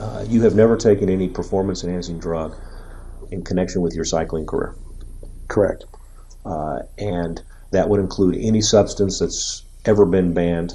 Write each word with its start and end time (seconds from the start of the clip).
uh, 0.00 0.24
you 0.28 0.42
have 0.42 0.54
never 0.54 0.76
taken 0.76 1.08
any 1.08 1.28
performance 1.28 1.84
enhancing 1.84 2.18
drug 2.18 2.56
in 3.30 3.42
connection 3.44 3.82
with 3.82 3.94
your 3.94 4.04
cycling 4.04 4.46
career. 4.46 4.74
Correct. 5.48 5.84
Uh, 6.44 6.80
and 6.98 7.42
that 7.72 7.88
would 7.88 8.00
include 8.00 8.36
any 8.36 8.60
substance 8.60 9.18
that's 9.18 9.62
ever 9.84 10.06
been 10.06 10.32
banned. 10.32 10.74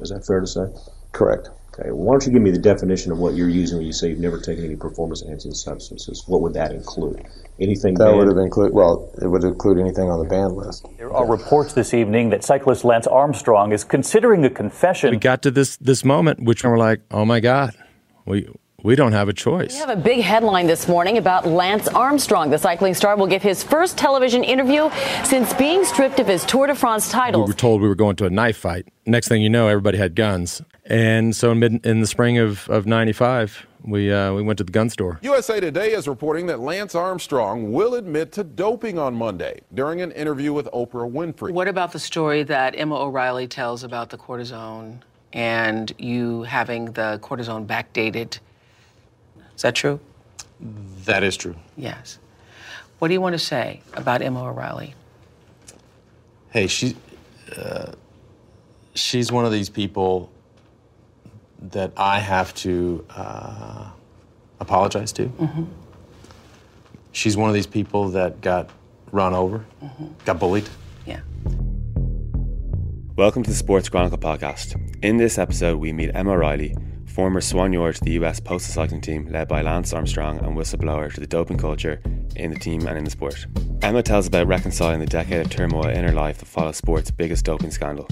Is 0.00 0.10
that 0.10 0.26
fair 0.26 0.40
to 0.40 0.46
say? 0.46 0.66
Correct. 1.12 1.48
Okay. 1.78 1.90
Well, 1.90 2.04
why 2.04 2.12
don't 2.14 2.26
you 2.26 2.32
give 2.32 2.42
me 2.42 2.50
the 2.50 2.58
definition 2.58 3.12
of 3.12 3.18
what 3.18 3.34
you're 3.34 3.48
using 3.48 3.78
when 3.78 3.86
you 3.86 3.92
say 3.92 4.08
you've 4.08 4.18
never 4.18 4.38
taken 4.40 4.64
any 4.64 4.76
performance 4.76 5.22
enhancing 5.22 5.52
substances? 5.52 6.24
What 6.26 6.40
would 6.42 6.54
that 6.54 6.72
include? 6.72 7.24
Anything 7.60 7.94
That 7.94 8.06
banned? 8.06 8.18
would 8.18 8.28
have 8.28 8.36
include 8.38 8.72
well, 8.72 9.10
it 9.20 9.26
would 9.26 9.44
include 9.44 9.78
anything 9.78 10.10
on 10.10 10.18
the 10.18 10.28
ban 10.28 10.54
list. 10.54 10.86
There 10.98 11.12
are 11.12 11.26
reports 11.26 11.72
this 11.72 11.94
evening 11.94 12.30
that 12.30 12.44
cyclist 12.44 12.84
Lance 12.84 13.06
Armstrong 13.06 13.72
is 13.72 13.84
considering 13.84 14.44
a 14.44 14.50
confession. 14.50 15.10
We 15.10 15.16
got 15.16 15.42
to 15.42 15.50
this 15.50 15.76
this 15.78 16.04
moment, 16.04 16.42
which 16.42 16.64
we're 16.64 16.78
like, 16.78 17.00
oh 17.10 17.24
my 17.24 17.40
god, 17.40 17.74
we 18.26 18.48
we 18.86 18.94
don't 18.94 19.12
have 19.12 19.28
a 19.28 19.32
choice. 19.32 19.72
We 19.72 19.80
have 19.80 19.90
a 19.90 19.96
big 19.96 20.20
headline 20.20 20.68
this 20.68 20.86
morning 20.86 21.18
about 21.18 21.44
Lance 21.44 21.88
Armstrong. 21.88 22.50
The 22.50 22.58
cycling 22.58 22.94
star 22.94 23.16
will 23.16 23.26
give 23.26 23.42
his 23.42 23.64
first 23.64 23.98
television 23.98 24.44
interview 24.44 24.90
since 25.24 25.52
being 25.54 25.84
stripped 25.84 26.20
of 26.20 26.28
his 26.28 26.44
Tour 26.44 26.68
de 26.68 26.74
France 26.76 27.10
title. 27.10 27.42
We 27.42 27.48
were 27.48 27.52
told 27.52 27.82
we 27.82 27.88
were 27.88 27.96
going 27.96 28.14
to 28.16 28.26
a 28.26 28.30
knife 28.30 28.56
fight. 28.56 28.86
Next 29.04 29.26
thing 29.26 29.42
you 29.42 29.50
know, 29.50 29.66
everybody 29.66 29.98
had 29.98 30.14
guns, 30.14 30.62
and 30.84 31.34
so 31.34 31.50
in 31.50 31.58
mid 31.58 31.84
in 31.84 32.00
the 32.00 32.06
spring 32.06 32.38
of 32.38 32.70
of 32.70 32.86
'95, 32.86 33.66
we 33.82 34.12
uh, 34.12 34.32
we 34.32 34.42
went 34.42 34.58
to 34.58 34.64
the 34.64 34.70
gun 34.70 34.88
store. 34.88 35.18
USA 35.22 35.58
Today 35.58 35.90
is 35.92 36.06
reporting 36.06 36.46
that 36.46 36.60
Lance 36.60 36.94
Armstrong 36.94 37.72
will 37.72 37.96
admit 37.96 38.30
to 38.32 38.44
doping 38.44 39.00
on 39.00 39.16
Monday 39.16 39.62
during 39.74 40.00
an 40.00 40.12
interview 40.12 40.52
with 40.52 40.66
Oprah 40.66 41.10
Winfrey. 41.10 41.50
What 41.50 41.66
about 41.66 41.90
the 41.90 41.98
story 41.98 42.44
that 42.44 42.78
Emma 42.78 42.94
O'Reilly 42.94 43.48
tells 43.48 43.82
about 43.82 44.10
the 44.10 44.16
cortisone 44.16 45.00
and 45.32 45.92
you 45.98 46.44
having 46.44 46.92
the 46.92 47.18
cortisone 47.20 47.66
backdated? 47.66 48.38
Is 49.56 49.62
that 49.62 49.74
true? 49.74 50.00
That 51.04 51.22
is 51.22 51.36
true. 51.36 51.56
Yes. 51.76 52.18
What 52.98 53.08
do 53.08 53.14
you 53.14 53.20
want 53.20 53.32
to 53.34 53.38
say 53.38 53.80
about 53.94 54.22
Emma 54.22 54.44
O'Reilly? 54.44 54.94
Hey, 56.50 56.66
she, 56.66 56.96
uh, 57.56 57.92
she's 58.94 59.30
one 59.32 59.44
of 59.44 59.52
these 59.52 59.68
people 59.68 60.30
that 61.60 61.92
I 61.96 62.20
have 62.20 62.54
to 62.56 63.04
uh, 63.10 63.90
apologize 64.60 65.12
to. 65.12 65.26
Mhm. 65.28 65.66
She's 67.12 67.36
one 67.36 67.48
of 67.48 67.54
these 67.54 67.66
people 67.66 68.10
that 68.10 68.40
got 68.42 68.70
run 69.10 69.34
over, 69.34 69.64
Mhm. 69.82 70.10
got 70.24 70.38
bullied. 70.38 70.68
Yeah. 71.06 71.20
Welcome 73.16 73.42
to 73.44 73.50
the 73.50 73.56
Sports 73.56 73.88
Chronicle 73.88 74.18
podcast. 74.18 74.76
In 75.02 75.16
this 75.16 75.38
episode, 75.38 75.78
we 75.78 75.92
meet 75.92 76.10
Emma 76.14 76.32
O'Reilly, 76.32 76.74
former 77.16 77.40
soigneur 77.40 77.94
to 77.94 78.04
the 78.04 78.10
US 78.20 78.38
postal 78.40 78.74
cycling 78.74 79.00
team 79.00 79.26
led 79.30 79.48
by 79.48 79.62
Lance 79.62 79.94
Armstrong 79.94 80.38
and 80.40 80.54
whistleblower 80.54 81.10
to 81.14 81.18
the 81.18 81.26
doping 81.26 81.56
culture 81.56 81.98
in 82.36 82.50
the 82.50 82.58
team 82.58 82.86
and 82.86 82.98
in 82.98 83.04
the 83.04 83.10
sport. 83.10 83.46
Emma 83.80 84.02
tells 84.02 84.26
about 84.26 84.46
reconciling 84.46 85.00
the 85.00 85.06
decade 85.06 85.40
of 85.40 85.48
turmoil 85.48 85.88
in 85.88 86.04
her 86.04 86.12
life 86.12 86.36
that 86.36 86.44
followed 86.44 86.76
sport's 86.76 87.10
biggest 87.10 87.46
doping 87.46 87.70
scandal. 87.70 88.06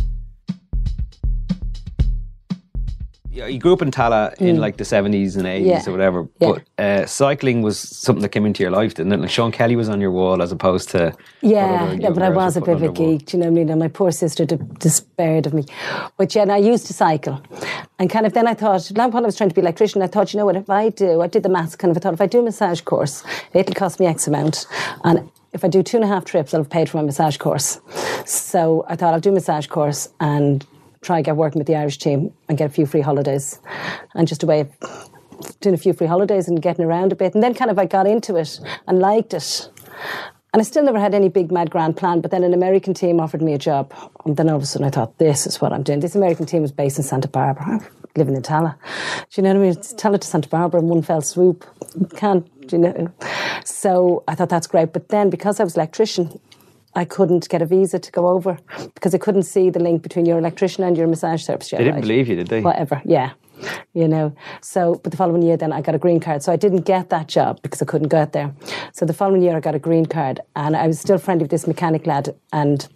Yeah, 3.34 3.46
you 3.48 3.58
grew 3.58 3.72
up 3.72 3.82
in 3.82 3.90
Tallaght 3.90 4.34
in 4.40 4.56
Mm. 4.56 4.60
like 4.60 4.76
the 4.76 4.84
70s 4.84 5.36
and 5.36 5.44
80s 5.44 5.66
Yeah. 5.66 5.88
or 5.88 5.90
whatever, 5.90 6.28
Yeah. 6.38 6.52
but 6.52 6.62
uh, 6.84 7.06
cycling 7.06 7.62
was 7.62 7.76
something 7.80 8.22
that 8.22 8.28
came 8.28 8.46
into 8.46 8.62
your 8.62 8.70
life, 8.70 8.94
didn't 8.94 9.12
it? 9.12 9.18
Like 9.18 9.30
Sean 9.30 9.50
Kelly 9.50 9.74
was 9.74 9.88
on 9.88 10.00
your 10.00 10.12
wall 10.12 10.40
as 10.40 10.52
opposed 10.52 10.88
to. 10.90 11.12
Yeah, 11.42 11.90
yeah, 11.94 12.10
but 12.10 12.22
I 12.22 12.28
was 12.30 12.56
a 12.56 12.60
bit 12.60 12.76
of 12.76 12.82
a 12.82 12.86
on 12.86 12.94
their 12.94 13.04
wall. 13.06 13.12
geek, 13.18 13.26
do 13.26 13.36
you 13.36 13.42
know 13.42 13.48
what 13.50 13.54
I 13.54 13.54
mean? 13.56 13.70
And 13.70 13.80
my 13.80 13.88
poor 13.88 14.12
sister 14.12 14.44
de- 14.44 14.56
despaired 14.78 15.46
of 15.46 15.52
me. 15.54 15.64
But 16.16 16.32
yeah, 16.36 16.42
and 16.42 16.52
I 16.52 16.58
used 16.58 16.86
to 16.86 16.92
cycle. 16.92 17.40
And 17.98 18.08
kind 18.08 18.24
of 18.24 18.34
then 18.34 18.46
I 18.46 18.54
thought, 18.54 18.86
when 18.94 19.00
I 19.16 19.20
was 19.26 19.34
trying 19.36 19.48
to 19.50 19.54
be 19.54 19.62
an 19.62 19.66
electrician, 19.66 20.00
I 20.00 20.06
thought, 20.06 20.32
you 20.32 20.38
know 20.38 20.46
what, 20.46 20.54
if 20.54 20.70
I 20.70 20.90
do, 20.90 21.20
I 21.20 21.26
did 21.26 21.42
the 21.42 21.48
maths 21.48 21.74
kind 21.74 21.90
of, 21.90 21.96
I 21.96 22.00
thought, 22.00 22.14
if 22.14 22.20
I 22.20 22.26
do 22.26 22.38
a 22.38 22.42
massage 22.42 22.82
course, 22.82 23.24
it'll 23.52 23.74
cost 23.74 23.98
me 23.98 24.06
X 24.06 24.28
amount. 24.28 24.66
And 25.02 25.28
if 25.52 25.64
I 25.64 25.68
do 25.68 25.82
two 25.82 25.96
and 25.96 26.04
a 26.04 26.08
half 26.08 26.24
trips, 26.24 26.54
I'll 26.54 26.60
have 26.60 26.70
paid 26.70 26.88
for 26.88 26.98
my 26.98 27.02
massage 27.02 27.36
course. 27.36 27.80
So 28.26 28.84
I 28.88 28.94
thought 28.94 29.12
I'll 29.12 29.20
do 29.20 29.30
a 29.30 29.32
massage 29.32 29.66
course 29.66 30.08
and 30.20 30.64
try 31.04 31.16
and 31.16 31.24
get 31.24 31.36
working 31.36 31.58
with 31.58 31.66
the 31.66 31.76
Irish 31.76 31.98
team 31.98 32.32
and 32.48 32.58
get 32.58 32.70
a 32.70 32.72
few 32.72 32.86
free 32.86 33.00
holidays. 33.00 33.60
And 34.14 34.26
just 34.26 34.42
a 34.42 34.46
way 34.46 34.60
of 34.60 34.70
doing 35.60 35.74
a 35.74 35.78
few 35.78 35.92
free 35.92 36.06
holidays 36.06 36.48
and 36.48 36.60
getting 36.60 36.84
around 36.84 37.12
a 37.12 37.16
bit. 37.16 37.34
And 37.34 37.42
then 37.42 37.54
kind 37.54 37.70
of 37.70 37.78
I 37.78 37.86
got 37.86 38.06
into 38.06 38.36
it 38.36 38.60
and 38.86 38.98
liked 38.98 39.34
it. 39.34 39.70
And 40.52 40.60
I 40.60 40.64
still 40.64 40.84
never 40.84 41.00
had 41.00 41.14
any 41.14 41.28
big 41.28 41.50
mad 41.50 41.70
grand 41.70 41.96
plan, 41.96 42.20
but 42.20 42.30
then 42.30 42.44
an 42.44 42.54
American 42.54 42.94
team 42.94 43.18
offered 43.18 43.42
me 43.42 43.54
a 43.54 43.58
job. 43.58 43.92
And 44.24 44.36
then 44.36 44.48
all 44.48 44.56
of 44.56 44.62
a 44.62 44.66
sudden 44.66 44.86
I 44.86 44.90
thought, 44.90 45.18
this 45.18 45.46
is 45.46 45.60
what 45.60 45.72
I'm 45.72 45.82
doing. 45.82 46.00
This 46.00 46.14
American 46.14 46.46
team 46.46 46.62
was 46.62 46.70
based 46.70 46.96
in 46.96 47.04
Santa 47.04 47.28
Barbara. 47.28 47.80
Living 48.16 48.36
in 48.36 48.42
Tallaght. 48.42 48.76
Do 49.30 49.40
you 49.40 49.42
know 49.42 49.48
what 49.48 49.56
I 49.56 49.60
mean? 49.62 49.70
It's 49.72 49.92
Tallaght 49.94 50.20
to 50.20 50.28
Santa 50.28 50.48
Barbara 50.48 50.80
in 50.80 50.86
one 50.86 51.02
fell 51.02 51.20
swoop. 51.20 51.66
Can't, 52.14 52.48
you 52.70 52.78
know? 52.78 53.12
So 53.64 54.22
I 54.28 54.36
thought 54.36 54.48
that's 54.48 54.68
great. 54.68 54.92
But 54.92 55.08
then 55.08 55.30
because 55.30 55.58
I 55.58 55.64
was 55.64 55.74
an 55.74 55.80
electrician, 55.80 56.38
I 56.94 57.04
couldn't 57.04 57.48
get 57.48 57.62
a 57.62 57.66
visa 57.66 57.98
to 57.98 58.12
go 58.12 58.28
over 58.28 58.58
because 58.94 59.14
I 59.14 59.18
couldn't 59.18 59.44
see 59.44 59.70
the 59.70 59.80
link 59.80 60.02
between 60.02 60.26
your 60.26 60.38
electrician 60.38 60.84
and 60.84 60.96
your 60.96 61.06
massage 61.06 61.44
therapist. 61.44 61.70
They 61.72 61.84
didn't 61.84 62.00
believe 62.00 62.28
you, 62.28 62.36
did 62.36 62.48
they? 62.48 62.60
Whatever, 62.60 63.02
yeah. 63.04 63.32
You 63.94 64.08
know, 64.08 64.34
so, 64.60 64.96
but 64.96 65.10
the 65.10 65.16
following 65.16 65.42
year 65.42 65.56
then 65.56 65.72
I 65.72 65.80
got 65.80 65.94
a 65.94 65.98
green 65.98 66.20
card. 66.20 66.42
So 66.42 66.52
I 66.52 66.56
didn't 66.56 66.82
get 66.82 67.10
that 67.10 67.28
job 67.28 67.62
because 67.62 67.80
I 67.80 67.84
couldn't 67.84 68.08
get 68.08 68.32
there. 68.32 68.54
So 68.92 69.06
the 69.06 69.14
following 69.14 69.42
year 69.42 69.56
I 69.56 69.60
got 69.60 69.74
a 69.74 69.78
green 69.78 70.06
card 70.06 70.40
and 70.54 70.76
I 70.76 70.86
was 70.86 71.00
still 71.00 71.18
friendly 71.18 71.44
with 71.44 71.50
this 71.50 71.66
mechanic 71.66 72.06
lad 72.06 72.34
and 72.52 72.86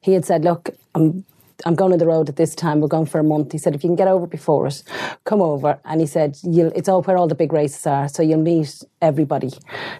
he 0.00 0.12
had 0.14 0.24
said, 0.24 0.44
look, 0.44 0.70
I'm 0.94 1.24
I'm 1.66 1.74
going 1.74 1.92
on 1.92 1.98
the 1.98 2.06
road 2.06 2.28
at 2.28 2.36
this 2.36 2.54
time. 2.54 2.80
We're 2.80 2.86
going 2.88 3.06
for 3.06 3.18
a 3.18 3.24
month. 3.24 3.50
He 3.50 3.58
said, 3.58 3.74
if 3.74 3.82
you 3.82 3.88
can 3.88 3.96
get 3.96 4.06
over 4.06 4.28
before 4.28 4.68
it, 4.68 4.82
come 5.24 5.42
over. 5.42 5.80
And 5.84 6.00
he 6.00 6.06
said, 6.06 6.38
you'll, 6.44 6.70
it's 6.74 6.88
all 6.88 7.02
where 7.02 7.16
all 7.16 7.26
the 7.26 7.34
big 7.34 7.52
races 7.52 7.84
are, 7.84 8.08
so 8.08 8.22
you'll 8.22 8.42
meet 8.42 8.84
everybody. 9.02 9.50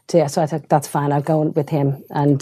To, 0.09 0.29
so 0.29 0.41
I 0.41 0.47
thought 0.47 0.69
that's 0.69 0.87
fine. 0.87 1.11
I'll 1.13 1.21
go 1.21 1.41
with 1.41 1.69
him. 1.69 2.03
And 2.11 2.41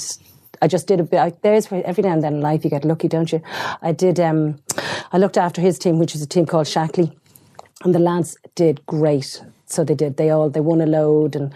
I 0.63 0.69
just 0.69 0.87
did 0.87 1.01
a 1.01 1.05
bit. 1.05 1.19
I, 1.19 1.33
there's 1.43 1.71
every 1.71 2.03
now 2.03 2.13
and 2.13 2.23
then 2.23 2.35
in 2.35 2.41
life 2.41 2.65
you 2.65 2.71
get 2.71 2.85
lucky, 2.85 3.09
don't 3.09 3.31
you? 3.33 3.43
I 3.83 3.93
did. 3.93 4.19
Um, 4.21 4.59
I 5.13 5.19
looked 5.19 5.37
after 5.37 5.61
his 5.61 5.79
team, 5.79 5.99
which 5.99 6.15
is 6.15 6.23
a 6.23 6.27
team 6.27 6.47
called 6.47 6.67
Shaklee, 6.67 7.15
and 7.85 7.95
the 7.95 7.99
lads 7.99 8.37
did 8.55 8.85
great. 8.87 9.43
So 9.67 9.85
they 9.85 9.95
did. 9.95 10.17
They 10.17 10.31
all 10.31 10.51
they 10.51 10.61
won 10.61 10.81
a 10.81 10.87
load 10.87 11.37
and. 11.37 11.55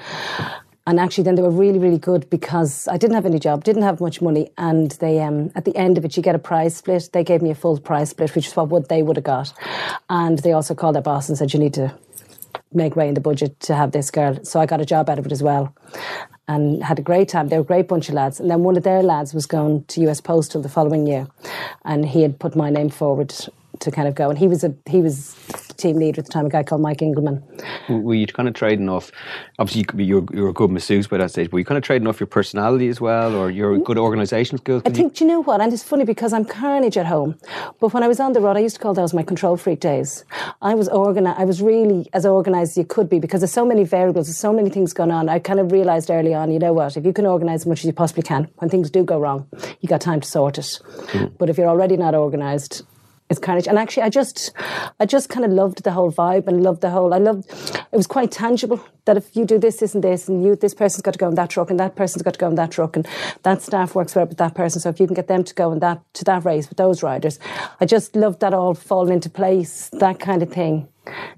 And 0.86 0.98
actually, 0.98 1.24
then 1.24 1.36
they 1.36 1.42
were 1.42 1.50
really, 1.50 1.78
really 1.78 1.98
good 1.98 2.28
because 2.30 2.88
I 2.88 2.96
didn't 2.96 3.14
have 3.14 3.26
any 3.26 3.38
job, 3.38 3.62
didn't 3.62 3.82
have 3.82 4.00
much 4.00 4.20
money, 4.20 4.50
and 4.58 4.90
they 4.92 5.20
um, 5.20 5.52
at 5.54 5.64
the 5.64 5.76
end 5.76 5.98
of 5.98 6.04
it, 6.04 6.16
you 6.16 6.22
get 6.22 6.34
a 6.34 6.38
prize 6.38 6.74
split. 6.74 7.10
They 7.12 7.22
gave 7.22 7.42
me 7.42 7.50
a 7.50 7.54
full 7.54 7.78
prize 7.78 8.10
split, 8.10 8.34
which 8.34 8.48
is 8.48 8.56
what 8.56 8.88
they 8.88 9.02
would 9.02 9.16
have 9.16 9.24
got, 9.24 9.52
and 10.08 10.38
they 10.40 10.52
also 10.52 10.74
called 10.74 10.96
their 10.96 11.02
boss 11.02 11.28
and 11.28 11.38
said, 11.38 11.52
"You 11.52 11.60
need 11.60 11.74
to 11.74 11.94
make 12.72 12.96
way 12.96 13.06
in 13.08 13.14
the 13.14 13.20
budget 13.20 13.60
to 13.60 13.74
have 13.74 13.92
this 13.92 14.10
girl." 14.10 14.42
So 14.42 14.58
I 14.58 14.66
got 14.66 14.80
a 14.80 14.86
job 14.86 15.08
out 15.08 15.18
of 15.18 15.26
it 15.26 15.32
as 15.32 15.42
well, 15.42 15.72
and 16.50 16.82
had 16.82 16.98
a 16.98 17.02
great 17.02 17.28
time. 17.28 17.48
They 17.48 17.56
were 17.56 17.62
a 17.62 17.72
great 17.72 17.86
bunch 17.86 18.08
of 18.08 18.14
lads, 18.16 18.40
and 18.40 18.50
then 18.50 18.64
one 18.64 18.76
of 18.76 18.82
their 18.82 19.02
lads 19.04 19.32
was 19.32 19.46
going 19.46 19.84
to 19.84 20.00
U.S. 20.02 20.20
Postal 20.20 20.60
the 20.60 20.68
following 20.68 21.06
year, 21.06 21.28
and 21.84 22.04
he 22.04 22.22
had 22.22 22.40
put 22.40 22.56
my 22.56 22.70
name 22.70 22.90
forward 22.90 23.32
to 23.80 23.90
kind 23.90 24.08
of 24.08 24.14
go, 24.14 24.30
and 24.30 24.38
he 24.38 24.48
was 24.48 24.64
a 24.64 24.74
he 24.86 25.00
was 25.00 25.36
team 25.80 25.96
leader 25.96 26.20
at 26.20 26.26
the 26.26 26.32
time, 26.32 26.46
a 26.46 26.50
guy 26.50 26.62
called 26.62 26.82
Mike 26.82 26.98
Engleman. 26.98 27.42
Were 27.88 28.14
you 28.14 28.26
kind 28.26 28.48
of 28.48 28.54
trading 28.54 28.88
off? 28.88 29.10
Obviously, 29.58 29.80
you 29.80 29.86
could 29.86 29.96
be, 29.96 30.04
you're, 30.04 30.26
you're 30.32 30.50
a 30.50 30.52
good 30.52 30.70
masseuse 30.70 31.06
by 31.06 31.16
that 31.16 31.30
stage. 31.30 31.50
Were 31.50 31.58
you 31.58 31.64
kind 31.64 31.78
of 31.78 31.84
trading 31.84 32.06
off 32.06 32.20
your 32.20 32.26
personality 32.26 32.88
as 32.88 33.00
well, 33.00 33.34
or 33.34 33.50
your 33.50 33.74
mm-hmm. 33.74 33.84
good 33.84 33.98
organisation 33.98 34.58
skills? 34.58 34.82
I 34.84 34.90
you- 34.90 34.94
think, 34.94 35.14
do 35.14 35.24
you 35.24 35.30
know 35.30 35.42
what? 35.42 35.60
And 35.60 35.72
it's 35.72 35.82
funny 35.82 36.04
because 36.04 36.32
I'm 36.32 36.44
carnage 36.44 36.96
at 36.96 37.06
home. 37.06 37.36
But 37.80 37.94
when 37.94 38.02
I 38.02 38.08
was 38.08 38.20
on 38.20 38.32
the 38.32 38.40
road, 38.40 38.56
I 38.56 38.60
used 38.60 38.76
to 38.76 38.82
call 38.82 38.94
those 38.94 39.14
my 39.14 39.22
control 39.22 39.56
freak 39.56 39.80
days. 39.80 40.24
I 40.60 40.74
was 40.74 40.88
organized. 40.88 41.40
I 41.40 41.44
was 41.44 41.62
really 41.62 42.08
as 42.12 42.26
organised 42.26 42.72
as 42.72 42.76
you 42.76 42.84
could 42.84 43.08
be 43.08 43.18
because 43.18 43.40
there's 43.40 43.52
so 43.52 43.64
many 43.64 43.84
variables, 43.84 44.26
there's 44.26 44.36
so 44.36 44.52
many 44.52 44.70
things 44.70 44.92
going 44.92 45.10
on. 45.10 45.28
I 45.28 45.38
kind 45.38 45.60
of 45.60 45.72
realised 45.72 46.10
early 46.10 46.34
on, 46.34 46.52
you 46.52 46.58
know 46.58 46.72
what? 46.72 46.96
If 46.96 47.04
you 47.06 47.12
can 47.12 47.26
organise 47.26 47.62
as 47.62 47.66
much 47.66 47.80
as 47.80 47.86
you 47.86 47.92
possibly 47.92 48.22
can, 48.22 48.48
when 48.58 48.68
things 48.68 48.90
do 48.90 49.02
go 49.02 49.18
wrong, 49.18 49.48
you 49.80 49.88
got 49.88 50.00
time 50.00 50.20
to 50.20 50.28
sort 50.28 50.58
it. 50.58 50.64
Mm-hmm. 50.64 51.36
But 51.38 51.48
if 51.48 51.58
you're 51.58 51.68
already 51.68 51.96
not 51.96 52.14
organised, 52.14 52.82
it's 53.30 53.38
carnage. 53.38 53.68
And 53.68 53.78
actually, 53.78 54.02
I 54.02 54.08
just, 54.08 54.52
I 54.98 55.06
just 55.06 55.28
kind 55.28 55.44
of 55.44 55.52
loved 55.52 55.84
the 55.84 55.92
whole 55.92 56.12
vibe 56.12 56.48
and 56.48 56.62
loved 56.62 56.80
the 56.80 56.90
whole. 56.90 57.14
I 57.14 57.18
loved. 57.18 57.48
It 57.48 57.96
was 57.96 58.08
quite 58.08 58.32
tangible 58.32 58.84
that 59.04 59.16
if 59.16 59.36
you 59.36 59.44
do 59.44 59.58
this, 59.58 59.76
this, 59.76 59.94
and 59.94 60.04
this, 60.04 60.28
and 60.28 60.42
you, 60.44 60.56
this 60.56 60.74
person's 60.74 61.02
got 61.02 61.12
to 61.12 61.18
go 61.18 61.28
in 61.28 61.36
that 61.36 61.48
truck, 61.48 61.70
and 61.70 61.78
that 61.78 61.94
person's 61.94 62.22
got 62.22 62.34
to 62.34 62.40
go 62.40 62.48
in 62.48 62.56
that 62.56 62.72
truck, 62.72 62.96
and 62.96 63.06
that 63.44 63.62
staff 63.62 63.94
works 63.94 64.16
well 64.16 64.26
with 64.26 64.38
that 64.38 64.54
person. 64.54 64.80
So 64.80 64.88
if 64.88 64.98
you 64.98 65.06
can 65.06 65.14
get 65.14 65.28
them 65.28 65.44
to 65.44 65.54
go 65.54 65.70
in 65.72 65.78
that 65.78 66.02
to 66.14 66.24
that 66.24 66.44
race 66.44 66.68
with 66.68 66.76
those 66.76 67.02
riders, 67.02 67.38
I 67.80 67.86
just 67.86 68.16
loved 68.16 68.40
that 68.40 68.52
all 68.52 68.74
falling 68.74 69.14
into 69.14 69.30
place, 69.30 69.88
that 69.92 70.18
kind 70.18 70.42
of 70.42 70.50
thing. 70.52 70.88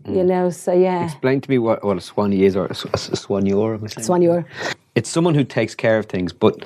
You 0.06 0.22
mm. 0.22 0.26
know. 0.26 0.50
So 0.50 0.72
yeah, 0.72 1.04
Explain 1.04 1.42
to 1.42 1.50
me 1.50 1.58
what, 1.58 1.84
what 1.84 1.98
a 1.98 2.00
swanny 2.00 2.44
is, 2.44 2.56
or 2.56 2.66
a, 2.66 2.70
a 2.70 2.74
soigneur. 2.74 3.74
am 3.74 3.84
I 3.84 3.86
saying? 3.88 4.06
Soigneur. 4.06 4.44
It's 4.94 5.10
someone 5.10 5.34
who 5.34 5.44
takes 5.44 5.74
care 5.74 5.98
of 5.98 6.06
things, 6.06 6.32
but 6.32 6.64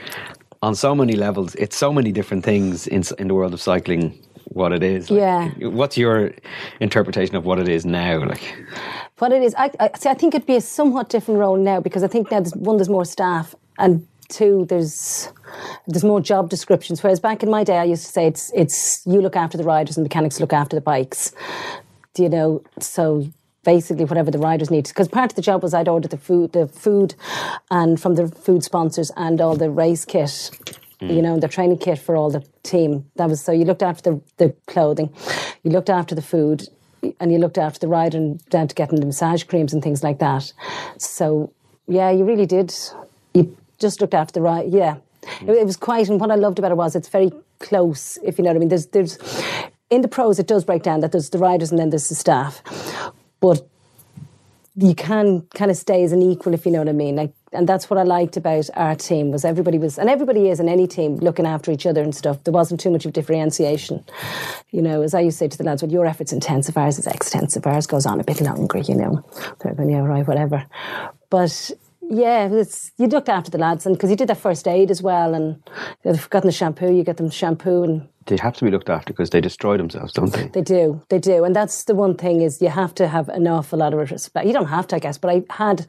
on 0.63 0.75
so 0.75 0.95
many 0.95 1.15
levels, 1.15 1.55
it's 1.57 1.77
so 1.77 1.93
many 1.93 2.13
different 2.13 2.45
things 2.45 2.87
in, 2.87 3.03
in 3.19 3.29
the 3.29 3.35
world 3.35 3.55
of 3.55 3.61
cycling. 3.61 4.19
What 4.57 4.73
it 4.73 4.83
is, 4.83 5.11
Like, 5.11 5.21
Yeah. 5.21 5.69
What's 5.69 5.99
your 5.99 6.33
interpretation 6.81 7.37
of 7.37 7.45
what 7.45 7.59
it 7.59 7.69
is 7.69 7.85
now? 7.85 8.25
Like, 8.25 8.57
What 9.19 9.31
it 9.31 9.43
is, 9.43 9.55
I, 9.55 9.71
I 9.79 9.91
see. 9.99 10.09
I 10.09 10.15
think 10.15 10.35
it'd 10.35 10.47
be 10.47 10.57
a 10.57 10.63
somewhat 10.63 11.11
different 11.11 11.41
role 11.41 11.59
now 11.59 11.79
because 11.81 12.03
I 12.03 12.09
think 12.09 12.31
now 12.31 12.41
there's, 12.41 12.55
one, 12.55 12.79
there's 12.79 12.89
more 12.89 13.05
staff, 13.05 13.55
and 13.79 14.07
two, 14.31 14.65
there's 14.71 15.31
there's 15.87 16.05
more 16.05 16.23
job 16.23 16.49
descriptions. 16.49 17.03
Whereas 17.03 17.21
back 17.21 17.43
in 17.43 17.51
my 17.51 17.65
day, 17.65 17.77
I 17.77 17.85
used 17.85 18.07
to 18.07 18.11
say 18.11 18.27
it's 18.27 18.51
it's 18.55 19.07
you 19.07 19.21
look 19.21 19.37
after 19.37 19.59
the 19.59 19.65
riders 19.65 19.99
and 19.99 20.05
mechanics 20.05 20.41
look 20.41 20.55
after 20.55 20.75
the 20.75 20.81
bikes. 20.81 21.33
Do 22.15 22.23
you 22.23 22.31
know? 22.31 22.63
So 22.81 23.29
basically 23.63 24.07
whatever 24.07 24.31
the 24.31 24.39
riders 24.39 24.71
need. 24.71 24.89
Because 24.89 25.09
part 25.09 25.33
of 25.33 25.37
the 25.37 25.43
job 25.43 25.63
was 25.63 25.75
I'd 25.75 25.89
order 25.89 26.09
the 26.09 26.17
food, 26.17 26.53
the 26.53 26.67
food, 26.67 27.15
and 27.71 28.01
from 28.01 28.15
the 28.15 28.29
food 28.29 28.65
sponsors 28.65 29.11
and 29.17 29.39
all 29.39 29.55
the 29.57 29.69
race 29.69 30.07
kit. 30.07 30.51
You 31.01 31.09
mm. 31.09 31.23
know, 31.23 31.39
the 31.39 31.49
training 31.49 31.79
kit 31.79 31.99
for 31.99 32.17
all 32.17 32.31
the 32.31 32.45
team. 32.63 33.05
That 33.17 33.29
was 33.29 33.43
so 33.43 33.53
you 33.53 33.65
looked 33.65 33.83
after 33.83 34.13
the, 34.13 34.21
the 34.39 34.55
clothing, 34.67 35.13
you 35.63 35.71
looked 35.71 35.91
after 35.91 36.15
the 36.15 36.23
food, 36.23 36.69
and 37.21 37.33
you 37.33 37.39
looked 37.39 37.59
after 37.59 37.79
the 37.79 37.89
rider 37.89 38.17
and 38.17 38.45
down 38.47 38.69
to 38.69 38.75
getting 38.75 39.01
the 39.01 39.07
massage 39.07 39.43
creams 39.45 39.73
and 39.73 39.83
things 39.83 40.03
like 40.03 40.19
that. 40.21 40.53
So 40.99 41.53
yeah, 41.87 42.11
you 42.11 42.25
really 42.25 42.47
did. 42.47 42.75
You 43.35 43.57
just 43.79 44.01
looked 44.01 44.15
after 44.15 44.33
the 44.33 44.41
ride. 44.41 44.73
Yeah, 44.73 44.97
it, 45.43 45.51
it 45.51 45.67
was 45.67 45.77
quite. 45.77 46.09
And 46.09 46.19
what 46.19 46.31
I 46.31 46.37
loved 46.37 46.59
about 46.59 46.71
it 46.71 46.77
was 46.77 46.97
it's 46.97 47.09
very 47.09 47.31
close. 47.59 48.19
If 48.23 48.39
you 48.39 48.45
know 48.45 48.51
what 48.51 48.57
I 48.57 48.61
mean. 48.61 48.69
There's 48.69 48.87
there's 48.87 49.19
in 49.91 50.01
the 50.01 50.09
pros 50.09 50.39
it 50.39 50.47
does 50.47 50.65
break 50.65 50.83
down 50.83 51.01
that 51.01 51.13
there's 51.13 51.31
the 51.31 51.39
riders 51.39 51.71
and 51.71 51.79
then 51.79 51.91
there's 51.91 52.09
the 52.09 52.15
staff, 52.15 52.63
but 53.41 53.67
you 54.77 54.95
can 54.95 55.43
kind 55.55 55.71
of 55.71 55.77
stay 55.77 56.05
as 56.05 56.13
an 56.13 56.23
equal 56.23 56.55
if 56.55 56.67
you 56.67 56.73
know 56.73 56.79
what 56.79 56.89
I 56.89 56.93
mean. 56.93 57.17
Like, 57.17 57.33
and 57.57 57.69
that's 57.69 57.89
what 57.91 57.99
I 57.99 58.03
liked 58.03 58.37
about 58.37 58.69
our 58.75 58.95
team 58.95 59.31
was 59.31 59.45
everybody 59.45 59.79
was, 59.79 59.99
and 59.99 60.09
everybody 60.11 60.49
is 60.51 60.61
in 60.61 60.69
any 60.69 60.87
team 60.87 61.17
looking 61.17 61.47
after 61.47 61.73
each 61.73 61.87
other 61.87 62.03
and 62.03 62.15
stuff. 62.15 62.45
There 62.45 62.53
wasn't 62.53 62.81
too 62.81 62.91
much 62.91 63.07
of 63.07 63.13
differentiation, 63.13 64.05
you 64.71 64.83
know. 64.83 65.03
As 65.03 65.15
I 65.15 65.21
used 65.21 65.39
to 65.39 65.45
say 65.45 65.49
to 65.49 65.59
the 65.59 65.65
lads, 65.65 65.83
"Well, 65.83 65.93
your 65.93 66.07
effort's 66.07 66.33
intensive, 66.33 66.77
ours 66.77 66.99
is 66.99 67.07
extensive, 67.07 67.67
ours 67.67 67.87
goes 67.87 68.07
on 68.07 68.21
a 68.21 68.25
bit 68.25 68.41
longer," 68.41 68.79
you 68.79 68.95
know. 68.95 69.25
They're 69.61 69.75
going, 69.75 69.91
"Yeah, 69.91 70.05
right, 70.05 70.27
whatever." 70.27 70.65
But 71.31 71.73
yeah, 72.09 72.49
it's, 72.53 72.93
you 72.99 73.09
looked 73.09 73.29
after 73.29 73.51
the 73.51 73.59
lads, 73.59 73.87
and 73.87 73.97
because 73.97 74.11
you 74.11 74.17
did 74.17 74.29
their 74.29 74.37
first 74.37 74.69
aid 74.69 74.91
as 74.91 75.03
well, 75.03 75.35
and 75.35 75.63
they've 76.03 76.31
gotten 76.31 76.49
the 76.49 76.53
shampoo, 76.53 76.93
you 76.93 77.03
get 77.03 77.17
them 77.17 77.31
shampoo 77.31 77.83
and 77.83 78.09
They 78.27 78.37
have 78.43 78.57
to 78.57 78.65
be 78.65 78.71
looked 78.71 78.91
after 78.91 79.13
because 79.13 79.31
they 79.31 79.41
destroy 79.41 79.77
themselves, 79.77 80.13
don't 80.13 80.33
they? 80.33 80.49
They 80.49 80.61
do, 80.61 81.03
they 81.09 81.19
do, 81.19 81.45
and 81.45 81.55
that's 81.55 81.85
the 81.85 81.95
one 81.95 82.17
thing 82.17 82.43
is 82.43 82.61
you 82.61 82.69
have 82.69 82.95
to 82.97 83.09
have 83.09 83.29
an 83.29 83.47
awful 83.47 83.79
lot 83.79 83.93
of 83.95 84.11
respect. 84.11 84.47
You 84.47 84.53
don't 84.53 84.67
have 84.67 84.87
to, 84.89 84.97
I 84.97 84.99
guess, 84.99 85.19
but 85.19 85.31
I 85.31 85.43
had, 85.51 85.87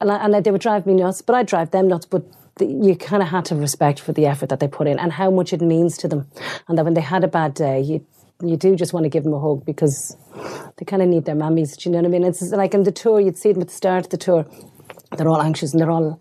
and, 0.00 0.10
I, 0.10 0.16
and 0.24 0.44
they 0.44 0.50
would 0.50 0.60
drive 0.60 0.86
me 0.86 0.94
nuts, 0.94 1.22
but 1.22 1.34
I 1.34 1.42
drive 1.42 1.70
them 1.70 1.88
nuts. 1.88 2.06
But 2.06 2.24
you 2.60 2.96
kind 2.96 3.22
of 3.22 3.28
had 3.28 3.44
to 3.46 3.54
respect 3.54 4.00
for 4.00 4.12
the 4.12 4.26
effort 4.26 4.48
that 4.48 4.60
they 4.60 4.68
put 4.68 4.86
in 4.86 4.98
and 4.98 5.12
how 5.12 5.30
much 5.30 5.52
it 5.52 5.60
means 5.60 5.96
to 5.98 6.08
them, 6.08 6.26
and 6.66 6.76
that 6.78 6.84
when 6.84 6.94
they 6.94 7.00
had 7.00 7.24
a 7.24 7.28
bad 7.28 7.54
day, 7.54 7.80
you 7.80 8.04
you 8.42 8.56
do 8.56 8.76
just 8.76 8.92
want 8.92 9.04
to 9.04 9.10
give 9.10 9.24
them 9.24 9.32
a 9.32 9.40
hug 9.40 9.64
because 9.64 10.16
they 10.76 10.84
kind 10.84 11.02
of 11.02 11.08
need 11.08 11.24
their 11.24 11.34
mammies. 11.34 11.76
Do 11.76 11.88
you 11.88 11.92
know 11.92 12.02
what 12.02 12.06
I 12.06 12.10
mean? 12.10 12.24
It's 12.24 12.42
like 12.52 12.72
in 12.72 12.84
the 12.84 12.92
tour, 12.92 13.20
you'd 13.20 13.36
see 13.36 13.52
them 13.52 13.62
at 13.62 13.68
the 13.68 13.74
start 13.74 14.04
of 14.04 14.10
the 14.10 14.16
tour. 14.16 14.46
They're 15.16 15.28
all 15.28 15.42
anxious 15.42 15.72
and 15.72 15.80
they're 15.80 15.90
all 15.90 16.20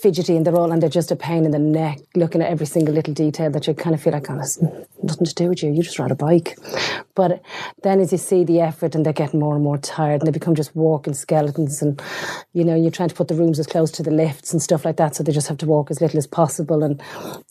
fidgety 0.00 0.36
and 0.36 0.46
they're 0.46 0.56
all 0.56 0.72
and 0.72 0.80
they're 0.80 0.88
just 0.88 1.10
a 1.10 1.16
pain 1.16 1.44
in 1.44 1.50
the 1.50 1.58
neck 1.58 1.98
looking 2.14 2.40
at 2.40 2.50
every 2.50 2.66
single 2.66 2.94
little 2.94 3.12
detail 3.12 3.50
that 3.50 3.66
you 3.66 3.74
kind 3.74 3.94
of 3.94 4.02
feel 4.02 4.12
like, 4.12 4.30
oh, 4.30 4.36
nothing 5.02 5.26
to 5.26 5.34
do 5.34 5.48
with 5.48 5.62
you. 5.62 5.72
You 5.72 5.82
just 5.82 5.98
ride 5.98 6.12
a 6.12 6.14
bike. 6.14 6.56
But 7.16 7.42
then 7.82 7.98
as 7.98 8.12
you 8.12 8.18
see 8.18 8.44
the 8.44 8.60
effort 8.60 8.94
and 8.94 9.04
they're 9.04 9.12
getting 9.12 9.40
more 9.40 9.54
and 9.56 9.64
more 9.64 9.78
tired 9.78 10.20
and 10.20 10.28
they 10.28 10.30
become 10.38 10.54
just 10.54 10.76
walking 10.76 11.14
skeletons 11.14 11.82
and, 11.82 12.00
you 12.52 12.62
know, 12.62 12.76
you're 12.76 12.92
trying 12.92 13.08
to 13.08 13.14
put 13.14 13.26
the 13.26 13.34
rooms 13.34 13.58
as 13.58 13.66
close 13.66 13.90
to 13.92 14.02
the 14.04 14.10
lifts 14.12 14.52
and 14.52 14.62
stuff 14.62 14.84
like 14.84 14.96
that 14.98 15.16
so 15.16 15.24
they 15.24 15.32
just 15.32 15.48
have 15.48 15.58
to 15.58 15.66
walk 15.66 15.90
as 15.90 16.00
little 16.00 16.18
as 16.18 16.26
possible. 16.28 16.84
And 16.84 17.02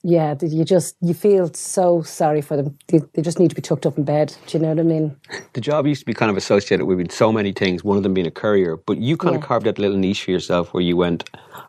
yeah, 0.04 0.36
you 0.42 0.64
just, 0.64 0.96
you 1.02 1.14
feel 1.14 1.52
so 1.54 2.02
sorry 2.04 2.42
for 2.42 2.56
them. 2.56 2.78
They, 2.88 3.02
they 3.14 3.22
just 3.22 3.40
need 3.40 3.50
to 3.50 3.56
be 3.56 3.62
tucked 3.62 3.86
up 3.86 3.98
in 3.98 4.06
bed. 4.06 4.36
Do 4.48 4.58
you 4.58 4.62
know 4.62 4.70
what 4.70 4.80
I 4.80 4.84
mean? 4.84 5.18
The 5.54 5.62
job 5.62 5.88
used 5.88 6.02
to 6.02 6.06
be 6.06 6.14
kind 6.14 6.30
of 6.30 6.38
associated 6.38 6.86
with 6.86 7.12
so 7.12 7.32
many 7.34 7.52
things, 7.52 7.84
one 7.84 7.98
of 7.98 8.04
them 8.04 8.14
being 8.14 8.28
a 8.28 8.32
courier, 8.32 8.78
but 8.78 8.98
you 9.00 9.18
kind 9.18 9.34
Yeah. 9.34 9.40
of 9.40 9.46
carved 9.46 9.68
out 9.68 9.78
a 9.80 9.82
little 9.82 9.98
niche 9.98 10.24
for 10.24 10.32
yourself 10.32 10.74
where 10.74 10.84
you 10.84 10.96
went, 10.96 11.28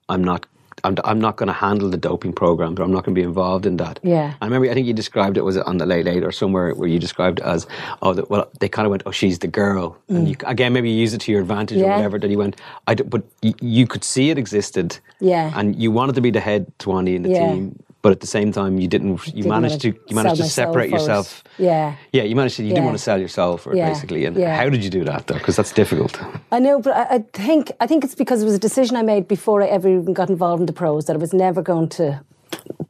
I'm 0.09 0.23
not. 0.23 0.47
I'm, 0.87 0.97
I'm 1.05 1.21
not 1.21 1.37
going 1.37 1.49
to 1.49 1.53
handle 1.53 1.89
the 1.91 1.97
doping 1.97 2.33
programs, 2.33 2.79
or 2.79 2.83
I'm 2.85 2.93
not 2.93 3.05
going 3.05 3.15
to 3.15 3.21
be 3.21 3.25
involved 3.33 3.67
in 3.67 3.77
that. 3.79 3.99
Yeah. 4.03 4.35
I 4.41 4.45
remember. 4.45 4.71
I 4.71 4.75
think 4.75 4.87
you 4.87 4.95
described 4.95 5.37
it 5.37 5.43
was 5.43 5.57
it 5.57 5.67
on 5.67 5.79
the 5.79 5.87
late 5.87 6.05
late 6.07 6.23
or 6.25 6.33
somewhere 6.33 6.75
where 6.75 6.89
you 6.89 6.99
described 6.99 7.39
it 7.41 7.45
as, 7.45 7.67
oh, 8.03 8.15
the, 8.15 8.25
well, 8.33 8.49
they 8.61 8.69
kind 8.69 8.87
of 8.87 8.91
went, 8.91 9.03
oh, 9.07 9.11
she's 9.11 9.39
the 9.41 9.49
girl, 9.49 9.97
and 10.09 10.27
Mm. 10.27 10.31
you, 10.31 10.37
again 10.47 10.73
maybe 10.73 10.89
you 10.91 10.99
use 11.07 11.13
it 11.15 11.21
to 11.23 11.33
your 11.33 11.41
advantage 11.41 11.79
or 11.83 11.89
whatever. 11.97 12.19
That 12.19 12.31
you 12.31 12.39
went, 12.39 12.57
I, 12.87 12.95
d- 12.95 13.03
but 13.05 13.23
you, 13.43 13.55
you 13.61 13.87
could 13.87 14.05
see 14.05 14.31
it 14.31 14.39
existed, 14.39 14.99
Yeah. 15.21 15.53
and 15.59 15.67
you 15.83 15.91
wanted 15.91 16.15
to 16.15 16.21
be 16.21 16.31
the 16.31 16.41
head 16.41 16.67
Twanny 16.79 17.15
in 17.17 17.23
the 17.23 17.31
Yeah. 17.31 17.41
team, 17.55 17.79
but 18.07 18.13
at 18.13 18.21
the 18.21 18.27
same 18.39 18.53
time 18.53 18.79
you 18.79 18.87
didn't. 18.87 19.09
You 19.27 19.33
Didn't 19.43 19.49
managed 19.49 19.81
to 19.81 19.89
you 19.89 20.15
managed 20.15 20.37
to 20.41 20.49
separate 20.49 20.91
it. 20.91 20.93
yourself. 20.93 21.43
Yeah. 21.59 21.97
Yeah, 22.13 22.23
you 22.23 22.37
managed 22.37 22.57
to. 22.59 22.63
You 22.63 22.69
didn't 22.69 22.85
want 22.85 22.97
to 22.97 23.03
sell 23.03 23.21
yourself 23.21 23.67
Yeah. 23.67 23.89
basically. 23.89 24.25
And 24.27 24.37
Yeah. 24.37 24.55
how 24.55 24.69
did 24.71 24.85
you 24.85 24.91
do 24.91 25.03
that, 25.11 25.27
though? 25.27 25.39
Because 25.41 25.57
that's 25.57 25.73
difficult. 25.73 26.13
I 26.53 26.61
know, 26.61 26.77
but 26.81 26.93
I, 26.95 27.05
I 27.17 27.19
think 27.33 27.73
I 27.81 27.87
think 27.89 28.05
it's 28.05 28.15
because 28.15 28.43
it 28.43 28.45
was 28.45 28.55
a 28.55 28.65
decision 28.69 28.97
I 28.97 29.03
made 29.03 29.27
before 29.27 29.59
I 29.61 29.67
ever 29.67 29.89
even 29.89 30.13
got 30.15 30.31
involved 30.31 30.61
in 30.61 30.67
the 30.67 30.73
pros 30.83 31.07
that 31.07 31.17
I 31.17 31.19
was 31.27 31.33
never 31.33 31.63
going 31.63 31.89
to 31.99 32.07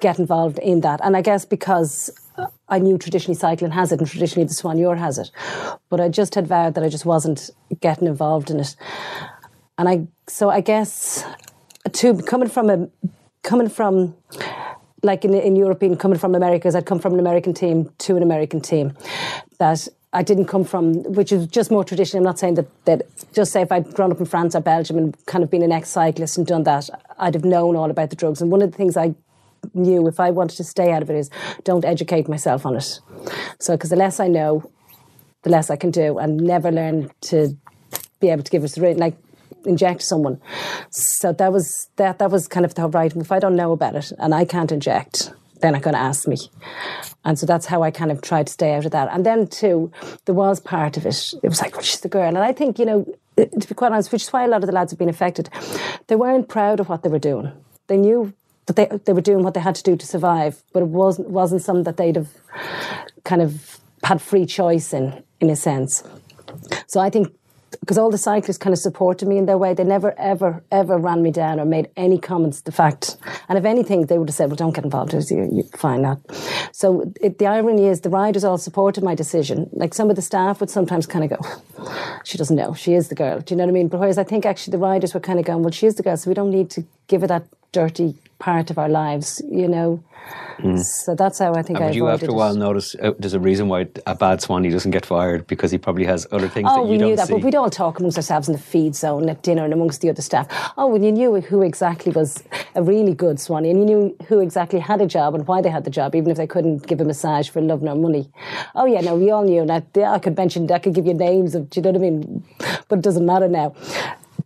get 0.00 0.18
involved 0.18 0.58
in 0.58 0.82
that. 0.82 1.00
And 1.02 1.16
I 1.16 1.22
guess 1.22 1.46
because 1.46 1.92
I 2.68 2.78
knew 2.78 2.98
traditionally 2.98 3.38
cycling 3.46 3.72
has 3.72 3.92
it 3.92 3.98
and 4.00 4.08
traditionally 4.14 4.46
the 4.46 4.54
soigneur 4.62 4.96
has 4.98 5.16
it, 5.22 5.30
but 5.90 5.98
I 5.98 6.08
just 6.20 6.34
had 6.34 6.46
vowed 6.46 6.74
that 6.74 6.84
I 6.84 6.90
just 6.90 7.06
wasn't 7.06 7.40
getting 7.80 8.06
involved 8.06 8.50
in 8.50 8.60
it. 8.60 8.76
And 9.78 9.88
I 9.88 9.94
so 10.28 10.44
I 10.58 10.60
guess 10.60 11.24
to 12.00 12.06
coming 12.32 12.50
from 12.50 12.68
a 12.68 12.76
coming 13.50 13.70
from 13.70 14.14
like 15.02 15.24
in, 15.24 15.34
in 15.34 15.56
European, 15.56 15.96
coming 15.96 16.18
from 16.18 16.34
America, 16.34 16.70
I'd 16.74 16.86
come 16.86 16.98
from 16.98 17.14
an 17.14 17.20
American 17.20 17.54
team 17.54 17.90
to 17.98 18.16
an 18.16 18.22
American 18.22 18.60
team, 18.60 18.96
that 19.58 19.88
I 20.12 20.22
didn't 20.22 20.46
come 20.46 20.64
from, 20.64 21.02
which 21.12 21.32
is 21.32 21.46
just 21.46 21.70
more 21.70 21.84
traditional. 21.84 22.20
I'm 22.20 22.24
not 22.24 22.38
saying 22.38 22.54
that, 22.54 22.84
that 22.86 23.02
just 23.32 23.52
say 23.52 23.60
if 23.60 23.70
I'd 23.70 23.92
grown 23.92 24.10
up 24.10 24.18
in 24.18 24.26
France 24.26 24.54
or 24.54 24.60
Belgium 24.60 24.96
and 24.96 25.26
kind 25.26 25.44
of 25.44 25.50
been 25.50 25.62
an 25.62 25.72
ex 25.72 25.90
cyclist 25.90 26.38
and 26.38 26.46
done 26.46 26.64
that, 26.64 26.88
I'd 27.18 27.34
have 27.34 27.44
known 27.44 27.76
all 27.76 27.90
about 27.90 28.10
the 28.10 28.16
drugs. 28.16 28.40
And 28.40 28.50
one 28.50 28.62
of 28.62 28.70
the 28.70 28.76
things 28.76 28.96
I 28.96 29.14
knew 29.74 30.06
if 30.06 30.18
I 30.20 30.30
wanted 30.30 30.56
to 30.56 30.64
stay 30.64 30.92
out 30.92 31.02
of 31.02 31.10
it 31.10 31.16
is 31.16 31.30
don't 31.64 31.84
educate 31.84 32.28
myself 32.28 32.64
on 32.64 32.76
it. 32.76 33.00
So, 33.58 33.76
because 33.76 33.90
the 33.90 33.96
less 33.96 34.20
I 34.20 34.28
know, 34.28 34.70
the 35.42 35.50
less 35.50 35.70
I 35.70 35.76
can 35.76 35.90
do, 35.90 36.18
and 36.18 36.38
never 36.38 36.72
learn 36.72 37.10
to 37.22 37.56
be 38.20 38.30
able 38.30 38.42
to 38.42 38.50
give 38.50 38.64
us 38.64 38.74
the 38.74 38.94
like 38.94 39.16
inject 39.66 40.02
someone. 40.02 40.40
So 40.90 41.32
that 41.32 41.52
was 41.52 41.88
that. 41.96 42.18
That 42.18 42.30
was 42.30 42.48
kind 42.48 42.64
of 42.64 42.74
the 42.74 42.88
right. 42.88 43.14
If 43.14 43.32
I 43.32 43.38
don't 43.38 43.56
know 43.56 43.72
about 43.72 43.94
it 43.96 44.12
and 44.18 44.34
I 44.34 44.44
can't 44.44 44.72
inject, 44.72 45.32
they're 45.60 45.72
not 45.72 45.82
going 45.82 45.94
to 45.94 46.00
ask 46.00 46.26
me. 46.28 46.38
And 47.24 47.38
so 47.38 47.46
that's 47.46 47.66
how 47.66 47.82
I 47.82 47.90
kind 47.90 48.12
of 48.12 48.22
tried 48.22 48.46
to 48.46 48.52
stay 48.52 48.74
out 48.74 48.84
of 48.84 48.92
that. 48.92 49.08
And 49.12 49.24
then 49.24 49.46
too, 49.46 49.90
there 50.24 50.34
was 50.34 50.60
part 50.60 50.96
of 50.96 51.06
it. 51.06 51.34
It 51.42 51.48
was 51.48 51.60
like, 51.60 51.74
well, 51.74 51.82
she's 51.82 52.00
the 52.00 52.08
girl. 52.08 52.28
And 52.28 52.38
I 52.38 52.52
think 52.52 52.78
you 52.78 52.86
know, 52.86 53.06
to 53.36 53.68
be 53.68 53.74
quite 53.74 53.92
honest, 53.92 54.12
which 54.12 54.22
is 54.22 54.32
why 54.32 54.44
a 54.44 54.48
lot 54.48 54.62
of 54.62 54.66
the 54.66 54.72
lads 54.72 54.92
have 54.92 54.98
been 54.98 55.08
affected. 55.08 55.50
They 56.06 56.16
weren't 56.16 56.48
proud 56.48 56.80
of 56.80 56.88
what 56.88 57.02
they 57.02 57.08
were 57.08 57.18
doing. 57.18 57.52
They 57.88 57.96
knew 57.96 58.32
that 58.66 58.76
they 58.76 58.86
they 59.04 59.12
were 59.12 59.20
doing 59.20 59.42
what 59.44 59.54
they 59.54 59.60
had 59.60 59.74
to 59.76 59.82
do 59.82 59.96
to 59.96 60.06
survive, 60.06 60.62
but 60.72 60.82
it 60.82 60.88
wasn't 60.88 61.30
wasn't 61.30 61.62
something 61.62 61.84
that 61.84 61.96
they'd 61.96 62.16
have 62.16 62.30
kind 63.24 63.42
of 63.42 63.80
had 64.02 64.20
free 64.20 64.46
choice 64.46 64.92
in, 64.92 65.22
in 65.40 65.50
a 65.50 65.56
sense. 65.56 66.02
So 66.86 67.00
I 67.00 67.10
think 67.10 67.34
because 67.86 67.98
all 67.98 68.10
the 68.10 68.18
cyclists 68.18 68.58
kind 68.58 68.72
of 68.72 68.80
supported 68.80 69.28
me 69.28 69.38
in 69.38 69.46
their 69.46 69.56
way, 69.56 69.72
they 69.72 69.84
never, 69.84 70.12
ever, 70.18 70.64
ever 70.72 70.98
ran 70.98 71.22
me 71.22 71.30
down 71.30 71.60
or 71.60 71.64
made 71.64 71.88
any 71.96 72.18
comments. 72.18 72.62
The 72.62 72.72
fact, 72.72 73.16
and 73.48 73.56
if 73.56 73.64
anything, 73.64 74.06
they 74.06 74.18
would 74.18 74.28
have 74.28 74.34
said, 74.34 74.48
"Well, 74.48 74.56
don't 74.56 74.74
get 74.74 74.82
involved. 74.82 75.12
You, 75.12 75.48
you 75.52 75.62
fine 75.76 76.02
that." 76.02 76.18
So 76.72 77.12
it, 77.20 77.38
the 77.38 77.46
irony 77.46 77.86
is, 77.86 78.00
the 78.00 78.10
riders 78.10 78.42
all 78.42 78.58
supported 78.58 79.04
my 79.04 79.14
decision. 79.14 79.70
Like 79.72 79.94
some 79.94 80.10
of 80.10 80.16
the 80.16 80.22
staff 80.22 80.58
would 80.58 80.68
sometimes 80.68 81.06
kind 81.06 81.30
of 81.30 81.38
go, 81.38 81.92
"She 82.24 82.36
doesn't 82.36 82.56
know. 82.56 82.74
She 82.74 82.94
is 82.94 83.06
the 83.06 83.14
girl." 83.14 83.38
Do 83.38 83.54
you 83.54 83.56
know 83.56 83.66
what 83.66 83.70
I 83.70 83.74
mean? 83.74 83.86
But 83.86 84.00
whereas 84.00 84.18
I 84.18 84.24
think 84.24 84.44
actually 84.44 84.72
the 84.72 84.78
riders 84.78 85.14
were 85.14 85.20
kind 85.20 85.38
of 85.38 85.44
going, 85.44 85.62
"Well, 85.62 85.70
she 85.70 85.86
is 85.86 85.94
the 85.94 86.02
girl, 86.02 86.16
so 86.16 86.28
we 86.28 86.34
don't 86.34 86.50
need 86.50 86.70
to 86.70 86.84
give 87.06 87.20
her 87.20 87.28
that 87.28 87.46
dirty 87.70 88.16
part 88.38 88.70
of 88.70 88.78
our 88.78 88.88
lives." 88.88 89.42
You 89.50 89.68
know. 89.68 90.02
So 90.82 91.14
that's 91.14 91.38
how 91.38 91.54
I 91.54 91.62
think 91.62 91.78
And 91.78 91.88
I 91.90 91.90
you, 91.92 92.08
after 92.08 92.26
a 92.26 92.30
it. 92.30 92.34
while, 92.34 92.54
notice 92.56 92.96
uh, 93.00 93.12
there's 93.18 93.34
a 93.34 93.38
reason 93.38 93.68
why 93.68 93.86
a 94.06 94.14
bad 94.16 94.40
Swanee 94.42 94.70
doesn't 94.70 94.90
get 94.90 95.06
fired 95.06 95.46
because 95.46 95.70
he 95.70 95.78
probably 95.78 96.04
has 96.06 96.26
other 96.32 96.48
things 96.48 96.68
Oh, 96.72 96.76
that 96.82 96.92
you 96.92 96.98
we 96.98 97.04
knew 97.04 97.14
that, 97.16 97.28
see. 97.28 97.34
but 97.34 97.42
we'd 97.42 97.54
all 97.54 97.70
talk 97.70 98.00
amongst 98.00 98.16
ourselves 98.16 98.48
in 98.48 98.52
the 98.52 98.58
feed 98.58 98.96
zone 98.96 99.28
at 99.28 99.42
dinner 99.42 99.64
and 99.64 99.72
amongst 99.72 100.00
the 100.00 100.10
other 100.10 100.22
staff. 100.22 100.48
Oh, 100.76 100.86
well, 100.88 101.00
you 101.00 101.12
knew 101.12 101.40
who 101.42 101.62
exactly 101.62 102.10
was 102.10 102.42
a 102.74 102.82
really 102.82 103.14
good 103.14 103.38
Swanee, 103.38 103.70
and 103.70 103.78
you 103.78 103.84
knew 103.84 104.16
who 104.28 104.40
exactly 104.40 104.80
had 104.80 105.00
a 105.00 105.06
job 105.06 105.34
and 105.36 105.46
why 105.46 105.60
they 105.60 105.68
had 105.70 105.84
the 105.84 105.90
job, 105.90 106.14
even 106.16 106.30
if 106.30 106.38
they 106.38 106.46
couldn't 106.46 106.86
give 106.86 107.00
a 107.00 107.04
massage 107.04 107.48
for 107.48 107.60
love 107.60 107.82
nor 107.82 107.94
money. 107.94 108.28
Oh, 108.74 108.86
yeah, 108.86 109.02
no, 109.02 109.14
we 109.14 109.30
all 109.30 109.44
knew. 109.44 109.64
That 109.66 109.84
yeah, 109.94 110.10
I 110.12 110.18
could 110.18 110.36
mention, 110.36 110.68
I 110.72 110.78
could 110.80 110.94
give 110.94 111.06
you 111.06 111.14
names 111.14 111.54
of, 111.54 111.70
do 111.70 111.78
you 111.78 111.82
know 111.84 111.90
what 111.90 111.98
I 111.98 112.10
mean? 112.10 112.44
But 112.88 112.98
it 113.00 113.02
doesn't 113.02 113.26
matter 113.26 113.46
now. 113.48 113.74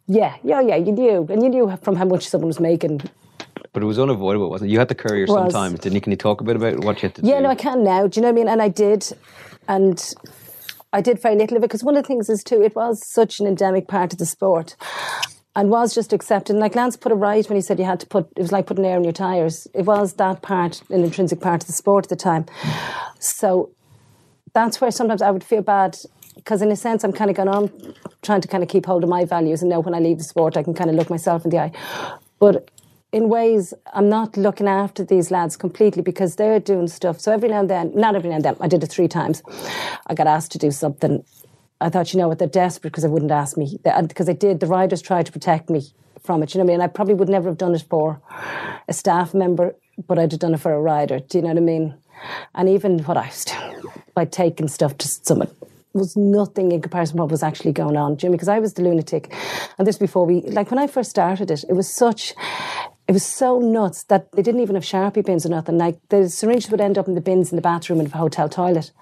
Yeah, 0.07 0.35
yeah, 0.43 0.61
yeah, 0.61 0.77
you 0.77 0.93
knew, 0.93 1.27
and 1.31 1.43
you 1.43 1.49
knew 1.49 1.79
from 1.83 1.97
how 1.97 2.05
much 2.05 2.29
someone 2.29 2.49
was 2.49 2.61
making. 2.61 3.01
But 3.73 3.83
it 3.83 3.87
was 3.87 3.99
unavoidable, 3.99 4.51
wasn't 4.51 4.71
it? 4.71 4.73
You 4.73 4.79
had 4.81 4.89
to 4.89 4.95
courier 4.95 5.27
sometimes, 5.27 5.79
didn't 5.81 5.95
you? 5.95 6.01
Can 6.01 6.11
you 6.11 6.17
talk 6.17 6.41
a 6.41 6.45
bit 6.45 6.57
about 6.57 6.85
what 6.85 6.97
you 7.03 7.09
had 7.09 7.15
to 7.17 7.23
Yeah, 7.23 7.37
do? 7.37 7.43
no, 7.43 7.51
I 7.51 7.55
can 7.55 7.85
now. 7.85 8.07
Do 8.07 8.19
you 8.19 8.23
know 8.23 8.29
what 8.29 8.33
I 8.33 8.43
mean? 8.43 8.49
And 8.49 8.61
I 8.61 8.69
did, 8.69 9.13
and 9.69 10.15
I 10.93 11.01
did 11.01 11.23
very 11.23 11.37
little 11.37 11.57
of 11.57 11.63
it 11.63 11.67
because 11.67 11.85
one 11.85 11.97
of 11.97 12.03
the 12.03 12.07
things 12.09 12.29
is 12.29 12.43
too, 12.43 12.63
it 12.63 12.75
was 12.75 13.07
such 13.07 13.39
an 13.39 13.47
endemic 13.47 13.87
part 13.87 14.13
of 14.13 14.19
the 14.19 14.27
sport. 14.27 14.77
And 15.57 15.69
was 15.69 15.93
just 15.95 16.13
accepted. 16.13 16.53
And 16.53 16.61
like 16.61 16.77
Lance 16.77 16.97
put 16.97 17.11
it 17.11 17.17
right 17.17 17.47
when 17.49 17.57
he 17.57 17.61
said 17.61 17.81
you 17.81 17.85
had 17.85 17.99
to 18.01 18.07
put, 18.07 18.29
it 18.37 18.41
was 18.41 18.53
like 18.53 18.67
putting 18.67 18.87
air 18.87 18.97
in 18.97 19.03
your 19.03 19.13
tyres. 19.13 19.67
It 19.75 19.85
was 19.85 20.15
that 20.15 20.43
part, 20.43 20.81
an 20.91 21.03
intrinsic 21.03 21.41
part 21.41 21.65
of 21.65 21.67
the 21.67 21.73
sport 21.73 22.07
at 22.07 22.09
the 22.09 22.17
time. 22.17 22.47
So 23.19 23.71
that's 24.53 24.81
where 24.81 24.93
sometimes 24.93 25.23
I 25.23 25.31
would 25.33 25.43
feel 25.43 25.63
bad 25.63 25.99
because, 26.37 26.63
in 26.63 26.71
a 26.71 26.77
sense, 26.77 27.03
I'm 27.03 27.13
kind 27.13 27.31
of 27.31 27.37
going 27.37 27.49
on 27.49 27.95
trying 28.23 28.41
to 28.43 28.49
kind 28.49 28.63
of 28.63 28.69
keep 28.69 28.87
hold 28.87 29.03
of 29.03 29.11
my 29.11 29.25
values 29.25 29.61
and 29.61 29.69
know 29.71 29.81
when 29.81 29.93
I 29.93 29.99
leave 29.99 30.19
the 30.19 30.25
sport, 30.25 30.57
I 30.57 30.63
can 30.63 30.73
kind 30.73 30.89
of 30.89 30.95
look 30.95 31.11
myself 31.11 31.45
in 31.45 31.51
the 31.51 31.59
eye. 31.59 31.73
But 32.39 32.71
in 33.13 33.29
ways, 33.29 33.75
I'm 33.93 34.09
not 34.09 34.37
looking 34.37 34.69
after 34.69 35.05
these 35.05 35.31
lads 35.31 35.57
completely 35.57 36.03
because 36.03 36.37
they're 36.37 36.61
doing 36.61 36.89
stuff. 36.89 37.21
So 37.21 37.33
every 37.33 37.49
now 37.49 37.61
and 37.61 37.71
then, 37.71 37.93
not 37.95 38.15
every 38.15 38.31
now 38.31 38.37
and 38.37 38.45
then, 38.45 38.57
I 38.61 38.69
did 38.69 38.83
it 38.83 38.89
three 38.89 39.09
times. 39.09 39.43
I 40.07 40.15
got 40.15 40.27
asked 40.27 40.53
to 40.53 40.59
do 40.59 40.71
something 40.71 41.25
I 41.81 41.89
thought, 41.89 42.13
you 42.13 42.21
know 42.21 42.29
what, 42.29 42.39
they're 42.39 42.49
desperate 42.49 42.91
because 42.91 43.05
they 43.05 43.09
wouldn't 43.09 43.31
ask 43.31 43.57
me. 43.57 43.79
Because 43.83 44.27
they 44.27 44.35
did, 44.35 44.61
the 44.61 44.67
riders 44.67 45.01
tried 45.01 45.27
to 45.27 45.33
protect 45.33 45.71
me 45.71 45.83
from 46.23 46.43
it. 46.43 46.55
You 46.55 46.59
know 46.59 46.65
what 46.65 46.73
I 46.73 46.75
mean? 46.75 46.81
I 46.83 46.87
probably 46.89 47.15
would 47.15 47.29
never 47.29 47.49
have 47.49 47.57
done 47.57 47.75
it 47.75 47.85
for 47.89 48.21
a 48.87 48.93
staff 48.93 49.33
member, 49.33 49.75
but 50.07 50.19
I'd 50.19 50.31
have 50.33 50.41
done 50.41 50.53
it 50.53 50.61
for 50.61 50.75
a 50.75 50.81
rider. 50.81 51.21
Do 51.21 51.39
you 51.39 51.43
know 51.43 51.49
what 51.49 51.57
I 51.57 51.61
mean? 51.61 51.95
And 52.55 52.69
even 52.69 52.99
what 53.05 53.17
I 53.17 53.29
was 53.29 53.47
doing 53.47 53.83
by 54.15 54.27
taking 54.27 54.69
stuff 54.69 54.99
to 54.99 55.09
someone 55.09 55.51
was 55.95 56.17
nothing 56.17 56.71
in 56.71 56.83
comparison 56.83 57.17
to 57.17 57.23
what 57.23 57.31
was 57.31 57.43
actually 57.43 57.73
going 57.73 57.97
on, 57.97 58.19
Jimmy, 58.19 58.33
because 58.33 58.49
I 58.49 58.59
was 58.59 58.75
the 58.75 58.83
lunatic. 58.83 59.35
And 59.79 59.87
this 59.87 59.97
before 59.97 60.27
we, 60.27 60.43
like 60.43 60.71
when 60.71 60.79
I 60.79 60.87
first 60.87 61.09
started 61.09 61.51
it, 61.51 61.65
it 61.69 61.73
was 61.73 61.91
such, 61.91 62.35
it 63.11 63.13
was 63.13 63.27
so 63.27 63.59
nuts 63.59 64.05
that 64.05 64.31
they 64.31 64.41
didn't 64.41 64.61
even 64.61 64.77
have 64.77 64.85
sharps 64.85 65.21
bins 65.23 65.45
or 65.45 65.49
nothing. 65.49 65.77
Like 65.77 65.99
the 66.11 66.29
syringes 66.29 66.71
would 66.71 66.81
end 66.81 66.97
up 66.97 67.09
in 67.09 67.17
the 67.17 67.21
bins 67.21 67.51
in 67.51 67.57
the 67.57 67.61
bathroom 67.61 67.99
in 67.99 68.07
the 68.07 68.17
hotel 68.17 68.49
toilet. 68.49 68.93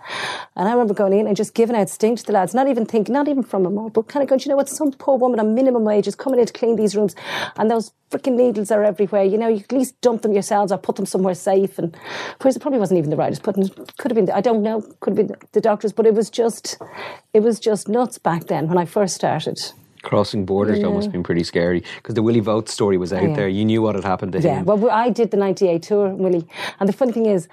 And 0.57 0.67
I 0.67 0.73
remember 0.73 0.95
going 0.95 1.13
in 1.13 1.27
and 1.27 1.37
just 1.37 1.53
giving 1.53 1.77
out 1.77 1.91
stink 1.91 2.21
to 2.21 2.25
the 2.25 2.33
lads, 2.33 2.55
not 2.55 2.69
even 2.69 2.87
thinking, 2.87 3.13
not 3.13 3.29
even 3.29 3.43
from 3.43 3.67
a 3.67 3.71
mob, 3.71 3.93
but 3.93 4.09
kind 4.09 4.23
of 4.23 4.31
going, 4.31 4.41
you 4.41 4.49
know 4.49 4.57
what, 4.57 4.71
some 4.71 4.93
poor 4.93 5.19
woman 5.19 5.39
on 5.39 5.55
minimum 5.55 5.85
wage 5.85 6.07
is 6.07 6.15
coming 6.15 6.41
in 6.41 6.47
to 6.47 6.53
clean 6.55 6.77
these 6.77 6.97
rooms 6.97 7.15
and 7.59 7.71
those 7.71 7.93
freaking 8.11 8.35
needles 8.35 8.71
are 8.71 8.83
everywhere. 8.83 9.25
You 9.25 9.37
know, 9.37 9.49
you 9.49 9.59
at 9.59 9.73
least 9.73 10.01
dump 10.01 10.23
them 10.23 10.33
yourselves 10.33 10.73
or 10.73 10.79
put 10.79 10.97
them 10.97 11.05
somewhere 11.05 11.35
safe. 11.35 11.79
And 11.79 11.95
whereas 12.41 12.57
it 12.57 12.61
probably 12.61 12.79
wasn't 12.79 12.97
even 12.97 13.11
the 13.11 13.17
writers 13.17 13.41
putting, 13.41 13.69
could 13.99 14.11
have 14.11 14.17
been, 14.17 14.31
I 14.31 14.41
don't 14.41 14.63
know, 14.63 14.81
could 15.01 15.19
have 15.19 15.29
been 15.29 15.37
the 15.53 15.61
doctors, 15.61 15.93
but 15.93 16.07
it 16.07 16.15
was 16.15 16.31
just, 16.31 16.79
it 17.35 17.41
was 17.41 17.61
just 17.61 17.91
nuts 17.91 18.17
back 18.17 18.47
then 18.47 18.69
when 18.69 18.79
I 18.79 18.87
first 18.87 19.15
started. 19.17 19.61
Crossing 20.03 20.45
borders 20.45 20.79
Yeah. 20.79 20.89
must 20.89 21.07
have 21.07 21.13
been 21.13 21.23
pretty 21.23 21.45
scary 21.45 21.83
because 21.97 22.15
the 22.15 22.23
Willy 22.23 22.41
Voet 22.41 22.69
story 22.69 22.97
was 22.97 23.13
out 23.13 23.23
Yeah. 23.23 23.35
there. 23.35 23.49
You 23.49 23.65
knew 23.65 23.83
what 23.83 23.95
had 23.95 24.05
happened 24.05 24.33
to 24.33 24.41
Yeah, 24.41 24.59
him. 24.61 24.67
Yeah, 24.67 24.75
well, 24.75 24.91
I 24.91 25.11
did 25.11 25.31
the 25.31 25.37
98 25.37 25.83
tour, 25.83 26.09
Willie. 26.15 26.47
And 26.81 26.89
the 26.89 26.93
funny 26.93 27.13
thing 27.13 27.27
is, 27.27 27.49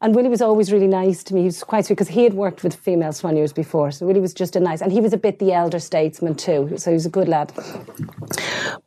and 0.00 0.14
Willie 0.14 0.28
was 0.30 0.42
always 0.42 0.72
really 0.72 0.86
nice 0.88 1.22
to 1.24 1.34
me. 1.34 1.40
He 1.40 1.46
was 1.46 1.62
quite 1.64 1.84
sweet 1.86 1.96
because 1.96 2.08
he 2.08 2.24
had 2.24 2.34
worked 2.34 2.62
with 2.64 2.74
female 2.74 3.10
soigneurs 3.12 3.54
before. 3.54 3.90
So 3.90 4.06
Willie 4.06 4.20
was 4.20 4.34
just 4.34 4.56
a 4.56 4.60
nice, 4.60 4.80
and 4.80 4.92
he 4.92 5.00
was 5.00 5.12
a 5.12 5.18
bit 5.18 5.38
the 5.38 5.52
elder 5.52 5.78
statesman 5.78 6.34
too. 6.34 6.72
So 6.76 6.90
he 6.90 6.94
was 6.94 7.06
a 7.06 7.10
good 7.10 7.28
lad. 7.28 7.52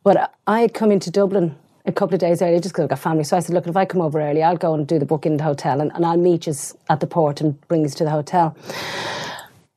But 0.02 0.32
I 0.46 0.60
had 0.60 0.74
come 0.74 0.90
into 0.90 1.10
Dublin 1.10 1.54
a 1.86 1.92
couple 1.92 2.14
of 2.14 2.20
days 2.20 2.40
earlier 2.42 2.58
just 2.60 2.72
because 2.74 2.84
I've 2.84 2.88
got 2.90 2.98
family. 2.98 3.24
So 3.24 3.36
I 3.36 3.40
said, 3.40 3.54
look, 3.54 3.66
if 3.66 3.76
I 3.76 3.84
come 3.84 4.00
over 4.00 4.20
early, 4.20 4.42
I'll 4.42 4.56
go 4.56 4.74
and 4.74 4.86
do 4.86 4.98
the 4.98 5.04
booking 5.04 5.32
in 5.32 5.38
the 5.38 5.44
hotel 5.44 5.80
and, 5.80 5.92
and 5.94 6.04
I'll 6.06 6.16
meet 6.16 6.46
you 6.46 6.54
at 6.88 7.00
the 7.00 7.06
port 7.06 7.40
and 7.40 7.60
bring 7.68 7.84
us 7.84 7.94
to 7.96 8.04
the 8.04 8.10
hotel. 8.10 8.56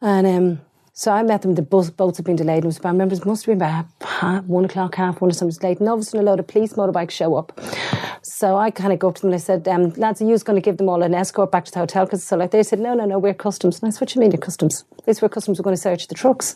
And 0.02 0.26
um, 0.28 0.62
so 1.00 1.12
I 1.12 1.22
met 1.22 1.44
them. 1.44 1.54
The 1.54 1.62
bus, 1.62 1.92
boats 1.92 2.18
had 2.18 2.26
been 2.26 2.36
delayed. 2.36 2.64
It 2.64 2.66
was 2.66 2.80
about, 2.80 2.90
I 2.90 2.92
remember 2.94 3.14
it 3.14 3.24
must 3.24 3.46
have 3.46 3.56
been 3.56 3.68
about 3.68 3.86
half, 4.02 4.44
one 4.46 4.66
o'clock, 4.66 4.96
half 4.96 5.22
one 5.22 5.30
or 5.30 5.34
something 5.36 5.56
late. 5.62 5.80
And 5.80 5.88
all 5.88 5.94
of 5.94 6.02
a 6.02 6.04
sudden, 6.04 6.28
a 6.28 6.32
load 6.32 6.40
of 6.40 6.48
police 6.48 6.74
motorbikes 6.74 7.12
show 7.12 7.36
up. 7.36 7.62
So 8.24 8.58
I 8.58 8.72
kind 8.72 8.92
of 8.92 8.98
go 8.98 9.10
up 9.10 9.16
to 9.16 9.22
them 9.22 9.30
and 9.30 9.36
I 9.36 9.38
said, 9.38 9.68
um, 9.68 9.94
lads, 9.94 10.22
are 10.24 10.26
you 10.26 10.36
going 10.40 10.60
to 10.60 10.62
give 10.62 10.78
them 10.78 10.90
all 10.90 11.04
an 11.04 11.14
escort 11.14 11.52
back 11.52 11.66
to 11.66 11.72
the 11.72 11.80
hotel? 11.80 12.06
Because 12.06 12.24
so 12.24 12.36
like 12.36 12.50
they 12.50 12.64
said, 12.64 12.80
no, 12.80 12.96
no, 12.96 13.06
no, 13.06 13.20
we're 13.20 13.36
customs. 13.36 13.80
And 13.80 13.88
I 13.88 13.92
said, 13.92 14.02
what 14.02 14.10
do 14.10 14.16
you 14.16 14.22
mean 14.22 14.32
you're 14.32 14.40
customs? 14.40 14.86
They 15.06 15.14
said, 15.14 15.22
we're 15.22 15.30
customs. 15.30 15.60
We're 15.60 15.64
going 15.64 15.76
to 15.76 15.82
search 15.82 16.08
the 16.08 16.16
trucks. 16.16 16.56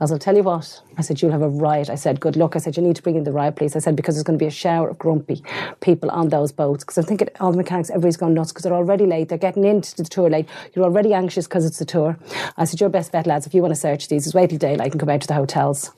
I 0.00 0.06
said, 0.06 0.14
I'll 0.14 0.18
tell 0.20 0.36
you 0.36 0.44
what. 0.44 0.80
I 0.96 1.02
said, 1.02 1.20
you'll 1.20 1.32
have 1.32 1.42
a 1.42 1.48
riot. 1.48 1.90
I 1.90 1.96
said, 1.96 2.20
good 2.20 2.36
luck. 2.36 2.54
I 2.54 2.60
said, 2.60 2.76
you 2.76 2.82
need 2.82 2.96
to 2.96 3.02
bring 3.02 3.16
in 3.16 3.24
the 3.24 3.32
riot 3.32 3.56
police. 3.56 3.74
I 3.74 3.80
said, 3.80 3.96
because 3.96 4.14
there's 4.14 4.22
going 4.22 4.38
to 4.38 4.42
be 4.42 4.48
a 4.48 4.50
shower 4.50 4.88
of 4.88 4.98
grumpy 4.98 5.42
people 5.80 6.08
on 6.10 6.28
those 6.28 6.52
boats. 6.52 6.84
Because 6.84 6.98
I'm 6.98 7.04
thinking 7.04 7.28
all 7.40 7.50
the 7.50 7.56
mechanics, 7.56 7.90
everybody's 7.90 8.16
going 8.16 8.34
nuts 8.34 8.52
because 8.52 8.62
they're 8.62 8.72
already 8.72 9.06
late. 9.06 9.28
They're 9.28 9.38
getting 9.38 9.64
into 9.64 9.96
the 9.96 10.04
tour 10.04 10.30
late. 10.30 10.48
You're 10.74 10.84
already 10.84 11.14
anxious 11.14 11.46
because 11.46 11.66
it's 11.66 11.80
a 11.80 11.84
tour. 11.84 12.16
I 12.56 12.64
said, 12.64 12.80
your 12.80 12.90
best 12.90 13.10
bet, 13.10 13.26
lads, 13.26 13.46
if 13.46 13.54
you 13.54 13.60
want 13.60 13.71
to 13.72 13.80
search 13.80 14.08
these, 14.08 14.26
is 14.26 14.34
wait 14.34 14.50
till 14.50 14.58
daylight 14.58 14.92
and 14.92 15.00
come 15.00 15.08
out 15.08 15.20
to 15.22 15.28
the 15.28 15.34
hotels. 15.34 15.90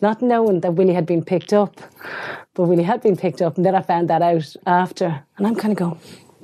Not 0.00 0.22
knowing 0.22 0.60
that 0.60 0.72
Willie 0.72 0.94
had 0.94 1.06
been 1.06 1.24
picked 1.24 1.52
up. 1.52 1.80
But 2.54 2.64
Willie 2.64 2.82
had 2.82 3.00
been 3.00 3.16
picked 3.16 3.40
up, 3.40 3.56
and 3.56 3.64
then 3.64 3.74
I 3.74 3.82
found 3.82 4.10
that 4.10 4.22
out 4.22 4.54
after. 4.66 5.24
And 5.38 5.46
I'm 5.46 5.54
kind 5.54 5.72
of 5.72 5.78
going, 5.78 5.98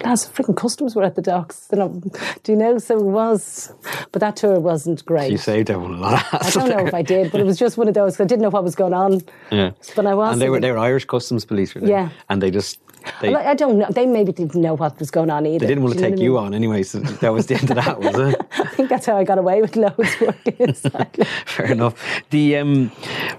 lads, 0.04 0.26
freaking 0.28 0.56
customs 0.56 0.94
were 0.94 1.02
at 1.02 1.16
the 1.16 1.22
docks. 1.22 1.68
You 1.70 1.78
know, 1.78 2.02
do 2.42 2.52
you 2.52 2.56
know? 2.56 2.78
So 2.78 2.98
it 2.98 3.04
was. 3.04 3.72
But 4.12 4.20
that 4.20 4.36
tour 4.36 4.58
wasn't 4.58 5.04
great. 5.04 5.30
You 5.30 5.38
saved 5.38 5.70
everyone 5.70 5.94
a 5.94 6.00
lot 6.00 6.24
I 6.32 6.50
don't 6.50 6.70
know 6.70 6.86
if 6.86 6.94
I 6.94 7.02
did, 7.02 7.30
but 7.30 7.40
it 7.40 7.44
was 7.44 7.58
just 7.58 7.76
one 7.76 7.88
of 7.88 7.94
those. 7.94 8.18
I 8.20 8.24
didn't 8.24 8.42
know 8.42 8.50
what 8.50 8.64
was 8.64 8.74
going 8.74 8.94
on. 8.94 9.20
Yeah. 9.50 9.72
But 9.94 10.06
I 10.06 10.14
was. 10.14 10.32
And 10.32 10.40
they 10.40 10.48
were 10.48 10.60
they 10.60 10.72
were 10.72 10.78
Irish 10.78 11.04
customs 11.04 11.44
police, 11.44 11.74
were 11.74 11.82
they? 11.82 11.90
Yeah. 11.90 12.08
And 12.28 12.42
they 12.42 12.50
just 12.50 12.80
they, 13.20 13.34
I 13.34 13.54
don't 13.54 13.78
know. 13.78 13.86
They 13.90 14.06
maybe 14.06 14.32
didn't 14.32 14.54
know 14.60 14.74
what 14.74 14.98
was 14.98 15.10
going 15.10 15.30
on 15.30 15.46
either. 15.46 15.60
they 15.60 15.66
didn't 15.66 15.82
want 15.84 15.94
to 15.96 16.00
you 16.00 16.04
take 16.04 16.12
what 16.12 16.20
I 16.20 16.24
you 16.24 16.32
mean? 16.34 16.44
on 16.44 16.54
anyway, 16.54 16.82
so 16.82 16.98
that 16.98 17.32
was 17.32 17.46
the 17.46 17.54
end 17.56 17.70
of 17.70 17.76
that, 17.76 18.00
was 18.00 18.18
it? 18.18 18.40
I 18.58 18.64
think 18.68 18.88
that's 18.88 19.06
how 19.06 19.16
I 19.16 19.24
got 19.24 19.38
away 19.38 19.60
with 19.60 19.76
loads 19.76 20.20
working 20.20 20.56
inside. 20.58 21.26
Fair 21.46 21.66
enough. 21.72 21.94
The 22.30 22.56
um, 22.58 22.90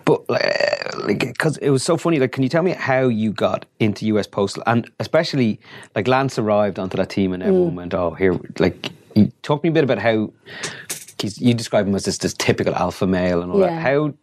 but 0.05 0.21
uh, 0.29 0.37
like 1.07 1.19
because 1.19 1.57
it 1.57 1.69
was 1.69 1.83
so 1.83 1.97
funny. 1.97 2.19
Like, 2.19 2.31
can 2.31 2.43
you 2.43 2.49
tell 2.49 2.63
me 2.63 2.71
how 2.71 3.07
you 3.07 3.31
got 3.31 3.65
into 3.79 4.05
US 4.07 4.27
Postal, 4.27 4.63
and 4.67 4.89
especially 4.99 5.59
like 5.95 6.07
Lance 6.07 6.37
arrived 6.39 6.79
onto 6.79 6.97
that 6.97 7.09
team, 7.09 7.33
and 7.33 7.41
everyone 7.43 7.71
Mm. 7.71 7.75
went, 7.75 7.93
"Oh, 7.93 8.11
here!" 8.11 8.39
Like, 8.59 8.89
you, 9.15 9.31
talk 9.43 9.61
to 9.61 9.65
me 9.65 9.69
a 9.69 9.73
bit 9.73 9.83
about 9.83 9.99
how 9.99 10.31
you 11.37 11.53
describe 11.53 11.85
him 11.87 11.95
as 11.95 12.05
this, 12.05 12.17
this 12.17 12.33
typical 12.33 12.73
alpha 12.75 13.05
male 13.05 13.41
and 13.41 13.51
all 13.51 13.59
that. 13.59 13.81
How 13.81 14.13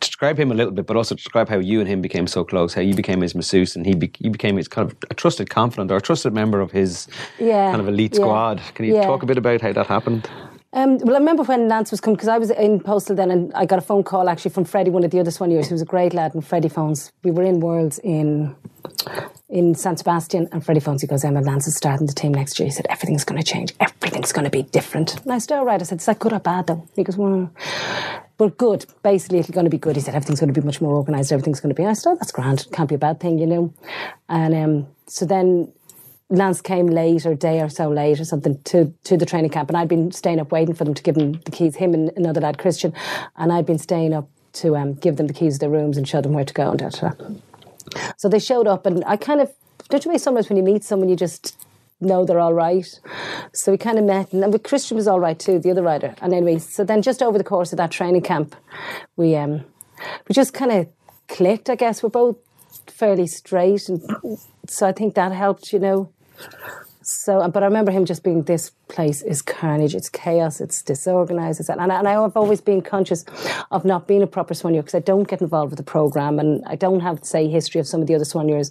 describe 0.00 0.38
him 0.38 0.50
a 0.50 0.54
little 0.54 0.72
bit, 0.72 0.86
but 0.86 0.96
also 0.96 1.14
describe 1.14 1.48
how 1.48 1.58
you 1.58 1.80
and 1.80 1.88
him 1.88 2.00
became 2.00 2.26
so 2.26 2.44
close. 2.44 2.74
How 2.74 2.80
you 2.80 2.94
became 2.94 3.20
his 3.20 3.34
masseuse, 3.34 3.76
and 3.76 3.86
he 3.86 3.94
be, 3.94 4.10
you 4.18 4.30
became 4.30 4.56
his 4.56 4.68
kind 4.68 4.90
of 4.90 4.96
a 5.10 5.14
trusted 5.14 5.50
confidant 5.50 5.90
or 5.90 5.96
a 5.96 6.00
trusted 6.00 6.32
member 6.32 6.60
of 6.60 6.70
his 6.72 7.06
Yeah, 7.38 7.70
kind 7.70 7.80
of 7.80 7.88
elite 7.88 8.14
yeah, 8.14 8.20
squad. 8.20 8.60
Can 8.74 8.86
you 8.86 8.94
yeah. 8.94 9.06
talk 9.06 9.22
a 9.22 9.26
bit 9.26 9.38
about 9.38 9.60
how 9.60 9.72
that 9.72 9.86
happened? 9.86 10.28
Um, 10.72 10.98
well, 10.98 11.16
I 11.16 11.18
remember 11.18 11.42
when 11.42 11.66
Lance 11.66 11.90
was 11.90 12.00
coming 12.00 12.14
because 12.14 12.28
I 12.28 12.38
was 12.38 12.50
in 12.50 12.78
Postal 12.78 13.16
then, 13.16 13.30
and 13.32 13.52
I 13.54 13.66
got 13.66 13.80
a 13.80 13.82
phone 13.82 14.04
call 14.04 14.28
actually 14.28 14.52
from 14.52 14.64
Freddie, 14.64 14.90
one 14.90 15.02
of 15.02 15.10
the 15.10 15.18
other 15.18 15.32
soigneurs, 15.32 15.66
who 15.66 15.74
was 15.74 15.82
a 15.82 15.86
great 15.86 16.14
lad. 16.14 16.32
And 16.32 16.46
Freddie 16.46 16.68
phones. 16.68 17.12
We 17.24 17.32
were 17.32 17.42
in 17.42 17.58
Worlds 17.60 17.98
in 17.98 18.54
in 19.48 19.74
San 19.74 19.96
Sebastian, 19.96 20.48
and 20.52 20.64
Freddie 20.64 20.80
phones. 20.80 21.00
He 21.00 21.08
goes, 21.08 21.24
"Emma, 21.24 21.40
Lance 21.40 21.66
is 21.66 21.74
starting 21.74 22.06
the 22.06 22.12
team 22.12 22.32
next 22.32 22.60
year." 22.60 22.68
He 22.68 22.72
said, 22.72 22.86
"Everything's 22.88 23.24
going 23.24 23.42
to 23.42 23.44
change. 23.52 23.74
Everything's 23.80 24.30
going 24.30 24.44
to 24.44 24.50
be 24.50 24.62
different." 24.62 25.20
And 25.22 25.32
I 25.32 25.38
said, 25.38 25.58
"All 25.58 25.64
right." 25.64 25.80
I 25.80 25.84
said, 25.84 25.98
"Is 25.98 26.06
that 26.06 26.20
good 26.20 26.32
or 26.32 26.38
bad 26.38 26.68
though?" 26.68 26.86
He 26.94 27.02
goes, 27.02 27.16
"Well." 27.16 27.50
But 28.40 28.56
good. 28.56 28.86
Basically, 29.02 29.38
it's 29.38 29.50
going 29.50 29.66
to 29.66 29.70
be 29.70 29.76
good. 29.76 29.96
He 29.96 30.00
said 30.00 30.14
everything's 30.14 30.40
going 30.40 30.50
to 30.50 30.58
be 30.58 30.64
much 30.64 30.80
more 30.80 30.94
organised. 30.94 31.30
Everything's 31.30 31.60
going 31.60 31.74
to 31.74 31.78
be. 31.78 31.84
I 31.84 31.92
said, 31.92 32.12
oh, 32.12 32.14
"That's 32.14 32.32
grand. 32.32 32.66
Can't 32.72 32.88
be 32.88 32.94
a 32.94 32.98
bad 32.98 33.20
thing, 33.20 33.38
you 33.38 33.46
know." 33.46 33.74
And 34.30 34.54
um, 34.54 34.86
so 35.06 35.26
then 35.26 35.70
Lance 36.30 36.62
came 36.62 36.86
late 36.86 37.26
or 37.26 37.34
day 37.34 37.60
or 37.60 37.68
so 37.68 37.90
late 37.90 38.18
or 38.18 38.24
something 38.24 38.58
to, 38.62 38.94
to 39.04 39.18
the 39.18 39.26
training 39.26 39.50
camp 39.50 39.68
and 39.68 39.76
I'd 39.76 39.88
been 39.88 40.10
staying 40.10 40.40
up 40.40 40.52
waiting 40.52 40.74
for 40.74 40.84
them 40.84 40.94
to 40.94 41.02
give 41.02 41.18
him 41.18 41.32
the 41.32 41.50
keys, 41.50 41.76
him 41.76 41.92
and 41.92 42.12
another 42.16 42.40
lad, 42.40 42.56
Christian, 42.56 42.94
and 43.36 43.52
I'd 43.52 43.66
been 43.66 43.78
staying 43.78 44.14
up 44.14 44.26
to 44.54 44.74
um, 44.74 44.94
give 44.94 45.16
them 45.16 45.26
the 45.26 45.34
keys 45.34 45.56
to 45.56 45.60
their 45.60 45.68
rooms 45.68 45.98
and 45.98 46.08
show 46.08 46.22
them 46.22 46.32
where 46.32 46.46
to 46.46 46.54
go 46.54 46.70
and 46.70 46.78
da, 46.78 46.88
da, 46.88 47.10
da. 47.10 47.34
So 48.16 48.30
they 48.30 48.38
showed 48.38 48.66
up 48.66 48.86
and 48.86 49.04
I 49.06 49.18
kind 49.18 49.42
of, 49.42 49.52
don't 49.90 50.02
you 50.06 50.12
know 50.12 50.16
sometimes 50.16 50.48
when 50.48 50.56
you 50.56 50.62
meet 50.62 50.82
someone 50.82 51.10
you 51.10 51.16
just 51.16 51.58
know 52.00 52.24
they're 52.24 52.40
all 52.40 52.54
right. 52.54 53.00
So 53.52 53.72
we 53.72 53.78
kind 53.78 53.98
of 53.98 54.04
met 54.04 54.32
and 54.32 54.64
Christian 54.64 54.96
was 54.96 55.06
all 55.06 55.20
right 55.20 55.38
too, 55.38 55.58
the 55.58 55.70
other 55.70 55.82
rider. 55.82 56.14
And 56.20 56.32
anyway, 56.32 56.58
so 56.58 56.84
then 56.84 57.02
just 57.02 57.22
over 57.22 57.38
the 57.38 57.44
course 57.44 57.72
of 57.72 57.76
that 57.78 57.90
training 57.90 58.22
camp, 58.22 58.56
we 59.16 59.36
um 59.36 59.64
we 60.28 60.34
just 60.34 60.54
kind 60.54 60.72
of 60.72 60.88
clicked, 61.28 61.68
I 61.70 61.74
guess. 61.74 62.02
We're 62.02 62.10
both 62.10 62.36
fairly 62.86 63.26
straight 63.26 63.88
and 63.88 64.02
so 64.66 64.86
I 64.86 64.92
think 64.92 65.14
that 65.14 65.32
helped, 65.32 65.72
you 65.72 65.78
know. 65.78 66.12
So, 67.10 67.40
um, 67.40 67.50
but 67.50 67.64
I 67.64 67.66
remember 67.66 67.90
him 67.90 68.04
just 68.04 68.22
being, 68.22 68.42
this 68.42 68.70
place 68.86 69.20
is 69.22 69.42
carnage, 69.42 69.96
it's 69.96 70.08
chaos, 70.08 70.60
it's 70.60 70.80
disorganized. 70.80 71.58
It's, 71.58 71.68
and, 71.68 71.80
I, 71.80 71.98
and 71.98 72.06
I've 72.06 72.36
always 72.36 72.60
been 72.60 72.82
conscious 72.82 73.24
of 73.72 73.84
not 73.84 74.06
being 74.06 74.22
a 74.22 74.28
proper 74.28 74.54
soigneur 74.54 74.82
because 74.82 74.94
I 74.94 75.00
don't 75.00 75.26
get 75.26 75.40
involved 75.40 75.72
with 75.72 75.78
the 75.78 75.82
program 75.82 76.38
and 76.38 76.62
I 76.66 76.76
don't 76.76 77.00
have, 77.00 77.24
say, 77.24 77.48
history 77.48 77.80
of 77.80 77.88
some 77.88 78.00
of 78.00 78.06
the 78.06 78.14
other 78.14 78.24
soigneurs. 78.24 78.70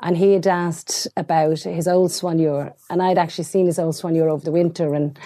And 0.00 0.16
he 0.16 0.32
had 0.32 0.46
asked 0.46 1.08
about 1.16 1.60
his 1.60 1.86
old 1.86 2.10
soigneur, 2.10 2.72
and 2.88 3.02
I'd 3.02 3.18
actually 3.18 3.44
seen 3.44 3.66
his 3.66 3.78
old 3.78 3.94
soigneur 3.94 4.30
over 4.30 4.44
the 4.44 4.50
winter. 4.50 4.94
And 4.94 5.18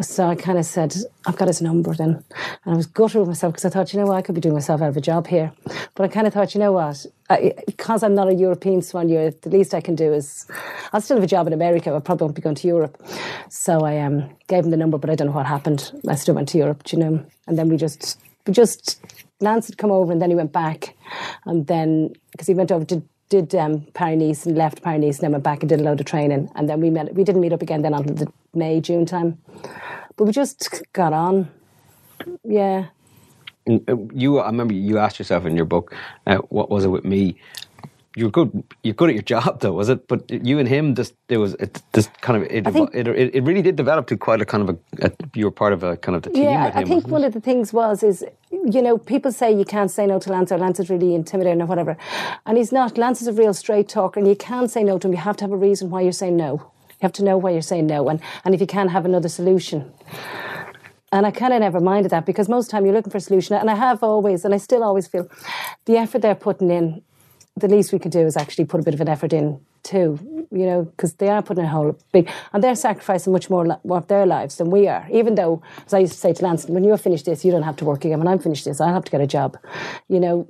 so 0.00 0.26
I 0.26 0.34
kind 0.34 0.58
of 0.58 0.66
said, 0.66 0.96
I've 1.26 1.36
got 1.36 1.48
his 1.48 1.62
number 1.62 1.94
then. 1.94 2.24
And 2.64 2.74
I 2.74 2.76
was 2.76 2.86
gutted 2.86 3.20
with 3.20 3.28
myself 3.28 3.54
because 3.54 3.64
I 3.64 3.70
thought, 3.70 3.92
you 3.92 4.00
know 4.00 4.06
what, 4.06 4.16
I 4.16 4.22
could 4.22 4.34
be 4.34 4.40
doing 4.40 4.54
myself 4.54 4.82
out 4.82 4.88
of 4.88 4.96
a 4.96 5.00
job 5.00 5.28
here. 5.28 5.52
But 5.94 6.04
I 6.04 6.08
kind 6.08 6.26
of 6.26 6.34
thought, 6.34 6.54
you 6.54 6.60
know 6.60 6.72
what, 6.72 7.06
Because 7.66 8.02
I'm 8.02 8.14
not 8.14 8.28
a 8.28 8.34
European 8.34 8.80
soigneur, 8.80 9.38
the 9.42 9.50
least 9.50 9.74
I 9.74 9.80
can 9.80 9.94
do 9.94 10.12
is, 10.12 10.46
I'll 10.92 11.00
still 11.00 11.18
have 11.18 11.24
a 11.24 11.28
job 11.28 11.46
in 11.46 11.52
America, 11.52 11.94
I 11.94 11.98
probably 12.00 12.24
won't 12.24 12.36
be 12.36 12.42
going 12.42 12.54
to 12.56 12.68
Europe. 12.68 13.02
So 13.50 13.84
I 13.84 13.98
um, 13.98 14.30
gave 14.46 14.64
him 14.64 14.70
the 14.70 14.76
number, 14.76 14.98
but 14.98 15.10
I 15.10 15.14
don't 15.14 15.28
know 15.28 15.34
what 15.34 15.46
happened. 15.46 15.92
I 16.08 16.14
still 16.14 16.34
went 16.34 16.48
to 16.50 16.58
Europe, 16.58 16.90
you 16.90 16.98
know. 16.98 17.24
And 17.46 17.58
then 17.58 17.68
we 17.68 17.76
just, 17.76 18.18
we 18.46 18.52
just, 18.52 19.04
Lance 19.40 19.66
had 19.66 19.76
come 19.76 19.90
over 19.90 20.10
and 20.10 20.22
then 20.22 20.30
he 20.30 20.36
went 20.36 20.52
back. 20.52 20.94
And 21.44 21.66
then, 21.66 22.14
because 22.32 22.46
he 22.46 22.54
went 22.54 22.72
over 22.72 22.84
to 22.86 23.02
did 23.28 23.54
um, 23.54 23.82
Paris 23.94 24.46
and 24.46 24.56
left 24.56 24.82
Paris 24.82 25.18
and 25.18 25.24
then 25.24 25.32
went 25.32 25.44
back 25.44 25.60
and 25.60 25.68
did 25.68 25.80
a 25.80 25.82
load 25.82 26.00
of 26.00 26.06
training. 26.06 26.50
And 26.54 26.68
then 26.68 26.80
we 26.80 26.90
met. 26.90 27.14
We 27.14 27.24
didn't 27.24 27.40
meet 27.40 27.52
up 27.52 27.62
again 27.62 27.82
then 27.82 27.94
until 27.94 28.14
the 28.14 28.32
May 28.54 28.80
June 28.80 29.06
time, 29.06 29.38
but 30.16 30.24
we 30.24 30.32
just 30.32 30.82
got 30.92 31.12
on. 31.12 31.50
Yeah, 32.44 32.86
You, 34.14 34.38
I 34.40 34.46
remember 34.46 34.74
you 34.74 34.98
asked 34.98 35.18
yourself 35.18 35.46
in 35.46 35.56
your 35.56 35.66
book, 35.66 35.94
uh, 36.26 36.38
"What 36.48 36.70
was 36.70 36.84
it 36.84 36.88
with 36.88 37.04
me?" 37.04 37.36
You're 38.16 38.30
good. 38.30 38.64
You're 38.82 38.94
good 38.94 39.10
at 39.10 39.14
your 39.14 39.22
job, 39.22 39.60
though, 39.60 39.72
was 39.72 39.88
it? 39.90 40.08
But 40.08 40.28
you 40.30 40.58
and 40.58 40.68
him, 40.68 40.96
just 40.96 41.14
there 41.28 41.38
was 41.38 41.54
it, 41.54 41.80
this 41.92 42.08
kind 42.20 42.42
of 42.42 42.50
it, 42.50 42.64
think- 42.72 42.94
it, 42.94 43.06
it. 43.06 43.44
Really 43.44 43.62
did 43.62 43.76
develop 43.76 44.08
to 44.08 44.16
quite 44.16 44.42
a 44.42 44.46
kind 44.46 44.68
of 44.68 44.76
a. 45.00 45.06
a 45.06 45.12
you 45.34 45.44
were 45.44 45.52
part 45.52 45.72
of 45.72 45.84
a 45.84 45.96
kind 45.98 46.16
of 46.16 46.22
the 46.22 46.30
team 46.30 46.44
yeah. 46.44 46.66
with 46.66 46.76
I 46.76 46.84
think 46.84 47.06
one 47.06 47.22
it? 47.22 47.28
of 47.28 47.34
the 47.34 47.40
things 47.40 47.72
was 47.72 48.02
is 48.02 48.24
you 48.50 48.82
know 48.82 48.98
people 48.98 49.30
say 49.30 49.52
you 49.52 49.64
can't 49.64 49.90
say 49.90 50.06
no 50.06 50.18
to 50.18 50.32
Lance 50.32 50.50
or 50.50 50.58
Lance 50.58 50.80
is 50.80 50.90
really 50.90 51.14
intimidating 51.14 51.62
or 51.62 51.66
whatever, 51.66 51.96
and 52.46 52.58
he's 52.58 52.72
not. 52.72 52.98
Lance 52.98 53.22
is 53.22 53.28
a 53.28 53.32
real 53.32 53.54
straight 53.54 53.88
talker, 53.88 54.18
and 54.18 54.28
you 54.28 54.34
can't 54.34 54.70
say 54.70 54.82
no 54.82 54.98
to 54.98 55.06
him. 55.06 55.12
You 55.12 55.20
have 55.20 55.36
to 55.36 55.44
have 55.44 55.52
a 55.52 55.56
reason 55.56 55.90
why 55.90 56.00
you're 56.00 56.12
saying 56.12 56.36
no. 56.36 56.54
You 56.90 57.02
have 57.02 57.12
to 57.12 57.24
know 57.24 57.38
why 57.38 57.50
you're 57.50 57.62
saying 57.62 57.86
no, 57.86 58.08
and 58.08 58.20
and 58.44 58.54
if 58.54 58.60
you 58.60 58.66
can't 58.66 58.90
have 58.90 59.04
another 59.04 59.28
solution. 59.28 59.92
And 61.10 61.24
I 61.26 61.30
kind 61.30 61.52
of 61.54 61.60
never 61.60 61.80
minded 61.80 62.10
that 62.10 62.26
because 62.26 62.48
most 62.48 62.70
time 62.70 62.84
you're 62.84 62.94
looking 62.94 63.10
for 63.10 63.18
a 63.18 63.20
solution. 63.20 63.56
And 63.56 63.70
I 63.70 63.74
have 63.74 64.02
always, 64.02 64.44
and 64.44 64.54
I 64.54 64.58
still 64.58 64.82
always 64.82 65.06
feel 65.06 65.28
the 65.86 65.96
effort 65.96 66.22
they're 66.22 66.34
putting 66.34 66.70
in, 66.70 67.02
the 67.56 67.68
least 67.68 67.92
we 67.92 67.98
could 67.98 68.12
do 68.12 68.20
is 68.20 68.36
actually 68.36 68.66
put 68.66 68.80
a 68.80 68.84
bit 68.84 68.94
of 68.94 69.00
an 69.00 69.08
effort 69.08 69.32
in 69.32 69.60
too, 69.82 70.18
you 70.50 70.66
know, 70.66 70.82
because 70.82 71.14
they 71.14 71.28
are 71.28 71.42
putting 71.42 71.64
a 71.64 71.68
whole 71.68 71.98
big, 72.12 72.30
and 72.52 72.62
they're 72.62 72.74
sacrificing 72.74 73.32
much 73.32 73.48
more 73.48 73.80
of 73.90 74.06
their 74.08 74.26
lives 74.26 74.56
than 74.56 74.70
we 74.70 74.86
are. 74.86 75.06
Even 75.10 75.34
though, 75.34 75.62
as 75.86 75.94
I 75.94 76.00
used 76.00 76.12
to 76.12 76.18
say 76.18 76.32
to 76.34 76.44
Lance, 76.44 76.66
when 76.66 76.84
you're 76.84 76.98
finished 76.98 77.24
this, 77.24 77.44
you 77.44 77.50
don't 77.50 77.62
have 77.62 77.76
to 77.76 77.84
work 77.84 78.04
again. 78.04 78.18
When 78.18 78.28
I'm 78.28 78.38
finished 78.38 78.64
this, 78.64 78.80
I'll 78.80 78.92
have 78.92 79.04
to 79.04 79.10
get 79.10 79.20
a 79.20 79.26
job, 79.26 79.56
you 80.08 80.20
know. 80.20 80.46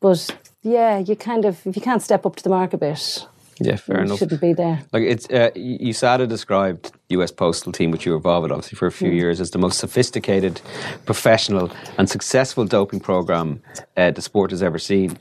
But 0.00 0.34
yeah, 0.62 0.98
you 0.98 1.16
kind 1.16 1.44
of, 1.44 1.64
if 1.66 1.76
you 1.76 1.82
can't 1.82 2.02
step 2.02 2.24
up 2.24 2.36
to 2.36 2.42
the 2.42 2.50
mark 2.50 2.72
a 2.72 2.78
bit, 2.78 3.26
Yeah, 3.60 3.76
fair 3.76 4.00
enough. 4.02 4.18
shouldn't 4.18 4.40
be 4.40 4.52
there. 4.52 4.80
Like 4.92 5.02
it's, 5.02 5.26
uh, 5.30 5.50
USADA 5.56 6.28
described 6.28 6.92
U.S. 7.10 7.30
Postal 7.30 7.72
Team, 7.72 7.90
which 7.90 8.04
you 8.06 8.12
were 8.12 8.16
involved 8.18 8.42
with 8.44 8.52
obviously 8.52 8.76
for 8.76 8.86
a 8.86 8.92
few 8.92 9.10
Mm. 9.10 9.14
years, 9.16 9.40
as 9.40 9.50
the 9.50 9.58
most 9.58 9.78
sophisticated, 9.78 10.60
professional, 11.06 11.70
and 11.98 12.08
successful 12.08 12.64
doping 12.64 13.00
program 13.00 13.60
uh, 13.96 14.10
the 14.10 14.22
sport 14.22 14.50
has 14.50 14.62
ever 14.62 14.78
seen. 14.78 15.18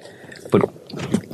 But 0.51 0.62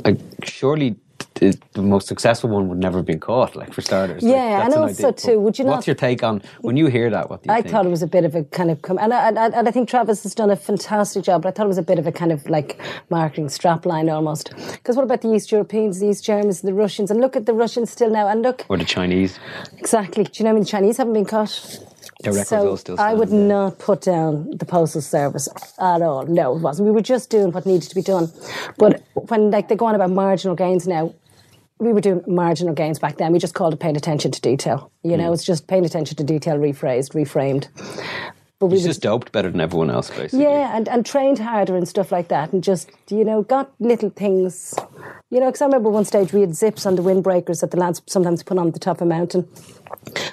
like, 0.04 0.18
surely 0.44 0.96
the, 1.34 1.58
the 1.72 1.82
most 1.82 2.06
successful 2.06 2.48
one 2.50 2.68
would 2.68 2.78
never 2.78 2.98
have 2.98 3.06
been 3.06 3.18
caught. 3.20 3.56
Like 3.56 3.72
for 3.72 3.80
starters, 3.82 4.22
Like, 4.22 4.32
Yeah, 4.32 4.50
that's 4.58 4.64
and 4.66 4.74
an 4.74 4.88
also 4.88 5.08
idea. 5.08 5.12
too, 5.34 5.40
would 5.40 5.58
you 5.58 5.64
What's 5.64 5.78
not- 5.78 5.86
your 5.88 5.94
take 5.96 6.22
on 6.22 6.42
when 6.60 6.76
you 6.76 6.86
hear 6.86 7.10
that? 7.10 7.28
What 7.30 7.42
do 7.42 7.48
you 7.48 7.54
I 7.54 7.60
think? 7.62 7.72
thought 7.72 7.86
it 7.86 7.90
was 7.90 8.02
a 8.02 8.06
bit 8.06 8.24
of 8.24 8.34
a 8.34 8.44
kind 8.44 8.70
of, 8.70 8.78
and 8.88 9.12
I, 9.12 9.28
and, 9.28 9.38
I, 9.38 9.46
and 9.48 9.68
I 9.68 9.70
think 9.70 9.88
Travis 9.88 10.22
has 10.22 10.34
done 10.34 10.50
a 10.50 10.56
fantastic 10.56 11.24
job, 11.24 11.42
but 11.42 11.48
I 11.48 11.50
thought 11.52 11.64
it 11.64 11.68
was 11.68 11.78
a 11.78 11.82
bit 11.82 11.98
of 11.98 12.06
a 12.06 12.12
kind 12.12 12.30
of 12.32 12.48
like 12.48 12.80
marketing 13.10 13.46
strapline 13.46 14.12
almost. 14.12 14.50
Because 14.72 14.96
what 14.96 15.02
about 15.04 15.22
the 15.22 15.32
East 15.34 15.50
Europeans, 15.50 15.98
the 16.00 16.08
East 16.08 16.24
Germans, 16.24 16.62
the 16.62 16.74
Russians? 16.74 17.10
And 17.10 17.20
look 17.20 17.34
at 17.36 17.46
the 17.46 17.54
Russians 17.54 17.90
still 17.90 18.10
now, 18.10 18.28
and 18.28 18.42
look, 18.42 18.64
or 18.68 18.78
the 18.78 18.84
Chinese. 18.84 19.38
exactly. 19.76 20.24
Do 20.24 20.30
you 20.34 20.44
know, 20.44 20.50
I 20.50 20.54
mean, 20.54 20.62
the 20.62 20.68
Chinese 20.68 20.96
haven't 20.98 21.14
been 21.14 21.24
caught. 21.24 21.78
Their 22.20 22.32
records 22.32 22.48
so 22.48 22.76
still 22.76 23.00
I 23.00 23.12
would 23.12 23.32
not 23.32 23.78
put 23.78 24.02
down 24.02 24.50
the 24.56 24.64
postal 24.64 25.02
service 25.02 25.48
at 25.78 26.00
all. 26.00 26.24
No, 26.26 26.56
it 26.56 26.60
wasn't. 26.60 26.86
We 26.86 26.92
were 26.94 27.02
just 27.02 27.28
doing 27.28 27.50
what 27.52 27.66
needed 27.66 27.88
to 27.88 27.94
be 27.94 28.02
done. 28.02 28.30
But 28.78 29.02
when 29.14 29.50
like 29.50 29.68
they 29.68 29.74
go 29.76 29.86
on 29.86 29.94
about 29.94 30.10
marginal 30.10 30.54
gains 30.56 30.86
now, 30.86 31.12
we 31.78 31.92
were 31.92 32.00
doing 32.00 32.22
marginal 32.26 32.74
gains 32.74 32.98
back 32.98 33.16
then. 33.16 33.32
We 33.32 33.38
just 33.38 33.54
called 33.54 33.74
it 33.74 33.80
paying 33.80 33.96
attention 33.96 34.30
to 34.30 34.40
detail. 34.40 34.90
You 35.02 35.16
know, 35.16 35.30
Mm. 35.30 35.34
it's 35.34 35.44
just 35.44 35.66
paying 35.66 35.84
attention 35.84 36.16
to 36.16 36.24
detail, 36.24 36.56
rephrased, 36.56 37.12
reframed. 37.14 37.68
But 38.60 38.66
we 38.66 38.76
He's 38.76 38.84
just 38.86 39.02
doped 39.02 39.32
better 39.32 39.50
than 39.50 39.60
everyone 39.60 39.90
else, 39.90 40.10
basically. 40.10 40.42
yeah, 40.42 40.76
and, 40.76 40.88
and 40.88 41.04
trained 41.04 41.38
harder 41.40 41.76
and 41.76 41.88
stuff 41.88 42.12
like 42.12 42.28
that, 42.28 42.52
and 42.52 42.62
just 42.62 42.90
you 43.10 43.24
know 43.24 43.42
got 43.42 43.72
little 43.80 44.10
things, 44.10 44.74
you 45.30 45.40
know. 45.40 45.46
Because 45.46 45.60
I 45.62 45.66
remember 45.66 45.90
one 45.90 46.04
stage 46.04 46.32
we 46.32 46.40
had 46.40 46.54
zips 46.54 46.86
on 46.86 46.94
the 46.94 47.02
windbreakers 47.02 47.60
that 47.60 47.72
the 47.72 47.76
lads 47.78 48.00
sometimes 48.06 48.42
put 48.44 48.56
on 48.56 48.70
the 48.70 48.78
top 48.78 48.98
of 48.98 49.02
a 49.02 49.10
mountain, 49.10 49.48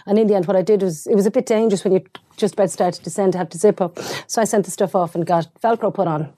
and 0.05 0.19
in 0.19 0.27
the 0.27 0.35
end, 0.35 0.45
what 0.45 0.55
I 0.55 0.61
did 0.61 0.83
was 0.83 1.07
it 1.07 1.15
was 1.15 1.25
a 1.25 1.31
bit 1.31 1.47
dangerous 1.47 1.83
when 1.83 1.93
you 1.93 2.03
just 2.37 2.53
about 2.53 2.69
started 2.69 2.99
to 2.99 3.03
descend 3.03 3.33
to 3.33 3.39
have 3.39 3.49
to 3.49 3.57
zip 3.57 3.81
up. 3.81 3.97
So 4.27 4.41
I 4.41 4.45
sent 4.45 4.65
the 4.65 4.71
stuff 4.71 4.95
off 4.95 5.15
and 5.15 5.25
got 5.25 5.47
Velcro 5.63 5.93
put 5.93 6.07
on. 6.07 6.31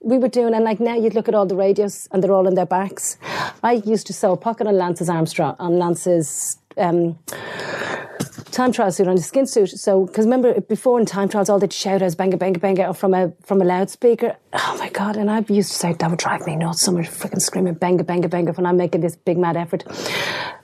We 0.00 0.18
were 0.18 0.28
doing, 0.28 0.54
and 0.54 0.64
like 0.64 0.78
now 0.78 0.94
you'd 0.94 1.14
look 1.14 1.28
at 1.28 1.34
all 1.34 1.46
the 1.46 1.56
radios 1.56 2.08
and 2.12 2.22
they're 2.22 2.32
all 2.32 2.46
in 2.46 2.54
their 2.54 2.66
backs. 2.66 3.18
I 3.62 3.72
used 3.84 4.06
to 4.06 4.12
sew 4.12 4.32
a 4.32 4.36
pocket 4.36 4.66
on 4.68 4.76
Lance's 4.78 5.08
Armstrong 5.08 5.56
on 5.58 5.78
Lance's. 5.78 6.58
Um, 6.76 7.18
time 8.54 8.72
trial 8.72 8.90
suit 8.92 9.08
on 9.08 9.16
his 9.16 9.26
skin 9.26 9.46
suit. 9.46 9.70
So, 9.70 10.06
because 10.06 10.24
remember 10.24 10.60
before 10.60 10.98
in 11.00 11.06
time 11.06 11.28
trials, 11.28 11.48
all 11.50 11.58
they'd 11.58 11.72
shout 11.72 12.02
out 12.02 12.16
"banga 12.16 12.36
banga 12.36 12.58
banga" 12.58 12.94
from 12.94 13.14
a 13.14 13.32
from 13.42 13.60
a 13.60 13.64
loudspeaker. 13.64 14.36
Oh 14.52 14.76
my 14.78 14.88
god! 14.90 15.16
And 15.16 15.30
I 15.30 15.44
used 15.48 15.72
to 15.72 15.78
say 15.78 15.92
that 15.92 16.10
would 16.10 16.18
drive 16.18 16.46
me 16.46 16.56
nuts. 16.56 16.82
Someone 16.82 17.04
freaking 17.04 17.42
screaming 17.42 17.74
"banga 17.74 18.04
banga 18.04 18.28
banga" 18.28 18.52
when 18.52 18.66
I'm 18.66 18.76
making 18.76 19.00
this 19.00 19.16
big 19.16 19.38
mad 19.38 19.56
effort. 19.56 19.84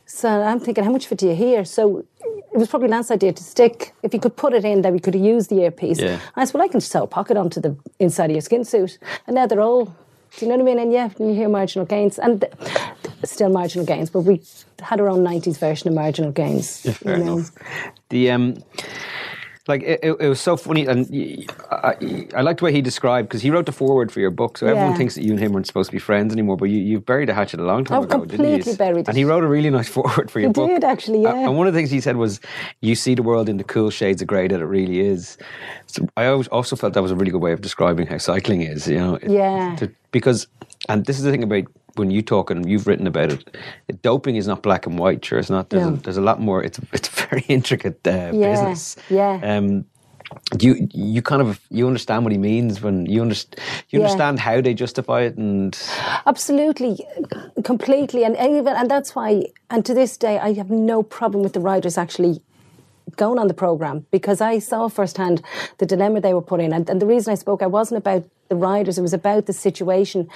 So 0.07 0.29
I'm 0.29 0.61
thinking, 0.61 0.85
how 0.85 0.91
much 0.91 1.07
of 1.07 1.13
it 1.13 1.19
do 1.19 1.29
you 1.29 1.35
hear? 1.35 1.65
So 1.65 2.05
it 2.53 2.59
was 2.59 2.69
probably 2.69 2.89
Lance's 2.89 3.13
idea 3.13 3.33
to 3.33 3.43
stick. 3.43 3.95
If 4.03 4.13
you 4.13 4.21
could 4.21 4.37
put 4.37 4.53
it 4.55 4.65
in, 4.65 4.83
that 4.83 4.93
we 4.93 4.99
could 4.99 5.15
use 5.15 5.47
the 5.47 5.61
earpiece. 5.61 6.01
Yeah. 6.01 6.19
I 6.35 6.45
said, 6.45 6.55
well, 6.55 6.65
I 6.65 6.69
can 6.69 6.81
sew 6.81 7.05
a 7.05 7.07
pocket 7.07 7.37
onto 7.37 7.61
the 7.61 7.77
inside 7.99 8.31
of 8.31 8.33
your 8.33 8.41
skin 8.41 8.65
suit, 8.65 8.99
and 9.27 9.35
now 9.35 9.47
they're 9.47 9.61
all. 9.61 9.95
Do 10.37 10.47
you 10.47 10.49
know 10.49 10.57
what 10.57 10.63
I 10.63 10.65
mean? 10.65 10.79
And 10.79 10.93
yeah, 10.93 11.11
you 11.19 11.35
hear 11.35 11.49
marginal 11.49 11.87
gains, 11.87 12.19
and 12.19 12.41
th- 12.41 12.53
still 13.25 13.51
marginal 13.51 13.87
gains, 13.87 14.11
but 14.11 14.21
we 14.21 14.43
had 14.81 15.01
our 15.01 15.09
own 15.09 15.21
'90s 15.25 15.59
version 15.59 15.89
of 15.89 15.95
marginal 15.95 16.33
gains. 16.33 16.85
Yeah, 16.85 16.93
fair 16.93 17.19
you 17.19 17.25
know. 17.25 17.33
enough. 17.35 17.51
The 18.11 18.31
um, 18.31 18.57
like 19.69 19.83
it, 19.83 20.01
it, 20.03 20.29
was 20.29 20.41
so 20.41 20.57
funny, 20.57 20.87
and 20.87 21.07
I, 21.71 22.27
I 22.35 22.41
liked 22.41 22.59
the 22.59 22.65
way 22.65 22.73
he 22.73 22.81
described 22.83 23.29
because 23.29 23.43
he 23.43 23.51
wrote 23.51 23.67
the 23.67 23.73
foreword 23.73 24.11
for 24.11 24.19
your 24.19 24.31
book. 24.33 24.59
So 24.59 24.67
everyone 24.67 24.95
thinks 24.97 25.15
that 25.15 25.23
you 25.23 25.31
and 25.31 25.39
him 25.39 25.53
weren't 25.53 25.67
supposed 25.67 25.91
to 25.91 25.93
be 25.95 26.01
friends 26.01 26.33
anymore, 26.33 26.57
but 26.57 26.65
you, 26.65 26.79
you 26.81 26.99
buried 26.99 27.29
the 27.29 27.35
hatchet 27.35 27.61
a 27.61 27.63
long 27.65 27.85
time 27.85 27.99
I've 27.99 28.05
ago, 28.07 28.25
didn't 28.25 28.47
you? 28.47 28.55
completely 28.57 28.77
buried 28.77 29.09
And 29.09 29.17
he 29.17 29.25
wrote 29.25 29.45
a 29.45 29.47
really 29.47 29.71
nice 29.71 29.89
foreword 29.97 30.29
for 30.31 30.41
your 30.41 30.49
He 30.49 30.53
book. 30.55 30.69
did, 30.71 30.83
actually, 30.83 31.23
yeah. 31.23 31.35
And 31.35 31.57
one 31.57 31.69
of 31.69 31.73
the 31.75 31.79
things 31.79 31.91
he 31.91 32.01
said 32.01 32.17
was, 32.17 32.41
"You 32.81 32.95
see 32.97 33.15
the 33.15 33.23
world 33.23 33.49
in 33.49 33.59
the 33.59 33.65
cool 33.65 33.91
shades 33.91 34.21
of 34.23 34.27
grey 34.29 34.49
that 34.49 34.61
it 34.61 34.65
really 34.65 35.01
is." 35.01 35.39
So 35.87 36.09
I 36.17 36.27
always 36.27 36.49
also 36.49 36.75
felt 36.75 36.95
that 36.95 37.03
was 37.03 37.13
a 37.13 37.17
really 37.17 37.31
good 37.31 37.43
way 37.43 37.53
of 37.53 37.61
describing 37.61 38.07
how 38.09 38.19
cycling 38.19 38.63
is. 38.63 38.89
You 38.89 38.99
know, 38.99 39.15
It- 39.17 39.31
Yeah. 39.31 39.77
to- 39.77 39.93
because, 40.11 40.49
and 40.89 41.05
this 41.07 41.19
is 41.19 41.23
the 41.25 41.31
thing 41.31 41.45
about 41.45 41.65
when 42.01 42.11
you 42.13 42.23
talk 42.23 42.51
and 42.51 42.69
you've 42.71 42.89
written 42.89 43.09
about 43.09 43.31
it, 43.33 44.03
doping 44.03 44.37
is 44.37 44.49
not 44.49 44.63
black 44.65 44.87
and 44.89 44.99
white. 44.99 45.25
Sure, 45.25 45.39
it's 45.41 45.51
not. 45.51 45.71
There's, 45.71 45.85
a, 45.87 46.03
there's 46.05 46.19
a 46.19 46.23
lot 46.23 46.41
more. 46.41 46.65
It's 46.65 46.81
it's 46.95 47.09
a 47.11 47.29
very 47.29 47.43
intricate 47.49 48.07
uh, 48.09 48.33
Yeah, 48.33 48.51
business. 48.51 48.97
yeah. 49.11 49.41
Um, 49.45 49.87
do 50.59 50.67
you 50.69 50.89
you 50.93 51.23
kind 51.23 51.43
of 51.43 51.61
you 51.71 51.87
understand 51.89 52.25
what 52.25 52.33
he 52.33 52.39
means 52.39 52.83
when 52.83 53.07
you 53.07 53.23
understand 53.23 53.61
you 53.91 54.01
Yeah. 54.01 54.05
understand 54.07 54.41
how 54.41 54.61
they 54.63 54.75
justify 54.75 55.23
it 55.23 55.39
and 55.39 55.79
Absolutely, 56.27 57.07
completely, 57.65 58.25
and 58.25 58.37
even 58.37 58.75
and 58.77 58.91
that's 58.91 59.15
why. 59.17 59.45
And 59.71 59.87
to 59.87 59.95
this 59.95 60.17
day, 60.19 60.39
I 60.39 60.55
have 60.55 60.71
no 60.71 61.03
problem 61.03 61.43
with 61.45 61.55
the 61.55 61.61
riders 61.61 61.99
actually 61.99 62.43
going 63.17 63.39
on 63.39 63.49
the 63.49 63.55
program 63.55 64.07
because 64.13 64.41
I 64.41 64.61
saw 64.61 64.89
firsthand 64.89 65.43
the 65.79 65.87
dilemma 65.87 66.21
they 66.21 66.35
were 66.35 66.43
put 66.43 66.61
in. 66.61 66.73
And, 66.73 66.89
and 66.91 67.03
the 67.03 67.07
reason 67.07 67.33
I 67.33 67.37
spoke, 67.37 67.63
I 67.63 67.67
wasn't 67.69 67.99
about 67.99 68.25
the 68.51 68.57
riders; 68.57 68.99
it 68.99 69.03
was 69.03 69.15
about 69.15 69.47
the 69.47 69.55
situation 69.55 70.29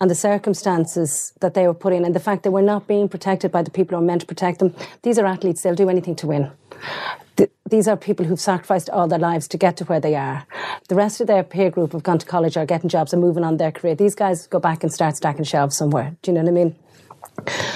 and 0.00 0.10
the 0.10 0.14
circumstances 0.14 1.34
that 1.40 1.52
they 1.52 1.66
were 1.66 1.74
put 1.74 1.92
in, 1.92 2.04
and 2.04 2.14
the 2.14 2.20
fact 2.20 2.44
that 2.44 2.52
we're 2.52 2.62
not 2.62 2.86
being 2.86 3.08
protected 3.08 3.52
by 3.52 3.62
the 3.62 3.70
people 3.70 3.98
who 3.98 4.02
are 4.02 4.06
meant 4.06 4.22
to 4.22 4.26
protect 4.26 4.60
them. 4.60 4.74
These 5.02 5.18
are 5.18 5.26
athletes; 5.26 5.62
they'll 5.62 5.74
do 5.74 5.90
anything 5.90 6.16
to 6.16 6.26
win. 6.26 6.50
Th- 7.36 7.50
these 7.68 7.86
are 7.86 7.96
people 7.96 8.24
who've 8.24 8.40
sacrificed 8.40 8.88
all 8.90 9.08
their 9.08 9.18
lives 9.18 9.46
to 9.48 9.58
get 9.58 9.76
to 9.76 9.84
where 9.84 10.00
they 10.00 10.14
are. 10.14 10.46
The 10.88 10.94
rest 10.94 11.20
of 11.20 11.26
their 11.26 11.42
peer 11.42 11.70
group 11.70 11.92
have 11.92 12.02
gone 12.02 12.18
to 12.18 12.26
college, 12.26 12.56
are 12.56 12.64
getting 12.64 12.88
jobs, 12.88 13.12
and 13.12 13.20
moving 13.20 13.44
on 13.44 13.58
their 13.58 13.72
career. 13.72 13.94
These 13.94 14.14
guys 14.14 14.46
go 14.46 14.58
back 14.58 14.82
and 14.82 14.92
start 14.92 15.16
stacking 15.16 15.44
shelves 15.44 15.76
somewhere. 15.76 16.16
Do 16.22 16.30
you 16.30 16.34
know 16.36 16.42
what 16.42 16.50
I 16.50 16.52
mean? 16.52 16.76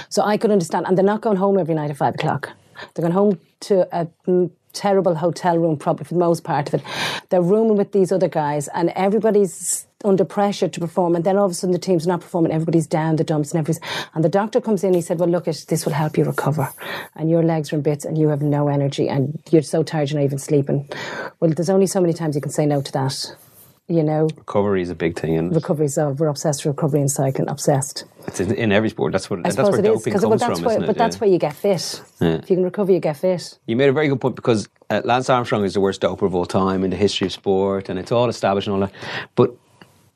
So 0.08 0.22
I 0.22 0.36
could 0.36 0.50
understand, 0.50 0.86
and 0.86 0.96
they're 0.96 1.04
not 1.04 1.20
going 1.20 1.36
home 1.36 1.58
every 1.58 1.74
night 1.74 1.90
at 1.90 1.96
five 1.96 2.14
o'clock. 2.14 2.50
They're 2.94 3.02
going 3.02 3.12
home 3.12 3.40
to 3.60 3.88
a 3.96 4.06
mm, 4.26 4.50
terrible 4.72 5.14
hotel 5.14 5.58
room, 5.58 5.76
probably 5.76 6.04
for 6.04 6.14
the 6.14 6.20
most 6.20 6.44
part 6.44 6.68
of 6.68 6.74
it. 6.74 6.82
They're 7.28 7.42
rooming 7.42 7.76
with 7.76 7.92
these 7.92 8.12
other 8.12 8.28
guys, 8.28 8.68
and 8.68 8.90
everybody's 8.90 9.86
under 10.04 10.24
pressure 10.24 10.68
to 10.68 10.80
perform. 10.80 11.14
And 11.14 11.24
then 11.24 11.36
all 11.36 11.44
of 11.44 11.52
a 11.52 11.54
sudden, 11.54 11.72
the 11.72 11.78
team's 11.78 12.06
not 12.06 12.20
performing. 12.20 12.52
Everybody's 12.52 12.86
down 12.86 13.16
the 13.16 13.24
dumps, 13.24 13.52
and 13.52 13.60
everything. 13.60 13.82
And 14.14 14.24
the 14.24 14.28
doctor 14.28 14.60
comes 14.60 14.82
in. 14.84 14.94
He 14.94 15.00
said, 15.00 15.18
"Well, 15.18 15.28
look, 15.28 15.46
it, 15.46 15.64
this 15.68 15.84
will 15.84 15.92
help 15.92 16.18
you 16.18 16.24
recover. 16.24 16.68
And 17.14 17.30
your 17.30 17.42
legs 17.42 17.72
are 17.72 17.76
in 17.76 17.82
bits, 17.82 18.04
and 18.04 18.18
you 18.18 18.28
have 18.28 18.42
no 18.42 18.68
energy, 18.68 19.08
and 19.08 19.40
you're 19.50 19.62
so 19.62 19.82
tired, 19.82 20.10
you're 20.10 20.20
not 20.20 20.26
even 20.26 20.38
sleeping. 20.38 20.88
Well, 21.40 21.50
there's 21.50 21.70
only 21.70 21.86
so 21.86 22.00
many 22.00 22.12
times 22.12 22.34
you 22.34 22.40
can 22.40 22.52
say 22.52 22.66
no 22.66 22.82
to 22.82 22.92
that." 22.92 23.36
You 23.88 24.02
know, 24.04 24.28
recovery 24.36 24.80
is 24.80 24.90
a 24.90 24.94
big 24.94 25.18
thing 25.18 25.36
and 25.36 25.52
recovery's 25.54 25.98
uh, 25.98 26.14
we're 26.16 26.28
obsessed 26.28 26.64
with 26.64 26.76
recovery 26.76 27.00
and 27.00 27.10
cycling, 27.10 27.48
obsessed. 27.48 28.04
it's 28.28 28.38
in, 28.38 28.54
in 28.54 28.70
every 28.70 28.88
sport. 28.88 29.12
That's 29.12 29.28
what 29.28 29.40
I 29.40 29.42
that's 29.42 29.56
suppose 29.56 29.72
where 29.72 29.80
it 29.80 29.86
is 29.86 29.88
doping 29.98 30.04
because 30.04 30.20
comes 30.22 30.30
well, 30.30 30.38
that's 30.38 30.58
from, 30.60 30.66
where, 30.66 30.72
isn't 30.76 30.84
it? 30.84 30.86
but 30.86 30.96
that's 30.96 31.16
Yeah. 31.16 31.20
where 31.20 31.30
you 31.30 31.38
get 31.38 31.52
fit. 31.54 32.02
Yeah. 32.20 32.28
If 32.34 32.48
you 32.48 32.56
can 32.56 32.64
recover, 32.64 32.92
you 32.92 33.00
get 33.00 33.16
fit. 33.16 33.58
You 33.66 33.74
made 33.74 33.88
a 33.88 33.92
very 33.92 34.06
good 34.08 34.20
point 34.20 34.36
because 34.36 34.68
uh, 34.88 35.02
Lance 35.04 35.28
Armstrong 35.28 35.64
is 35.64 35.74
the 35.74 35.80
worst 35.80 36.00
doper 36.00 36.22
of 36.22 36.34
all 36.34 36.46
time 36.46 36.84
in 36.84 36.90
the 36.90 36.96
history 36.96 37.26
of 37.26 37.32
sport, 37.32 37.88
and 37.88 37.98
it's 37.98 38.12
all 38.12 38.28
established 38.28 38.68
and 38.68 38.74
all 38.74 38.80
that. 38.80 38.92
But 39.34 39.52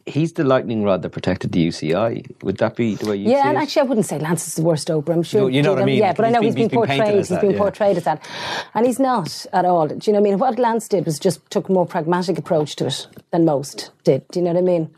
he's 0.07 0.33
the 0.35 0.45
lightning 0.45 0.85
rod 0.85 1.03
that 1.03 1.11
protected 1.11 1.53
the 1.53 1.67
UCI. 1.69 2.43
Would 2.43 2.59
that 2.59 2.77
be 2.77 2.95
the 2.95 3.07
way 3.11 3.17
you 3.17 3.31
yeah, 3.31 3.49
and 3.49 3.59
it? 3.59 3.63
actually, 3.63 3.83
I 3.83 3.85
wouldn't 3.85 4.07
say 4.07 4.19
Lance 4.19 4.47
is 4.47 4.55
the 4.55 4.63
worst 4.63 4.89
doper. 4.89 5.13
I'm 5.13 5.23
sure. 5.23 5.43
No, 5.43 5.47
you 5.49 5.63
know 5.63 5.73
what 5.75 5.83
I 5.83 5.85
mean. 5.85 5.99
Yeah, 5.99 6.13
but 6.13 6.25
I 6.25 6.31
know 6.31 6.41
been- 6.41 6.45
he's 6.47 6.55
been, 6.55 6.63
he's 6.63 6.71
been 6.71 6.79
portrayed. 6.79 7.01
as 7.01 7.17
He's 7.17 7.29
that, 7.29 7.41
been 7.41 7.51
yeah. 7.53 7.59
portrayed 7.59 7.97
as 7.97 8.05
that, 8.05 8.29
and 8.75 8.87
he's 8.87 9.01
not 9.01 9.47
at 9.53 9.65
all. 9.65 9.89
Do 9.89 9.95
you 10.05 10.13
know 10.13 10.21
what 10.21 10.27
I 10.27 10.31
mean? 10.31 10.39
What 10.39 10.59
Lance 10.59 10.89
did 10.89 11.05
was 11.07 11.19
just 11.19 11.49
took 11.51 11.69
a 11.69 11.73
more 11.73 11.87
pragmatic 11.87 12.39
approach 12.39 12.77
to 12.77 12.87
it 12.87 13.07
than 13.33 13.45
most 13.45 13.91
did. 14.05 14.27
Do 14.29 14.39
you 14.39 14.45
know 14.45 14.53
what 14.53 14.59
I 14.59 14.63
mean? 14.63 14.91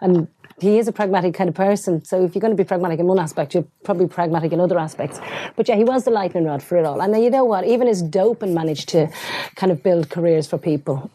And 0.00 0.26
he 0.60 0.78
is 0.78 0.88
a 0.88 0.92
pragmatic 0.92 1.32
kind 1.34 1.48
of 1.48 1.54
person. 1.54 2.04
So 2.04 2.22
if 2.24 2.34
you're 2.34 2.40
going 2.40 2.52
to 2.54 2.56
be 2.56 2.66
pragmatic 2.66 2.98
in 3.00 3.06
one 3.06 3.18
aspect, 3.18 3.54
you're 3.54 3.64
probably 3.84 4.08
pragmatic 4.08 4.52
in 4.52 4.60
other 4.60 4.78
aspects. 4.78 5.18
But 5.56 5.68
yeah, 5.68 5.76
he 5.76 5.84
was 5.84 6.04
the 6.04 6.10
lightning 6.10 6.44
rod 6.44 6.62
for 6.62 6.76
it 6.76 6.84
all. 6.84 7.00
And 7.00 7.14
then 7.14 7.22
you 7.22 7.30
know 7.30 7.44
what? 7.44 7.64
Even 7.66 7.86
his 7.86 8.02
doping 8.02 8.52
managed 8.52 8.88
to 8.90 9.08
kind 9.54 9.72
of 9.72 9.82
build 9.82 10.10
careers 10.10 10.46
for 10.46 10.58
people. 10.58 11.10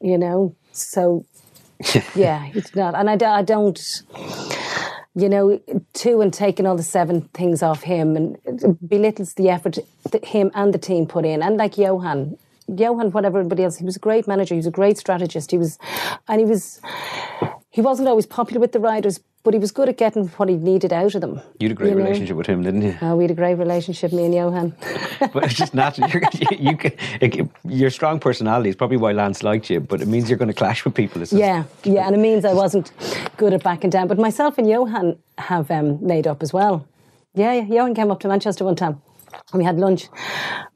You 0.00 0.16
know, 0.16 0.54
so 0.70 1.24
yeah, 2.14 2.44
he's 2.46 2.74
not. 2.74 2.94
And 2.94 3.10
I, 3.10 3.38
I 3.38 3.42
don't 3.42 3.78
you 5.18 5.28
know, 5.28 5.60
two 5.94 6.20
and 6.20 6.32
taking 6.32 6.64
all 6.64 6.76
the 6.76 6.82
seven 6.82 7.22
things 7.34 7.60
off 7.60 7.82
him 7.82 8.16
and 8.16 8.78
belittles 8.88 9.34
the 9.34 9.48
effort 9.50 9.78
that 10.12 10.24
him 10.24 10.50
and 10.54 10.72
the 10.72 10.78
team 10.78 11.06
put 11.06 11.24
in. 11.24 11.42
And 11.42 11.56
like 11.56 11.76
Johan, 11.76 12.38
Johan, 12.68 13.10
whatever 13.10 13.38
everybody 13.38 13.64
else, 13.64 13.78
he 13.78 13.84
was 13.84 13.96
a 13.96 14.00
great 14.00 14.28
manager. 14.28 14.54
He 14.54 14.58
was 14.58 14.66
a 14.66 14.70
great 14.70 14.96
strategist. 14.96 15.50
He 15.50 15.58
was, 15.58 15.76
and 16.28 16.40
he 16.40 16.46
was, 16.46 16.80
he 17.70 17.80
wasn't 17.80 18.08
always 18.08 18.26
popular 18.26 18.60
with 18.60 18.70
the 18.72 18.78
riders, 18.78 19.18
but 19.48 19.54
he 19.54 19.58
was 19.58 19.72
good 19.72 19.88
at 19.88 19.96
getting 19.96 20.26
what 20.36 20.46
he 20.50 20.56
needed 20.56 20.92
out 20.92 21.14
of 21.14 21.22
them. 21.22 21.40
You 21.58 21.68
had 21.68 21.70
a 21.70 21.74
great 21.74 21.88
you 21.88 21.94
know? 21.94 22.04
relationship 22.04 22.36
with 22.36 22.46
him, 22.46 22.62
didn't 22.62 22.82
you? 22.82 22.98
Oh, 23.00 23.16
we 23.16 23.24
had 23.24 23.30
a 23.30 23.34
great 23.34 23.54
relationship, 23.54 24.12
me 24.12 24.26
and 24.26 24.34
Johan. 24.34 24.76
but 25.32 25.42
it's 25.44 25.54
just 25.54 25.72
natural. 25.72 26.06
You're, 26.10 26.20
you, 26.50 26.70
you, 26.72 26.76
can- 26.76 26.92
it- 27.22 27.48
your 27.64 27.88
strong 27.88 28.20
personality 28.20 28.68
is 28.68 28.76
probably 28.76 28.98
why 28.98 29.12
Lance 29.12 29.42
liked 29.42 29.70
you, 29.70 29.80
but 29.80 30.02
it 30.02 30.06
means 30.06 30.28
you're 30.28 30.36
going 30.36 30.48
to 30.50 30.54
clash 30.54 30.84
with 30.84 30.94
people. 30.94 31.22
It's 31.22 31.30
just- 31.30 31.40
Yeah, 31.40 31.64
yeah, 31.82 32.06
and 32.06 32.14
it 32.14 32.18
means 32.18 32.44
I 32.44 32.52
wasn't 32.52 32.92
good 33.38 33.54
at 33.54 33.62
backing 33.62 33.88
down. 33.88 34.06
But 34.06 34.18
myself 34.18 34.58
and 34.58 34.68
Johan 34.68 35.16
have 35.38 35.70
um, 35.70 36.06
made 36.06 36.26
up 36.26 36.42
as 36.42 36.52
well. 36.52 36.86
Yeah, 37.34 37.54
yeah, 37.54 37.62
Johan 37.76 37.94
came 37.94 38.10
up 38.10 38.20
to 38.20 38.28
Manchester 38.28 38.66
one 38.66 38.76
time 38.76 39.00
and 39.52 39.58
we 39.58 39.64
had 39.64 39.78
lunch. 39.78 40.08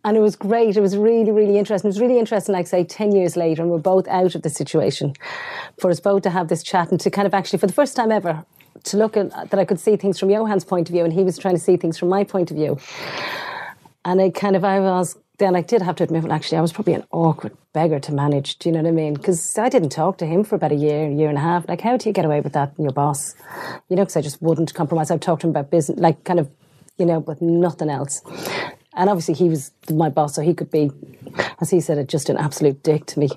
And 0.05 0.17
it 0.17 0.21
was 0.21 0.37
great. 0.37 0.77
It 0.77 0.81
was 0.81 0.97
really, 0.97 1.31
really 1.31 1.59
interesting. 1.59 1.89
It 1.89 1.93
was 1.95 2.01
really 2.01 2.19
interesting, 2.19 2.55
like, 2.55 2.67
say, 2.67 2.85
10 2.85 3.13
years 3.13 3.37
later, 3.37 3.63
and 3.63 3.71
we're 3.71 3.79
both 3.79 4.09
out 4.09 4.35
of 4.35 4.43
the 4.43 4.51
situation, 4.51 5.15
for 5.79 5.91
us 5.91 6.01
both 6.01 6.23
to 6.23 6.31
have 6.31 6.49
this 6.49 6.63
chat 6.63 6.91
and 6.91 6.99
to 7.01 7.11
kind 7.11 7.27
of 7.27 7.35
actually, 7.35 7.59
for 7.59 7.67
the 7.67 7.73
first 7.73 7.97
time 7.97 8.11
ever, 8.11 8.45
to 8.85 8.97
look 8.97 9.17
at 9.17 9.51
that 9.51 9.59
I 9.59 9.65
could 9.65 9.81
see 9.81 9.97
things 9.97 10.19
from 10.19 10.31
Johan's 10.31 10.65
point 10.65 10.89
of 10.89 10.93
view 10.93 11.05
and 11.05 11.13
he 11.13 11.25
was 11.25 11.39
trying 11.39 11.55
to 11.55 11.61
see 11.61 11.77
things 11.77 11.99
from 11.99 12.09
my 12.09 12.25
point 12.25 12.51
of 12.51 12.57
view. 12.57 12.79
And 14.05 14.21
I 14.21 14.31
kind 14.31 14.57
of, 14.57 14.65
I 14.65 14.81
was, 14.81 15.17
then 15.39 15.55
I 15.55 15.63
did 15.63 15.83
have 15.83 15.97
to 15.97 16.05
admit, 16.05 16.23
well, 16.25 16.33
actually, 16.33 16.59
I 16.59 16.61
was 16.61 16.73
probably 16.73 16.95
an 16.95 17.05
awkward 17.11 17.57
beggar 17.73 18.01
to 18.01 18.13
manage. 18.13 18.59
Do 18.59 18.69
you 18.69 18.75
know 18.75 18.83
what 18.83 18.89
I 18.89 18.93
mean? 18.93 19.15
Because 19.15 19.57
I 19.59 19.69
didn't 19.69 19.91
talk 19.91 20.19
to 20.19 20.27
him 20.27 20.45
for 20.45 20.57
about 20.57 20.73
a 20.73 20.77
year, 20.77 21.09
year 21.11 21.29
and 21.29 21.39
a 21.39 21.41
half. 21.41 21.69
Like, 21.69 21.81
how 21.81 21.97
do 21.97 22.09
you 22.09 22.13
get 22.13 22.25
away 22.25 22.41
with 22.41 22.53
that 22.53 22.73
your 22.79 22.93
boss? 22.93 23.35
You 23.89 23.97
know, 23.97 24.03
because 24.03 24.17
I 24.17 24.21
just 24.21 24.43
wouldn't 24.43 24.75
compromise. 24.75 25.11
I've 25.11 25.21
talked 25.21 25.43
to 25.43 25.47
him 25.47 25.51
about 25.53 25.71
business, 25.71 25.99
like, 25.99 26.25
kind 26.25 26.41
of, 26.41 26.51
you 26.99 27.07
know, 27.07 27.21
but 27.21 27.41
nothing 27.41 27.91
else. 27.91 28.23
And 28.95 29.09
obviously, 29.09 29.35
he 29.35 29.49
was 29.49 29.71
my 29.91 30.09
boss, 30.11 30.35
so 30.35 30.43
he 30.43 30.55
could 30.55 30.71
be, 30.71 30.91
as 31.61 31.71
he 31.71 31.81
said, 31.81 32.07
just 32.09 32.29
an 32.29 32.37
absolute 32.37 32.83
dick 32.83 33.07
to 33.07 33.19
me. 33.19 33.29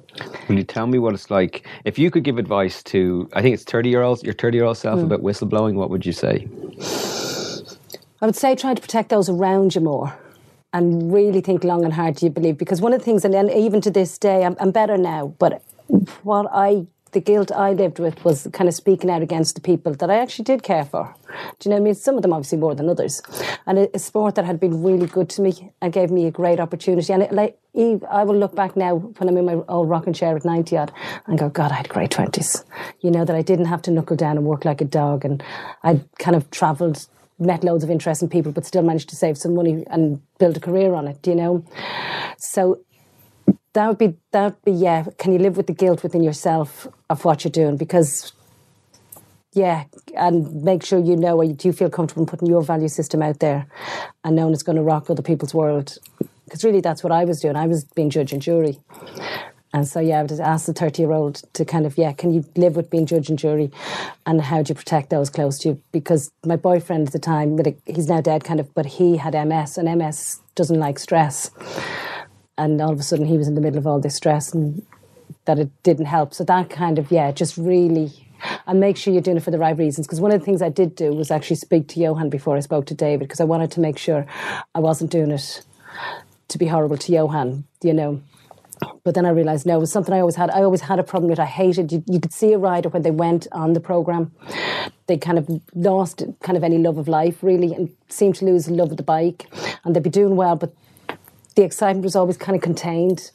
Can 0.47 0.57
you 0.57 0.63
tell 0.63 0.85
me 0.87 0.99
what 0.99 1.13
it's 1.13 1.31
like 1.31 1.65
if 1.85 1.97
you 1.97 2.11
could 2.11 2.23
give 2.23 2.37
advice 2.37 2.83
to? 2.83 3.29
I 3.33 3.41
think 3.41 3.53
it's 3.53 3.63
thirty 3.63 3.89
year 3.89 4.01
olds, 4.01 4.21
your 4.23 4.33
thirty 4.33 4.57
year 4.57 4.65
old 4.65 4.77
self 4.77 4.99
Mm. 4.99 5.05
about 5.05 5.21
whistleblowing. 5.21 5.75
What 5.75 5.89
would 5.89 6.05
you 6.05 6.11
say? 6.11 6.47
I 8.21 8.25
would 8.25 8.35
say 8.35 8.55
try 8.55 8.73
to 8.73 8.81
protect 8.81 9.09
those 9.09 9.29
around 9.29 9.75
you 9.75 9.81
more 9.81 10.17
and 10.73 11.13
really 11.13 11.41
think 11.41 11.63
long 11.63 11.85
and 11.85 11.93
hard, 11.93 12.15
do 12.15 12.25
you 12.25 12.29
believe? 12.29 12.57
Because 12.57 12.81
one 12.81 12.91
of 12.91 12.99
the 12.99 13.05
things, 13.05 13.23
and 13.23 13.33
then 13.33 13.49
even 13.49 13.79
to 13.81 13.91
this 13.91 14.17
day, 14.17 14.43
I'm, 14.43 14.57
I'm 14.59 14.71
better 14.71 14.97
now, 14.97 15.33
but 15.39 15.61
what 16.23 16.47
I, 16.51 16.85
the 17.15 17.21
guilt 17.21 17.49
I 17.49 17.71
lived 17.71 17.97
with 17.97 18.23
was 18.25 18.45
kind 18.51 18.67
of 18.67 18.75
speaking 18.75 19.09
out 19.09 19.21
against 19.21 19.55
the 19.55 19.61
people 19.61 19.93
that 19.93 20.09
I 20.11 20.17
actually 20.17 20.43
did 20.43 20.63
care 20.63 20.83
for. 20.83 21.15
Do 21.59 21.69
you 21.69 21.69
know 21.69 21.77
what 21.77 21.81
I 21.81 21.83
mean? 21.85 21.95
Some 21.95 22.17
of 22.17 22.21
them 22.21 22.33
obviously 22.33 22.57
more 22.57 22.75
than 22.75 22.89
others. 22.89 23.21
And 23.65 23.79
a, 23.79 23.95
a 23.95 23.99
sport 23.99 24.35
that 24.35 24.43
had 24.43 24.59
been 24.59 24.83
really 24.83 25.07
good 25.07 25.29
to 25.29 25.41
me 25.41 25.71
and 25.81 25.93
gave 25.93 26.11
me 26.11 26.27
a 26.27 26.31
great 26.31 26.59
opportunity. 26.59 27.13
And 27.13 27.23
it, 27.23 27.31
like, 27.31 27.57
Eve, 27.73 28.03
I 28.11 28.25
will 28.25 28.35
look 28.35 28.53
back 28.53 28.75
now 28.75 28.95
when 28.95 29.29
I'm 29.29 29.37
in 29.37 29.45
my 29.45 29.63
old 29.69 29.89
rocking 29.89 30.11
chair 30.11 30.35
at 30.35 30.43
90 30.43 30.75
odd 30.75 30.91
and 31.25 31.39
go, 31.39 31.47
God, 31.47 31.71
I 31.71 31.75
had 31.75 31.87
great 31.87 32.11
20s. 32.11 32.65
You 32.99 33.11
know, 33.11 33.23
that 33.23 33.35
I 33.35 33.41
didn't 33.41 33.65
have 33.65 33.81
to 33.83 33.91
knuckle 33.91 34.17
down 34.17 34.35
and 34.35 34.45
work 34.45 34.65
like 34.65 34.81
a 34.81 34.85
dog. 34.85 35.23
And 35.23 35.41
I'd 35.83 36.03
kind 36.19 36.35
of 36.35 36.51
travelled 36.51 37.07
met 37.39 37.63
loads 37.63 37.83
of 37.83 37.89
interesting 37.89 38.29
people, 38.29 38.51
but 38.51 38.65
still 38.65 38.83
managed 38.83 39.09
to 39.09 39.15
save 39.15 39.37
some 39.37 39.55
money 39.55 39.85
and 39.89 40.21
build 40.37 40.57
a 40.57 40.59
career 40.59 40.93
on 40.93 41.07
it. 41.07 41.25
You 41.25 41.35
know, 41.35 41.65
so 42.37 42.79
that 43.75 43.87
would 43.87 43.97
be 43.97 44.15
that 44.31 44.43
would 44.45 44.61
be 44.63 44.71
yeah. 44.71 45.05
Can 45.17 45.33
you 45.33 45.39
live 45.39 45.57
with 45.57 45.67
the 45.67 45.73
guilt 45.73 46.01
within 46.01 46.23
yourself 46.23 46.87
of 47.09 47.23
what 47.23 47.43
you're 47.43 47.51
doing? 47.51 47.77
Because 47.77 48.33
yeah, 49.53 49.85
and 50.17 50.63
make 50.63 50.83
sure 50.83 50.99
you 50.99 51.15
know. 51.15 51.39
or 51.39 51.45
Do 51.45 51.67
you 51.67 51.73
feel 51.73 51.89
comfortable 51.89 52.23
in 52.23 52.27
putting 52.27 52.47
your 52.47 52.61
value 52.61 52.87
system 52.87 53.21
out 53.21 53.39
there, 53.39 53.67
and 54.23 54.35
knowing 54.35 54.53
it's 54.53 54.63
going 54.63 54.77
to 54.77 54.81
rock 54.81 55.09
other 55.09 55.21
people's 55.21 55.53
world? 55.53 55.97
Because 56.45 56.63
really, 56.63 56.81
that's 56.81 57.03
what 57.03 57.11
I 57.11 57.25
was 57.25 57.39
doing. 57.41 57.55
I 57.55 57.67
was 57.67 57.83
being 57.83 58.09
judge 58.09 58.33
and 58.33 58.41
jury. 58.41 58.79
And 59.73 59.85
so, 59.85 59.99
yeah, 59.99 60.19
I 60.19 60.21
would 60.21 60.31
ask 60.39 60.67
the 60.67 60.73
30 60.73 61.01
year 61.01 61.11
old 61.11 61.41
to 61.51 61.65
kind 61.65 61.85
of, 61.85 61.97
yeah, 61.97 62.13
can 62.13 62.33
you 62.33 62.45
live 62.55 62.77
with 62.77 62.89
being 62.89 63.05
judge 63.05 63.29
and 63.29 63.37
jury? 63.37 63.71
And 64.25 64.39
how 64.39 64.61
do 64.61 64.71
you 64.71 64.75
protect 64.75 65.09
those 65.09 65.29
close 65.29 65.59
to 65.59 65.69
you? 65.69 65.81
Because 65.91 66.31
my 66.45 66.55
boyfriend 66.55 67.07
at 67.07 67.11
the 67.11 67.19
time, 67.19 67.59
he's 67.85 68.07
now 68.07 68.21
dead, 68.21 68.45
kind 68.45 68.61
of, 68.61 68.73
but 68.73 68.85
he 68.85 69.17
had 69.17 69.33
MS, 69.33 69.77
and 69.77 69.97
MS 69.97 70.39
doesn't 70.55 70.79
like 70.79 70.97
stress. 70.97 71.51
And 72.57 72.81
all 72.81 72.91
of 72.91 72.99
a 72.99 73.03
sudden, 73.03 73.25
he 73.25 73.37
was 73.37 73.47
in 73.47 73.55
the 73.55 73.61
middle 73.61 73.77
of 73.77 73.87
all 73.87 73.99
this 73.99 74.15
stress, 74.15 74.53
and 74.53 74.85
that 75.45 75.59
it 75.59 75.69
didn't 75.83 76.05
help. 76.05 76.33
So, 76.33 76.43
that 76.45 76.69
kind 76.69 76.97
of, 76.99 77.11
yeah, 77.11 77.31
just 77.31 77.57
really. 77.57 78.11
And 78.67 78.79
make 78.79 78.97
sure 78.97 79.13
you're 79.13 79.21
doing 79.21 79.37
it 79.37 79.43
for 79.43 79.51
the 79.51 79.57
right 79.57 79.77
reasons. 79.77 80.07
Because 80.07 80.21
one 80.21 80.31
of 80.31 80.39
the 80.39 80.45
things 80.45 80.61
I 80.61 80.69
did 80.69 80.95
do 80.95 81.13
was 81.13 81.31
actually 81.31 81.55
speak 81.55 81.87
to 81.89 81.99
Johan 81.99 82.29
before 82.29 82.57
I 82.57 82.59
spoke 82.59 82.85
to 82.87 82.93
David, 82.93 83.21
because 83.27 83.39
I 83.39 83.45
wanted 83.45 83.71
to 83.71 83.79
make 83.79 83.97
sure 83.97 84.25
I 84.75 84.79
wasn't 84.79 85.11
doing 85.11 85.31
it 85.31 85.63
to 86.49 86.57
be 86.57 86.67
horrible 86.67 86.97
to 86.97 87.11
Johan, 87.11 87.65
you 87.81 87.93
know. 87.93 88.21
But 89.03 89.15
then 89.15 89.25
I 89.25 89.29
realised 89.29 89.65
no, 89.65 89.77
it 89.77 89.79
was 89.79 89.91
something 89.91 90.13
I 90.13 90.19
always 90.19 90.35
had. 90.35 90.49
I 90.49 90.61
always 90.63 90.81
had 90.81 90.99
a 90.99 91.03
problem 91.03 91.29
with. 91.29 91.39
I 91.39 91.45
hated. 91.45 91.91
You, 91.91 92.03
you 92.07 92.19
could 92.19 92.33
see 92.33 92.53
a 92.53 92.57
rider 92.57 92.89
when 92.89 93.03
they 93.03 93.11
went 93.11 93.47
on 93.51 93.73
the 93.73 93.79
program, 93.79 94.31
they 95.07 95.17
kind 95.17 95.37
of 95.37 95.49
lost 95.73 96.23
kind 96.41 96.57
of 96.57 96.63
any 96.63 96.77
love 96.77 96.97
of 96.97 97.07
life 97.07 97.41
really, 97.41 97.73
and 97.73 97.95
seemed 98.09 98.35
to 98.35 98.45
lose 98.45 98.69
love 98.69 98.91
of 98.91 98.97
the 98.97 99.03
bike. 99.03 99.47
And 99.83 99.95
they'd 99.95 100.03
be 100.03 100.09
doing 100.09 100.35
well, 100.35 100.55
but 100.55 100.73
the 101.55 101.63
excitement 101.63 102.03
was 102.03 102.15
always 102.15 102.37
kind 102.37 102.55
of 102.55 102.61
contained, 102.61 103.31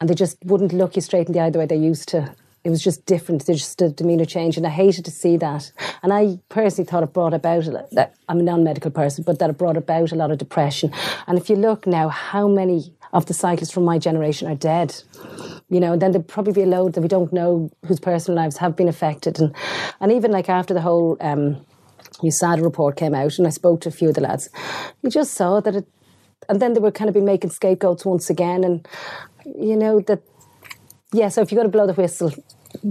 and 0.00 0.10
they 0.10 0.14
just 0.14 0.36
wouldn't 0.44 0.72
look 0.72 0.96
you 0.96 1.02
straight 1.02 1.26
in 1.26 1.32
the 1.32 1.40
eye 1.40 1.50
the 1.50 1.58
way 1.58 1.66
they 1.66 1.76
used 1.76 2.08
to. 2.10 2.34
It 2.64 2.70
was 2.70 2.82
just 2.82 3.04
different. 3.04 3.44
There's 3.44 3.60
just 3.60 3.82
a 3.82 3.90
demeanour 3.90 4.24
change, 4.24 4.56
and 4.56 4.66
I 4.66 4.70
hated 4.70 5.04
to 5.04 5.10
see 5.10 5.36
that. 5.36 5.70
And 6.02 6.12
I 6.12 6.38
personally 6.48 6.88
thought 6.88 7.02
it 7.02 7.12
brought 7.12 7.34
about 7.34 7.64
that 7.92 8.14
I'm 8.28 8.40
a 8.40 8.42
non-medical 8.42 8.90
person, 8.90 9.22
but 9.22 9.38
that 9.38 9.50
it 9.50 9.58
brought 9.58 9.76
about 9.76 10.12
a 10.12 10.14
lot 10.14 10.30
of 10.30 10.38
depression. 10.38 10.90
And 11.26 11.38
if 11.38 11.50
you 11.50 11.56
look 11.56 11.86
now, 11.86 12.08
how 12.08 12.48
many 12.48 12.94
of 13.12 13.26
the 13.26 13.34
cyclists 13.34 13.70
from 13.70 13.84
my 13.84 13.98
generation 13.98 14.50
are 14.50 14.54
dead? 14.54 14.96
You 15.68 15.78
know, 15.78 15.92
and 15.92 16.00
then 16.02 16.12
there'd 16.12 16.26
probably 16.26 16.54
be 16.54 16.62
a 16.62 16.66
load 16.66 16.94
that 16.94 17.02
we 17.02 17.08
don't 17.08 17.32
know 17.32 17.70
whose 17.86 18.00
personal 18.00 18.36
lives 18.36 18.56
have 18.56 18.74
been 18.76 18.88
affected, 18.88 19.38
and 19.38 19.54
and 20.00 20.10
even 20.10 20.32
like 20.32 20.48
after 20.48 20.74
the 20.74 20.80
whole. 20.80 21.16
Um, 21.20 21.64
USADA 22.22 22.62
report 22.62 22.96
came 22.96 23.12
out, 23.12 23.38
and 23.38 23.46
I 23.46 23.50
spoke 23.50 23.80
to 23.80 23.88
a 23.88 23.92
few 23.92 24.08
of 24.08 24.14
the 24.14 24.20
lads. 24.20 24.48
You 25.02 25.10
just 25.10 25.34
saw 25.34 25.60
that 25.60 25.74
it, 25.74 25.86
and 26.48 26.60
then 26.60 26.74
they 26.74 26.80
were 26.80 26.90
kind 26.90 27.08
of 27.08 27.14
be 27.14 27.20
making 27.20 27.50
scapegoats 27.50 28.04
once 28.04 28.30
again, 28.30 28.64
and 28.64 28.86
you 29.44 29.76
know 29.76 30.00
that 30.00 30.22
yeah, 31.12 31.28
so 31.28 31.42
if 31.42 31.52
you're 31.52 31.58
going 31.58 31.70
to 31.70 31.76
blow 31.76 31.86
the 31.86 31.92
whistle, 31.92 32.32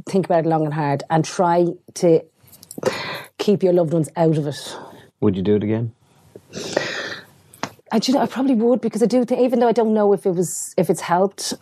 think 0.08 0.26
about 0.26 0.46
it 0.46 0.50
long 0.50 0.66
and 0.66 0.74
hard 0.74 1.04
and 1.10 1.26
try 1.26 1.68
to 1.96 2.22
keep 3.38 3.64
your 3.64 3.74
loved 3.74 3.94
ones 3.94 4.10
out 4.16 4.38
of 4.38 4.48
it. 4.48 4.78
Would 5.20 5.36
you 5.36 5.42
do 5.42 5.56
it 5.56 5.64
again? 5.64 5.94
I, 7.92 8.00
do 8.00 8.12
you 8.12 8.18
know, 8.18 8.24
I 8.24 8.28
probably 8.28 8.56
would 8.56 8.82
because 8.82 9.04
I 9.04 9.06
do 9.06 9.24
think, 9.26 9.42
even 9.42 9.60
though 9.60 9.68
I 9.68 9.72
don't 9.72 9.94
know 9.94 10.14
if 10.14 10.26
it 10.26 10.32
was 10.32 10.74
if 10.78 10.90
it's 10.90 11.02
helped, 11.02 11.54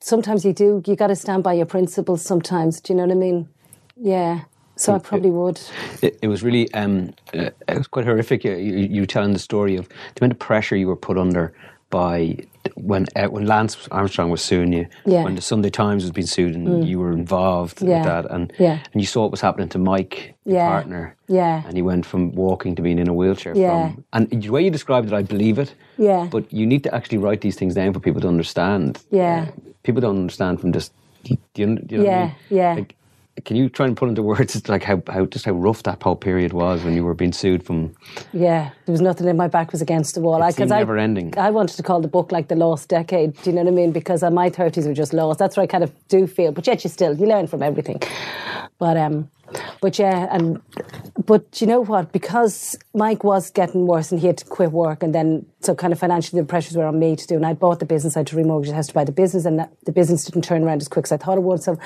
sometimes 0.00 0.44
you 0.44 0.52
do. 0.52 0.82
You 0.86 0.96
got 0.96 1.06
to 1.06 1.16
stand 1.16 1.42
by 1.42 1.54
your 1.54 1.66
principles. 1.66 2.22
Sometimes, 2.22 2.80
do 2.80 2.92
you 2.92 2.96
know 2.96 3.04
what 3.04 3.12
I 3.12 3.18
mean? 3.18 3.48
Yeah. 3.96 4.42
So 4.76 4.94
I 4.94 4.98
probably 4.98 5.30
would. 5.30 5.60
It, 6.02 6.18
it 6.22 6.28
was 6.28 6.42
really, 6.42 6.72
um, 6.74 7.14
uh, 7.34 7.50
it 7.68 7.78
was 7.78 7.86
quite 7.86 8.04
horrific. 8.04 8.44
You, 8.44 8.52
you, 8.56 8.86
you 8.86 9.00
were 9.02 9.06
telling 9.06 9.32
the 9.32 9.38
story 9.38 9.76
of 9.76 9.88
the 9.88 10.20
amount 10.20 10.32
of 10.32 10.38
pressure 10.38 10.76
you 10.76 10.86
were 10.86 10.96
put 10.96 11.16
under 11.18 11.54
by 11.88 12.36
when 12.74 13.06
uh, 13.14 13.28
when 13.28 13.46
Lance 13.46 13.86
Armstrong 13.92 14.28
was 14.28 14.42
suing 14.42 14.72
you, 14.72 14.86
Yeah. 15.06 15.22
when 15.22 15.36
the 15.36 15.40
Sunday 15.40 15.70
Times 15.70 16.02
was 16.02 16.10
being 16.10 16.26
sued, 16.26 16.54
and 16.56 16.66
Mm. 16.68 16.86
you 16.86 16.98
were 16.98 17.12
involved 17.12 17.80
Yeah. 17.80 17.98
with 17.98 18.04
that, 18.06 18.30
and 18.34 18.52
Yeah. 18.58 18.78
and 18.92 19.00
you 19.00 19.06
saw 19.06 19.22
what 19.22 19.30
was 19.30 19.40
happening 19.40 19.68
to 19.68 19.78
Mike, 19.78 20.34
your 20.44 20.56
Yeah. 20.56 20.68
partner, 20.68 21.16
Yeah. 21.28 21.62
and 21.66 21.74
he 21.76 21.82
went 21.82 22.04
from 22.04 22.32
walking 22.34 22.74
to 22.74 22.82
being 22.82 22.98
in 22.98 23.08
a 23.08 23.14
wheelchair. 23.14 23.56
Yeah. 23.56 23.92
From, 23.92 24.04
and 24.12 24.42
the 24.42 24.50
way 24.50 24.62
you 24.64 24.70
described 24.70 25.06
it, 25.06 25.14
I 25.14 25.22
believe 25.22 25.58
it. 25.60 25.74
Yeah. 25.96 26.26
But 26.28 26.52
you 26.52 26.66
need 26.66 26.82
to 26.84 26.94
actually 26.94 27.18
write 27.18 27.40
these 27.40 27.56
things 27.56 27.74
down 27.74 27.92
for 27.94 28.00
people 28.00 28.20
to 28.22 28.28
understand. 28.28 28.98
Yeah. 29.10 29.46
People 29.84 30.00
don't 30.02 30.18
understand 30.18 30.60
from 30.60 30.72
just. 30.72 30.92
Do 31.22 31.62
you, 31.62 31.66
do 31.76 31.94
you 31.94 31.98
know 32.02 32.04
what 32.04 32.12
I 32.12 32.16
Yeah. 32.18 32.24
mean? 32.24 32.34
Yeah. 32.50 32.74
Like, 32.74 32.94
can 33.44 33.56
you 33.56 33.68
try 33.68 33.86
and 33.86 33.96
put 33.96 34.08
into 34.08 34.22
words 34.22 34.68
like 34.68 34.82
how, 34.82 35.02
how 35.08 35.26
just 35.26 35.44
how 35.44 35.52
rough 35.52 35.82
that 35.82 36.02
whole 36.02 36.16
period 36.16 36.52
was 36.52 36.82
when 36.82 36.94
you 36.94 37.04
were 37.04 37.14
being 37.14 37.32
sued 37.32 37.62
from 37.62 37.94
Yeah, 38.32 38.70
there 38.86 38.92
was 38.92 39.00
nothing 39.00 39.28
in 39.28 39.36
my 39.36 39.48
back 39.48 39.72
was 39.72 39.82
against 39.82 40.14
the 40.14 40.20
wall. 40.20 40.42
It 40.42 40.46
I, 40.46 40.50
seemed 40.50 40.72
I, 40.72 40.78
never 40.78 40.98
ending. 40.98 41.36
I 41.38 41.50
wanted 41.50 41.76
to 41.76 41.82
call 41.82 42.00
the 42.00 42.08
book 42.08 42.32
like 42.32 42.48
the 42.48 42.56
lost 42.56 42.88
decade. 42.88 43.34
Do 43.42 43.50
you 43.50 43.56
know 43.56 43.62
what 43.62 43.72
I 43.72 43.76
mean? 43.76 43.92
Because 43.92 44.22
uh, 44.22 44.30
my 44.30 44.48
thirties 44.48 44.86
were 44.86 44.94
just 44.94 45.12
lost. 45.12 45.38
That's 45.38 45.56
what 45.56 45.64
I 45.64 45.66
kind 45.66 45.84
of 45.84 45.92
do 46.08 46.26
feel. 46.26 46.52
But 46.52 46.66
yet, 46.66 46.82
you 46.84 46.90
still 46.90 47.14
you 47.16 47.26
learn 47.26 47.46
from 47.46 47.62
everything. 47.62 48.00
But 48.78 48.96
um, 48.96 49.30
but 49.80 49.98
yeah, 49.98 50.28
and 50.30 50.60
but 51.24 51.60
you 51.60 51.66
know 51.66 51.80
what? 51.80 52.12
Because 52.12 52.76
Mike 52.94 53.24
was 53.24 53.50
getting 53.50 53.86
worse 53.86 54.10
and 54.10 54.20
he 54.20 54.26
had 54.26 54.38
to 54.38 54.44
quit 54.44 54.72
work, 54.72 55.02
and 55.02 55.14
then 55.14 55.46
so 55.60 55.74
kind 55.74 55.92
of 55.92 55.98
financially 55.98 56.40
the 56.40 56.46
pressures 56.46 56.76
were 56.76 56.86
on 56.86 56.98
me 56.98 57.16
to 57.16 57.26
do. 57.26 57.36
And 57.36 57.46
I 57.46 57.52
bought 57.52 57.80
the 57.80 57.86
business. 57.86 58.16
I 58.16 58.20
had 58.20 58.26
to 58.28 58.36
remortgage 58.36 58.66
the 58.66 58.74
house 58.74 58.88
to 58.88 58.94
buy 58.94 59.04
the 59.04 59.12
business, 59.12 59.44
and 59.44 59.58
that, 59.58 59.72
the 59.84 59.92
business 59.92 60.24
didn't 60.24 60.44
turn 60.44 60.62
around 60.62 60.82
as 60.82 60.88
quick 60.88 61.06
as 61.06 61.12
I 61.12 61.16
thought 61.16 61.38
it 61.38 61.42
would. 61.42 61.62
So 61.62 61.78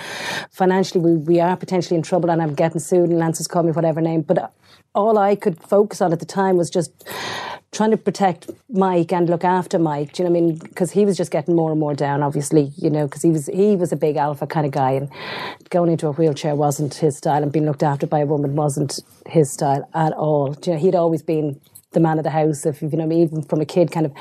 financially, 0.51 1.03
we 1.05 1.17
we 1.17 1.41
are 1.41 1.57
potentially 1.57 1.97
in 1.97 2.03
trouble, 2.03 2.31
and 2.31 2.43
I'm 2.43 2.55
getting 2.55 2.81
sued. 2.81 3.11
And 3.11 3.19
Lance 3.19 3.39
has 3.39 3.49
called 3.49 3.67
me 3.67 3.73
whatever 3.73 4.01
name, 4.01 4.23
but 4.23 4.53
all 4.95 5.19
I 5.19 5.37
could 5.37 5.63
focus 5.63 6.01
on 6.01 6.13
at 6.13 6.21
the 6.21 6.27
time 6.27 6.57
was 6.57 6.71
just 6.71 7.09
trying 7.73 7.91
to 7.93 7.97
protect 7.97 8.51
Mike 8.69 9.13
and 9.13 9.29
look 9.29 9.45
after 9.45 9.79
Mike. 9.79 10.13
Do 10.13 10.23
you 10.23 10.29
know 10.29 10.33
what 10.33 10.39
I 10.39 10.41
mean? 10.43 10.59
Because 10.59 10.91
he 10.91 11.05
was 11.05 11.17
just 11.17 11.31
getting 11.31 11.55
more 11.55 11.71
and 11.71 11.79
more 11.79 11.95
down. 11.95 12.23
Obviously, 12.23 12.73
you 12.77 12.91
know, 12.91 13.07
because 13.07 13.23
he 13.23 13.31
was 13.31 13.47
he 13.47 13.77
was 13.77 13.93
a 13.93 13.97
big 13.97 14.17
alpha 14.17 14.47
kind 14.47 14.67
of 14.67 14.73
guy, 14.73 14.93
and 14.93 15.09
going 15.71 15.91
into 15.91 16.09
a 16.09 16.13
wheelchair 16.13 16.55
wasn't 16.55 16.95
his 16.95 17.17
style, 17.17 17.43
and 17.43 17.53
being 17.53 17.67
looked 17.67 17.83
after 17.83 18.07
by 18.07 18.21
a 18.21 18.27
woman 18.27 18.57
wasn't 18.57 18.99
his 19.27 19.53
style 19.53 19.89
at 19.95 20.13
all. 20.13 20.53
Do 20.53 20.71
you 20.71 20.77
know, 20.77 20.83
he'd 20.83 20.95
always 20.95 21.23
been 21.23 21.61
the 21.93 22.01
man 22.01 22.19
of 22.19 22.25
the 22.25 22.31
house, 22.31 22.67
if 22.67 22.83
you 22.83 22.89
know, 22.89 23.05
I 23.05 23.07
mean, 23.07 23.23
even 23.23 23.43
from 23.43 23.61
a 23.61 23.67
kid, 23.67 23.93
kind 23.93 24.07
of, 24.07 24.13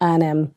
and 0.00 0.22
um. 0.22 0.54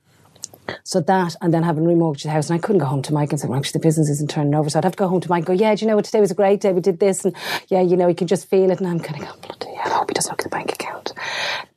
So 0.86 1.02
that, 1.02 1.36
and 1.42 1.54
then 1.54 1.64
having 1.64 1.84
remortgaged 1.84 2.24
the 2.24 2.30
house, 2.30 2.50
and 2.50 2.58
I 2.58 2.62
couldn't 2.62 2.80
go 2.80 2.86
home 2.86 3.02
to 3.02 3.14
Mike 3.14 3.34
and 3.34 3.40
say, 3.40 3.50
well, 3.50 3.60
actually, 3.60 3.80
the 3.80 3.86
business 3.86 4.10
isn't 4.10 4.30
turning 4.30 4.56
over. 4.56 4.70
So 4.70 4.80
I'd 4.80 4.86
have 4.86 4.94
to 4.94 4.98
go 4.98 5.10
home 5.10 5.20
to 5.20 5.30
Mike 5.30 5.40
and 5.40 5.48
go, 5.48 5.52
yeah, 5.62 5.76
do 5.76 5.84
you 5.84 5.90
know 5.90 5.98
what, 5.98 6.06
today 6.06 6.22
was 6.22 6.32
a 6.32 6.36
great 6.36 6.62
day, 6.62 6.72
we 6.72 6.80
did 6.80 7.02
this, 7.02 7.26
and 7.26 7.36
yeah, 7.68 7.82
you 7.82 7.98
know, 7.98 8.08
you 8.08 8.16
could 8.16 8.30
just 8.30 8.50
feel 8.50 8.72
it, 8.72 8.80
and 8.80 8.88
I'm 8.88 9.02
kind 9.02 9.22
of 9.22 9.28
going, 9.28 9.42
bloody 9.42 9.76
hell, 9.76 9.92
I 9.92 9.98
hope 9.98 10.10
he 10.10 10.14
doesn't 10.14 10.32
look 10.32 10.40
at 10.40 10.44
the 10.46 10.50
bank 10.50 10.72
account. 10.72 11.12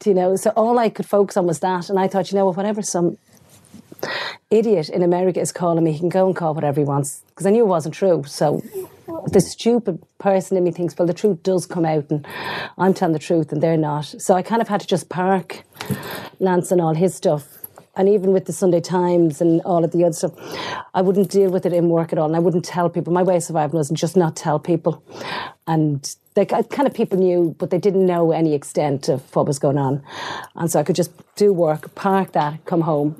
You 0.06 0.14
know, 0.14 0.36
so 0.36 0.50
all 0.50 0.78
I 0.78 0.88
could 0.88 1.06
focus 1.06 1.36
on 1.36 1.46
was 1.46 1.58
that, 1.60 1.90
and 1.90 1.98
I 1.98 2.06
thought, 2.06 2.30
you 2.30 2.38
know 2.38 2.46
what, 2.46 2.56
whatever 2.56 2.80
some 2.80 3.18
idiot 4.50 4.88
in 4.88 5.02
America 5.02 5.40
is 5.40 5.50
calling 5.50 5.82
me, 5.82 5.90
he 5.92 5.98
can 5.98 6.08
go 6.08 6.26
and 6.26 6.36
call 6.36 6.54
whatever 6.54 6.80
he 6.80 6.84
wants, 6.84 7.22
because 7.30 7.44
I 7.44 7.50
knew 7.50 7.64
it 7.64 7.68
wasn't 7.68 7.94
true, 7.94 8.22
so 8.24 8.62
the 9.32 9.40
stupid 9.40 10.00
person 10.18 10.56
in 10.56 10.62
me 10.62 10.70
thinks, 10.70 10.96
well, 10.96 11.08
the 11.08 11.14
truth 11.14 11.42
does 11.42 11.66
come 11.66 11.84
out, 11.84 12.08
and 12.10 12.24
I'm 12.78 12.94
telling 12.94 13.14
the 13.14 13.18
truth, 13.18 13.50
and 13.50 13.60
they're 13.60 13.76
not. 13.76 14.04
So 14.04 14.34
I 14.34 14.42
kind 14.42 14.62
of 14.62 14.68
had 14.68 14.80
to 14.80 14.86
just 14.86 15.08
park 15.08 15.64
Lance 16.38 16.70
and 16.70 16.80
all 16.80 16.94
his 16.94 17.14
stuff. 17.14 17.48
And 17.96 18.08
even 18.08 18.32
with 18.32 18.44
the 18.44 18.52
Sunday 18.52 18.80
Times 18.80 19.40
and 19.40 19.62
all 19.62 19.82
of 19.82 19.90
the 19.90 20.04
other 20.04 20.12
stuff, 20.12 20.34
I 20.92 21.00
wouldn't 21.00 21.30
deal 21.30 21.50
with 21.50 21.64
it 21.64 21.72
in 21.72 21.88
work 21.88 22.12
at 22.12 22.18
all. 22.18 22.26
And 22.26 22.36
I 22.36 22.40
wouldn't 22.40 22.66
tell 22.66 22.90
people. 22.90 23.10
My 23.10 23.22
way 23.22 23.36
of 23.36 23.42
surviving 23.42 23.78
was 23.78 23.88
just 23.88 24.18
not 24.18 24.36
tell 24.36 24.58
people. 24.58 25.02
And 25.66 26.14
they 26.36 26.46
uh, 26.48 26.64
kind 26.64 26.88
of 26.88 26.94
people 26.94 27.18
knew, 27.18 27.56
but 27.58 27.70
they 27.70 27.78
didn't 27.78 28.06
know 28.06 28.32
any 28.32 28.54
extent 28.54 29.10
of 29.10 29.22
what 29.36 29.46
was 29.48 29.60
going 29.60 29.78
on. 29.78 30.02
And 30.56 30.70
so 30.72 30.80
I 30.80 30.84
could 30.84 30.96
just 30.96 31.12
do 31.36 31.52
work, 31.54 31.94
park 31.96 32.32
that, 32.34 32.64
come 32.66 32.82
home, 32.82 33.16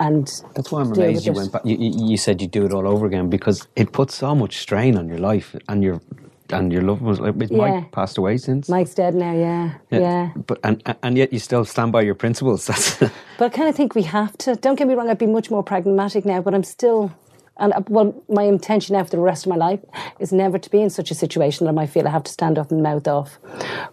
and 0.00 0.28
That's 0.56 0.72
why 0.72 0.82
I'm 0.82 0.92
amazed 0.92 1.26
you 1.26 1.32
it. 1.32 1.36
went 1.36 1.52
back. 1.52 1.62
You, 1.66 1.76
you 1.78 1.92
you 2.12 2.18
said 2.18 2.42
you'd 2.42 2.52
do 2.52 2.66
it 2.66 2.72
all 2.74 2.88
over 2.88 3.06
again 3.06 3.30
because 3.30 3.68
it 3.76 3.92
puts 3.92 4.16
so 4.16 4.34
much 4.34 4.58
strain 4.58 4.98
on 4.98 5.08
your 5.08 5.18
life 5.18 5.56
and 5.68 5.82
your 5.84 6.02
and 6.50 6.72
your 6.72 6.82
loved 6.82 7.02
ones. 7.02 7.20
Like, 7.20 7.36
Yeah. 7.50 7.58
Mike 7.58 7.92
passed 7.92 8.18
away 8.18 8.38
since. 8.38 8.68
Mike's 8.68 8.94
dead 8.94 9.14
now, 9.16 9.34
yeah. 9.34 9.74
Yeah. 9.90 10.30
But 10.48 10.60
and 10.64 10.82
and 11.02 11.18
yet 11.18 11.32
you 11.32 11.40
still 11.40 11.64
stand 11.64 11.92
by 11.92 12.02
your 12.02 12.16
principles. 12.16 12.66
That's 12.68 12.98
But 13.38 13.46
I 13.46 13.50
kind 13.50 13.68
of 13.70 13.76
think 13.76 13.94
we 13.96 14.04
have 14.04 14.38
to. 14.40 14.56
Don't 14.56 14.76
get 14.76 14.88
me 14.88 14.94
wrong, 14.94 15.10
I'd 15.10 15.18
be 15.18 15.26
much 15.26 15.50
more 15.50 15.64
pragmatic 15.64 16.24
now, 16.26 16.42
but 16.42 16.54
I'm 16.54 16.64
still. 16.64 17.12
And 17.58 17.72
uh, 17.72 17.82
well, 17.88 18.22
my 18.28 18.44
intention 18.44 18.96
now 18.96 19.04
for 19.04 19.10
the 19.10 19.18
rest 19.18 19.46
of 19.46 19.50
my 19.50 19.56
life 19.56 19.80
is 20.18 20.32
never 20.32 20.58
to 20.58 20.70
be 20.70 20.80
in 20.80 20.90
such 20.90 21.10
a 21.10 21.14
situation 21.14 21.66
that 21.66 21.72
I 21.72 21.74
might 21.74 21.90
feel 21.90 22.06
I 22.06 22.10
have 22.10 22.24
to 22.24 22.32
stand 22.32 22.58
up 22.58 22.70
and 22.70 22.82
mouth 22.82 23.06
off. 23.06 23.38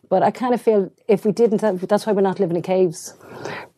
But 0.10 0.24
I 0.24 0.32
kind 0.32 0.54
of 0.54 0.62
feel 0.62 0.92
if 1.08 1.26
we 1.26 1.32
didn't, 1.32 1.62
that's 1.88 2.06
why 2.06 2.14
we're 2.14 2.22
not 2.22 2.40
living 2.40 2.56
in 2.56 2.62
caves. 2.62 3.14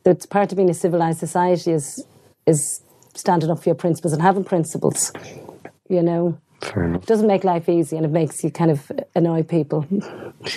That's 0.04 0.26
part 0.26 0.52
of 0.52 0.56
being 0.56 0.70
a 0.70 0.74
civilized 0.74 1.20
society 1.20 1.72
is 1.72 2.06
is 2.46 2.82
standing 3.14 3.50
up 3.52 3.62
for 3.62 3.70
your 3.70 3.76
principles 3.76 4.14
and 4.14 4.22
having 4.22 4.44
principles. 4.44 5.12
You 5.90 6.02
know, 6.02 6.38
fair 6.62 6.84
enough. 6.86 7.04
it 7.04 7.08
doesn't 7.08 7.28
make 7.28 7.44
life 7.44 7.68
easy, 7.68 7.98
and 7.98 8.06
it 8.06 8.12
makes 8.12 8.44
you 8.44 8.50
kind 8.50 8.72
of 8.72 8.92
annoy 9.16 9.44
people. 9.44 9.86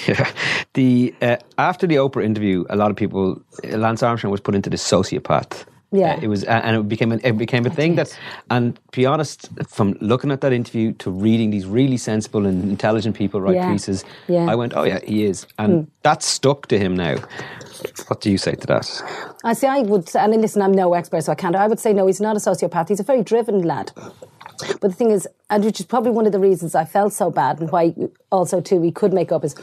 Yeah. 0.06 0.30
The 0.72 1.14
uh, 1.20 1.37
after 1.58 1.87
the 1.87 1.96
Oprah 1.96 2.24
interview, 2.24 2.64
a 2.70 2.76
lot 2.76 2.90
of 2.90 2.96
people 2.96 3.42
Lance 3.64 4.02
Armstrong 4.02 4.30
was 4.30 4.40
put 4.40 4.54
into 4.54 4.70
the 4.70 4.76
sociopath. 4.76 5.66
Yeah. 5.94 6.14
Uh, 6.14 6.20
it 6.22 6.28
was, 6.28 6.42
uh, 6.44 6.61
and 6.64 6.76
it 6.76 6.88
became 6.88 7.12
an, 7.12 7.20
it 7.22 7.38
became 7.38 7.64
a 7.66 7.70
thing 7.70 7.94
that, 7.94 8.18
and 8.50 8.74
to 8.74 8.96
be 9.00 9.07
honest, 9.07 9.48
from 9.68 9.96
looking 10.00 10.33
at 10.33 10.40
that 10.40 10.52
interview 10.52 10.92
to 10.94 11.11
reading 11.11 11.50
these 11.50 11.66
really 11.66 11.96
sensible 11.96 12.46
and 12.46 12.64
intelligent 12.68 13.16
people 13.16 13.40
write 13.40 13.54
Yeah. 13.54 13.70
pieces, 13.72 14.04
Yeah. 14.28 14.50
I 14.50 14.54
went, 14.57 14.72
oh 14.74 14.83
yeah, 14.83 14.98
he 15.04 15.24
is, 15.24 15.46
and 15.59 15.72
Hmm. 15.72 15.90
that's 16.02 16.26
stuck 16.26 16.66
to 16.68 16.78
him 16.78 16.96
now. 16.96 17.16
What 18.09 18.20
do 18.20 18.30
you 18.30 18.38
say 18.38 18.52
to 18.54 18.66
that? 18.66 18.87
I 19.44 19.52
see. 19.52 19.66
I 19.68 19.80
would, 19.83 20.09
and 20.16 20.40
listen, 20.40 20.62
I'm 20.62 20.72
no 20.72 20.94
expert, 20.94 21.22
so 21.22 21.33
I 21.33 21.35
can't. 21.37 21.54
I 21.54 21.66
would 21.68 21.78
say 21.78 21.92
no. 21.92 22.07
He's 22.07 22.20
not 22.20 22.37
a 22.37 22.40
sociopath. 22.40 22.88
He's 22.88 23.00
a 23.00 23.04
very 23.04 23.22
driven 23.22 23.62
lad. 23.62 23.92
But 24.80 24.88
the 24.90 24.92
thing 24.92 25.11
is, 25.11 25.28
and 25.50 25.64
which 25.64 25.80
is 25.80 25.87
probably 25.87 26.12
one 26.12 26.26
of 26.26 26.33
the 26.33 26.38
reasons 26.38 26.74
I 26.74 26.85
felt 26.85 27.12
so 27.12 27.30
bad, 27.30 27.61
and 27.61 27.70
why 27.70 27.94
also 28.30 28.61
too 28.61 28.76
we 28.76 28.90
could 28.90 29.12
make 29.12 29.33
up 29.33 29.44
is, 29.44 29.54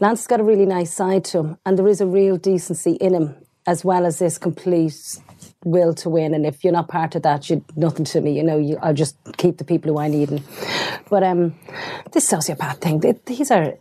Lance 0.00 0.20
has 0.20 0.26
got 0.26 0.40
a 0.40 0.44
really 0.44 0.66
nice 0.66 0.92
side 0.92 1.24
to 1.26 1.38
him, 1.38 1.58
and 1.66 1.78
there 1.78 1.88
is 1.88 2.00
a 2.00 2.06
real 2.06 2.36
decency 2.36 2.92
in 2.92 3.12
him, 3.14 3.34
as 3.66 3.84
well 3.84 4.06
as 4.06 4.18
this 4.20 4.38
complete 4.38 5.18
will 5.66 5.92
to 5.94 6.08
win. 6.08 6.32
And 6.32 6.46
if 6.46 6.64
you're 6.64 6.72
not 6.72 6.88
part 6.88 7.14
of 7.14 7.22
that, 7.22 7.50
you're 7.50 7.62
nothing 7.74 8.04
to 8.06 8.20
me. 8.20 8.36
You 8.36 8.42
know, 8.42 8.58
you, 8.58 8.78
I'll 8.80 8.94
just 8.94 9.16
keep 9.36 9.58
the 9.58 9.64
people 9.64 9.92
who 9.92 9.98
I 9.98 10.08
need. 10.08 10.30
And, 10.30 10.42
but 11.10 11.22
um, 11.22 11.54
this 12.12 12.30
sociopath 12.30 12.78
thing, 12.78 13.00
th- 13.00 13.18
these 13.26 13.50
are 13.50 13.74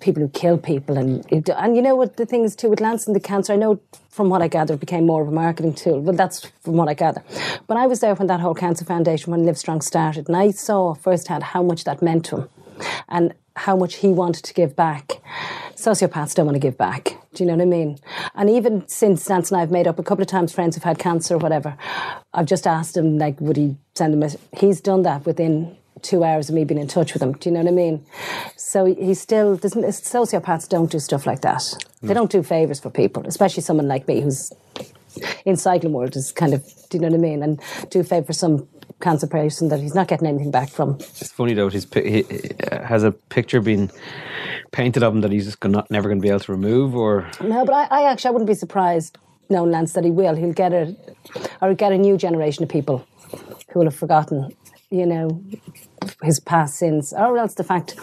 people 0.00 0.22
who 0.22 0.28
kill 0.28 0.58
people 0.58 0.96
and 0.96 1.24
and 1.32 1.74
you 1.74 1.82
know 1.82 1.96
what 1.96 2.18
the 2.18 2.26
thing 2.26 2.44
is 2.44 2.54
too 2.54 2.68
with 2.68 2.80
Lance 2.80 3.06
and 3.06 3.16
the 3.16 3.20
cancer 3.20 3.54
I 3.54 3.56
know 3.56 3.80
from 4.10 4.28
what 4.28 4.42
I 4.42 4.46
gather 4.46 4.74
it 4.74 4.80
became 4.80 5.06
more 5.06 5.22
of 5.22 5.28
a 5.28 5.32
marketing 5.32 5.74
tool 5.74 6.00
well 6.00 6.14
that's 6.14 6.44
from 6.60 6.74
what 6.74 6.88
I 6.88 6.94
gather 6.94 7.24
but 7.66 7.76
I 7.76 7.86
was 7.86 8.00
there 8.00 8.14
when 8.14 8.28
that 8.28 8.38
whole 8.38 8.54
cancer 8.54 8.84
foundation 8.84 9.32
when 9.32 9.44
Livestrong 9.44 9.82
started 9.82 10.28
and 10.28 10.36
I 10.36 10.50
saw 10.50 10.94
firsthand 10.94 11.42
how 11.42 11.62
much 11.62 11.84
that 11.84 12.02
meant 12.02 12.26
to 12.26 12.42
him 12.42 12.48
and 13.08 13.34
how 13.56 13.74
much 13.76 13.96
he 13.96 14.08
wanted 14.08 14.44
to 14.44 14.54
give 14.54 14.76
back 14.76 15.22
sociopaths 15.74 16.34
don't 16.34 16.46
want 16.46 16.56
to 16.56 16.60
give 16.60 16.78
back 16.78 17.18
do 17.36 17.44
you 17.44 17.48
know 17.48 17.54
what 17.54 17.62
I 17.62 17.66
mean 17.66 17.98
and 18.34 18.50
even 18.50 18.86
since 18.88 19.28
Lance 19.30 19.50
and 19.50 19.58
I 19.58 19.60
have 19.60 19.70
made 19.70 19.86
up 19.86 19.98
a 19.98 20.02
couple 20.02 20.22
of 20.22 20.28
times 20.28 20.52
friends 20.52 20.74
who've 20.74 20.82
had 20.82 20.98
cancer 20.98 21.34
or 21.34 21.38
whatever 21.38 21.76
I've 22.32 22.46
just 22.46 22.66
asked 22.66 22.96
him 22.96 23.18
like 23.18 23.40
would 23.40 23.56
he 23.56 23.76
send 23.94 24.12
them 24.12 24.22
a 24.22 24.30
he's 24.58 24.80
done 24.80 25.02
that 25.02 25.24
within 25.26 25.76
two 26.02 26.24
hours 26.24 26.48
of 26.48 26.54
me 26.54 26.64
being 26.64 26.80
in 26.80 26.86
touch 26.86 27.12
with 27.12 27.22
him. 27.22 27.32
Do 27.32 27.48
you 27.48 27.54
know 27.54 27.60
what 27.60 27.68
I 27.68 27.74
mean? 27.74 28.04
So 28.56 28.84
he's 28.84 29.20
still, 29.20 29.56
sociopaths 29.58 30.68
don't 30.68 30.90
do 30.90 30.98
stuff 30.98 31.26
like 31.26 31.40
that. 31.42 31.62
They 32.02 32.08
mm. 32.08 32.14
don't 32.14 32.30
do 32.30 32.42
favours 32.42 32.80
for 32.80 32.90
people, 32.90 33.26
especially 33.26 33.62
someone 33.62 33.88
like 33.88 34.06
me 34.06 34.20
who's 34.20 34.52
in 35.44 35.56
cycling 35.56 35.92
world 35.92 36.16
is 36.16 36.32
kind 36.32 36.52
of, 36.52 36.64
do 36.90 36.98
you 36.98 37.00
know 37.00 37.08
what 37.08 37.14
I 37.14 37.20
mean? 37.20 37.42
And 37.42 37.60
do 37.90 38.00
a 38.00 38.04
favour 38.04 38.26
for 38.26 38.32
some 38.32 38.68
cancer 39.00 39.26
person 39.26 39.68
that 39.68 39.80
he's 39.80 39.94
not 39.94 40.08
getting 40.08 40.26
anything 40.26 40.50
back 40.50 40.70
from. 40.70 40.96
It's 40.98 41.32
funny 41.32 41.54
though. 41.54 41.68
His 41.68 41.86
he, 41.92 42.24
uh, 42.70 42.82
has 42.82 43.02
a 43.04 43.12
picture 43.12 43.60
been 43.60 43.90
painted 44.72 45.02
of 45.02 45.14
him 45.14 45.20
that 45.20 45.32
he's 45.32 45.44
just 45.44 45.60
gonna, 45.60 45.84
never 45.90 46.08
going 46.08 46.18
to 46.18 46.22
be 46.22 46.28
able 46.28 46.40
to 46.40 46.52
remove, 46.52 46.94
or 46.94 47.30
No, 47.42 47.64
but 47.64 47.74
I, 47.74 47.84
I 47.90 48.10
actually 48.10 48.28
I 48.28 48.32
wouldn't 48.32 48.48
be 48.48 48.54
surprised, 48.54 49.18
knowing 49.48 49.70
Lance, 49.70 49.92
that 49.94 50.04
he 50.04 50.10
will. 50.10 50.34
He'll 50.34 50.52
get 50.52 50.72
a, 50.72 50.96
or 51.60 51.74
get 51.74 51.92
a 51.92 51.98
new 51.98 52.16
generation 52.16 52.62
of 52.64 52.68
people 52.68 53.06
who 53.70 53.80
will 53.80 53.86
have 53.86 53.96
forgotten, 53.96 54.54
you 54.90 55.06
know, 55.06 55.42
his 56.22 56.40
past 56.40 56.76
sins, 56.76 57.12
or 57.12 57.38
else 57.38 57.54
the 57.54 57.64
fact. 57.64 57.96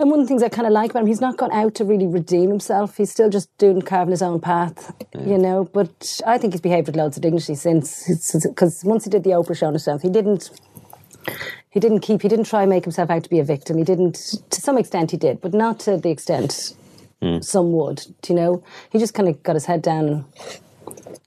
And 0.00 0.10
one 0.10 0.20
of 0.20 0.24
the 0.24 0.28
things 0.28 0.42
I 0.42 0.48
kind 0.48 0.66
of 0.66 0.72
like 0.72 0.92
about 0.92 1.00
him, 1.02 1.08
he's 1.08 1.20
not 1.20 1.36
gone 1.36 1.52
out 1.52 1.74
to 1.74 1.84
really 1.84 2.06
redeem 2.06 2.48
himself. 2.48 2.96
He's 2.96 3.10
still 3.10 3.28
just 3.28 3.54
doing 3.58 3.82
carving 3.82 4.12
his 4.12 4.22
own 4.22 4.40
path, 4.40 4.94
you 5.14 5.36
know. 5.36 5.64
But 5.64 6.22
I 6.26 6.38
think 6.38 6.54
he's 6.54 6.62
behaved 6.62 6.86
with 6.86 6.96
loads 6.96 7.18
of 7.18 7.22
dignity 7.22 7.54
since, 7.54 8.42
because 8.42 8.82
once 8.82 9.04
he 9.04 9.10
did 9.10 9.24
the 9.24 9.30
Oprah 9.30 9.54
show 9.54 9.68
and 9.68 9.78
stuff, 9.78 10.00
he 10.00 10.08
didn't. 10.08 10.50
He 11.68 11.80
didn't 11.80 12.00
keep. 12.00 12.22
He 12.22 12.28
didn't 12.28 12.46
try 12.46 12.62
and 12.62 12.70
make 12.70 12.84
himself 12.84 13.10
out 13.10 13.24
to 13.24 13.28
be 13.28 13.40
a 13.40 13.44
victim. 13.44 13.76
He 13.76 13.84
didn't. 13.84 14.14
To 14.48 14.60
some 14.62 14.78
extent, 14.78 15.10
he 15.10 15.18
did, 15.18 15.42
but 15.42 15.52
not 15.52 15.78
to 15.80 15.98
the 15.98 16.08
extent 16.08 16.74
hmm. 17.20 17.40
some 17.40 17.70
would. 17.72 18.06
Do 18.22 18.32
you 18.32 18.40
know? 18.40 18.64
He 18.90 18.98
just 18.98 19.12
kind 19.12 19.28
of 19.28 19.42
got 19.42 19.54
his 19.54 19.66
head 19.66 19.82
down 19.82 20.08
and 20.08 20.24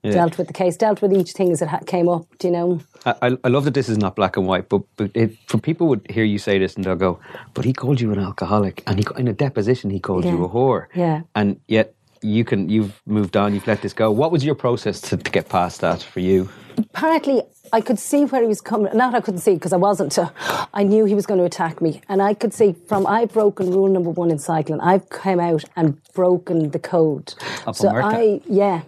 Yeah. 0.03 0.11
dealt 0.11 0.37
with 0.37 0.47
the 0.47 0.53
case, 0.53 0.75
dealt 0.77 1.01
with 1.01 1.13
each 1.13 1.31
thing 1.31 1.51
as 1.51 1.61
it 1.61 1.69
ha- 1.69 1.79
came 1.85 2.09
up. 2.09 2.25
Do 2.39 2.47
you 2.47 2.53
know? 2.53 2.79
I, 3.05 3.37
I- 3.43 3.47
love 3.47 3.63
that 3.65 3.73
this 3.73 3.87
is 3.89 3.97
not 3.97 4.15
black 4.15 4.35
and 4.37 4.45
white, 4.45 4.67
but, 4.69 4.81
but 4.97 5.11
it, 5.15 5.37
for 5.47 5.57
people 5.57 5.87
would 5.87 6.05
hear 6.09 6.25
you 6.25 6.37
say 6.39 6.59
this 6.59 6.75
and 6.75 6.83
they'll 6.83 6.95
go, 6.95 7.19
"But 7.53 7.63
he 7.65 7.71
called 7.73 8.01
you 8.01 8.11
an 8.11 8.19
alcoholic, 8.19 8.83
and 8.85 8.99
he 8.99 9.05
in 9.17 9.27
a 9.27 9.33
deposition 9.33 9.89
he 9.89 9.99
called 9.99 10.25
you 10.25 10.43
a 10.43 10.49
whore." 10.49 10.87
Yeah. 10.93 11.21
and 11.35 11.59
yet 11.67 11.93
you 12.21 12.43
can 12.45 12.69
you've 12.69 13.01
moved 13.05 13.35
on, 13.37 13.53
you've 13.53 13.67
let 13.67 13.81
this 13.81 13.93
go. 13.93 14.09
What 14.11 14.31
was 14.31 14.43
your 14.43 14.55
process 14.55 14.99
to, 15.01 15.17
to 15.17 15.31
get 15.31 15.49
past 15.49 15.81
that 15.81 16.01
for 16.01 16.19
you? 16.21 16.49
Partly, 16.93 17.41
I 17.71 17.81
could 17.81 17.99
see 17.99 18.25
where 18.25 18.41
he 18.41 18.47
was 18.47 18.61
coming. 18.61 18.95
Not 18.97 19.13
I 19.13 19.21
couldn't 19.21 19.41
see 19.41 19.53
because 19.53 19.73
I 19.73 19.77
wasn't. 19.77 20.17
Uh, 20.17 20.29
I 20.73 20.83
knew 20.83 21.05
he 21.05 21.15
was 21.15 21.25
going 21.25 21.39
to 21.39 21.45
attack 21.45 21.81
me, 21.81 22.01
and 22.09 22.21
I 22.21 22.33
could 22.33 22.53
see 22.53 22.73
from 22.87 23.05
I've 23.05 23.31
broken 23.33 23.69
rule 23.71 23.87
number 23.89 24.09
one 24.09 24.31
in 24.31 24.39
cycling. 24.39 24.79
I've 24.79 25.07
come 25.09 25.39
out 25.39 25.63
and 25.75 26.01
broken 26.13 26.71
the 26.71 26.79
code. 26.79 27.33
Up 27.67 27.75
so 27.75 27.89
I 27.89 28.41
yeah. 28.47 28.81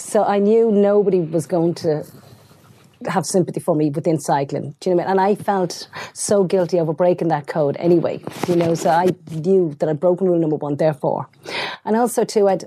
So 0.00 0.24
I 0.24 0.38
knew 0.38 0.72
nobody 0.72 1.20
was 1.20 1.46
going 1.46 1.74
to 1.74 2.04
have 3.06 3.24
sympathy 3.24 3.60
for 3.60 3.74
me 3.74 3.90
within 3.90 4.18
cycling. 4.18 4.74
Do 4.80 4.90
you 4.90 4.96
know 4.96 5.02
what 5.02 5.10
I 5.10 5.14
mean? 5.14 5.20
And 5.20 5.38
I 5.38 5.42
felt 5.42 5.88
so 6.12 6.44
guilty 6.44 6.78
over 6.78 6.92
breaking 6.92 7.28
that 7.28 7.46
code 7.46 7.76
anyway. 7.78 8.22
You 8.48 8.56
know, 8.56 8.74
so 8.74 8.90
I 8.90 9.14
knew 9.30 9.74
that 9.78 9.88
I'd 9.88 10.00
broken 10.00 10.26
rule 10.26 10.38
number 10.38 10.56
one, 10.56 10.76
therefore. 10.76 11.28
And 11.84 11.96
also 11.96 12.24
too, 12.24 12.48
I'd 12.48 12.64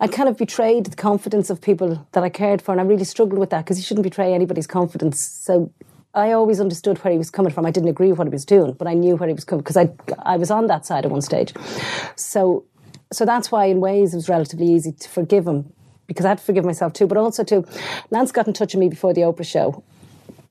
I 0.00 0.08
kind 0.08 0.28
of 0.28 0.36
betrayed 0.36 0.86
the 0.86 0.96
confidence 0.96 1.50
of 1.50 1.60
people 1.60 2.06
that 2.12 2.24
I 2.24 2.28
cared 2.28 2.60
for, 2.60 2.72
and 2.72 2.80
I 2.80 2.84
really 2.84 3.04
struggled 3.04 3.38
with 3.38 3.50
that 3.50 3.64
because 3.64 3.78
you 3.78 3.84
shouldn't 3.84 4.04
betray 4.04 4.34
anybody's 4.34 4.66
confidence. 4.66 5.20
So 5.20 5.72
I 6.14 6.32
always 6.32 6.60
understood 6.60 6.98
where 6.98 7.12
he 7.12 7.18
was 7.18 7.30
coming 7.30 7.52
from. 7.52 7.64
I 7.64 7.70
didn't 7.70 7.88
agree 7.88 8.08
with 8.08 8.18
what 8.18 8.26
he 8.26 8.32
was 8.32 8.44
doing, 8.44 8.72
but 8.72 8.86
I 8.86 8.94
knew 8.94 9.16
where 9.16 9.28
he 9.28 9.34
was 9.34 9.44
coming 9.44 9.62
because 9.62 9.76
I 9.76 9.90
I 10.18 10.36
was 10.36 10.50
on 10.50 10.66
that 10.66 10.84
side 10.84 11.04
at 11.04 11.10
one 11.10 11.22
stage. 11.22 11.54
So 12.16 12.64
so 13.12 13.24
that's 13.24 13.52
why 13.52 13.66
in 13.66 13.80
ways 13.80 14.12
it 14.12 14.16
was 14.16 14.28
relatively 14.28 14.66
easy 14.66 14.92
to 14.92 15.08
forgive 15.08 15.46
him 15.46 15.72
because 16.06 16.24
I 16.24 16.30
had 16.30 16.38
to 16.38 16.44
forgive 16.44 16.64
myself 16.64 16.92
too. 16.92 17.06
But 17.06 17.18
also 17.18 17.44
too, 17.44 17.64
Lance 18.10 18.32
got 18.32 18.46
in 18.46 18.52
touch 18.52 18.74
with 18.74 18.80
me 18.80 18.88
before 18.88 19.12
the 19.14 19.22
Oprah 19.22 19.46
show. 19.46 19.82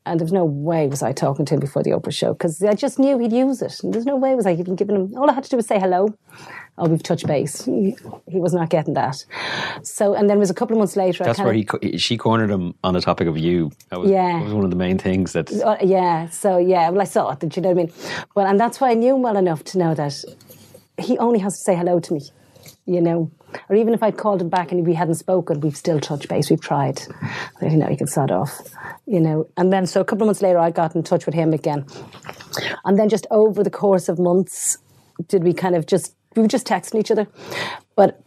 And 0.06 0.20
there's 0.20 0.34
no 0.34 0.44
way 0.44 0.88
was 0.88 1.02
I 1.02 1.14
talking 1.14 1.46
to 1.46 1.54
him 1.54 1.62
before 1.62 1.82
the 1.82 1.92
Oprah 1.92 2.14
show 2.14 2.34
because 2.34 2.62
I 2.62 2.74
just 2.74 3.00
knew 3.00 3.18
he'd 3.20 3.32
use 3.32 3.62
it. 3.62 3.80
And 3.82 3.94
there's 3.94 4.06
no 4.06 4.18
way 4.18 4.36
was 4.36 4.46
I 4.46 4.52
even 4.52 4.76
giving 4.76 4.98
him. 4.98 5.18
All 5.18 5.30
I 5.30 5.34
had 5.34 5.46
to 5.46 5.50
do 5.50 5.56
was 5.56 5.66
say 5.66 5.80
hello. 5.80 6.14
Oh, 6.78 6.90
we've 6.90 7.02
touched 7.04 7.26
base. 7.26 7.64
He, 7.64 7.96
he 8.28 8.40
was 8.42 8.54
not 8.54 8.70
getting 8.70 8.96
that. 8.96 9.24
So, 9.84 10.14
and 10.14 10.30
then 10.30 10.38
it 10.38 10.40
was 10.42 10.50
a 10.50 10.54
couple 10.54 10.76
of 10.76 10.80
months 10.80 10.98
later. 10.98 11.24
That's 11.24 11.40
where 11.40 11.54
he 11.54 11.98
she 11.98 12.18
cornered 12.18 12.50
him 12.50 12.74
on 12.84 12.96
the 12.96 13.00
topic 13.00 13.28
of 13.30 13.38
you. 13.38 13.72
That 13.92 14.02
was, 14.02 14.10
Yeah. 14.12 14.40
that 14.40 14.44
was 14.44 14.54
one 14.54 14.66
of 14.66 14.72
the 14.72 14.76
main 14.76 14.98
things 14.98 15.32
that 15.34 15.50
Uh, 15.54 15.78
yeah, 15.82 16.28
so 16.30 16.58
yeah, 16.58 16.90
well, 16.90 17.00
I 17.02 17.06
saw 17.06 17.30
it. 17.32 17.40
Did 17.40 17.56
you 17.56 17.62
know 17.62 17.70
what 17.70 17.80
I 17.80 17.84
mean? 17.86 17.94
Well, 18.36 18.48
and 18.48 18.60
that's 18.60 18.82
why 18.82 18.90
I 18.92 18.96
knew 18.96 19.16
him 19.16 19.22
well 19.22 19.38
enough 19.38 19.64
to 19.66 19.78
know 19.78 19.94
that 19.94 20.16
he 20.98 21.18
only 21.20 21.40
has 21.40 21.56
to 21.58 21.64
say 21.64 21.76
hello 21.76 22.00
to 22.02 22.14
me. 22.16 22.22
You 22.86 23.02
know. 23.02 23.32
Or 23.70 23.76
even 23.76 23.94
if 23.94 24.02
I'd 24.02 24.18
called 24.18 24.42
him 24.42 24.50
back 24.50 24.72
and 24.72 24.86
we 24.86 24.96
hadn't 24.96 25.16
spoken, 25.16 25.60
we've 25.60 25.78
still 25.78 26.00
touched 26.00 26.28
base. 26.28 26.50
We've 26.50 26.60
tried. 26.60 27.00
So, 27.00 27.68
you 27.68 27.78
know, 27.78 27.88
you 27.88 27.98
can 27.98 28.08
sod 28.08 28.32
off, 28.32 28.62
you 29.06 29.20
know. 29.20 29.48
And 29.58 29.72
then, 29.72 29.86
so 29.86 30.02
a 30.02 30.06
couple 30.06 30.24
of 30.24 30.28
months 30.28 30.42
later, 30.42 30.58
I 30.58 30.72
got 30.72 30.96
in 30.96 31.04
touch 31.04 31.26
with 31.26 31.36
him 31.36 31.54
again. 31.54 31.86
And 32.86 32.98
then, 32.98 33.10
just 33.10 33.28
over 33.30 33.64
the 33.64 33.70
course 33.70 34.10
of 34.10 34.18
months, 34.18 34.78
did 35.28 35.44
we 35.44 35.54
kind 35.54 35.76
of 35.76 35.86
just 35.86 36.16
we 36.36 36.42
were 36.42 36.48
just 36.48 36.68
texting 36.68 37.00
each 37.00 37.12
other, 37.12 37.28
but 37.96 38.22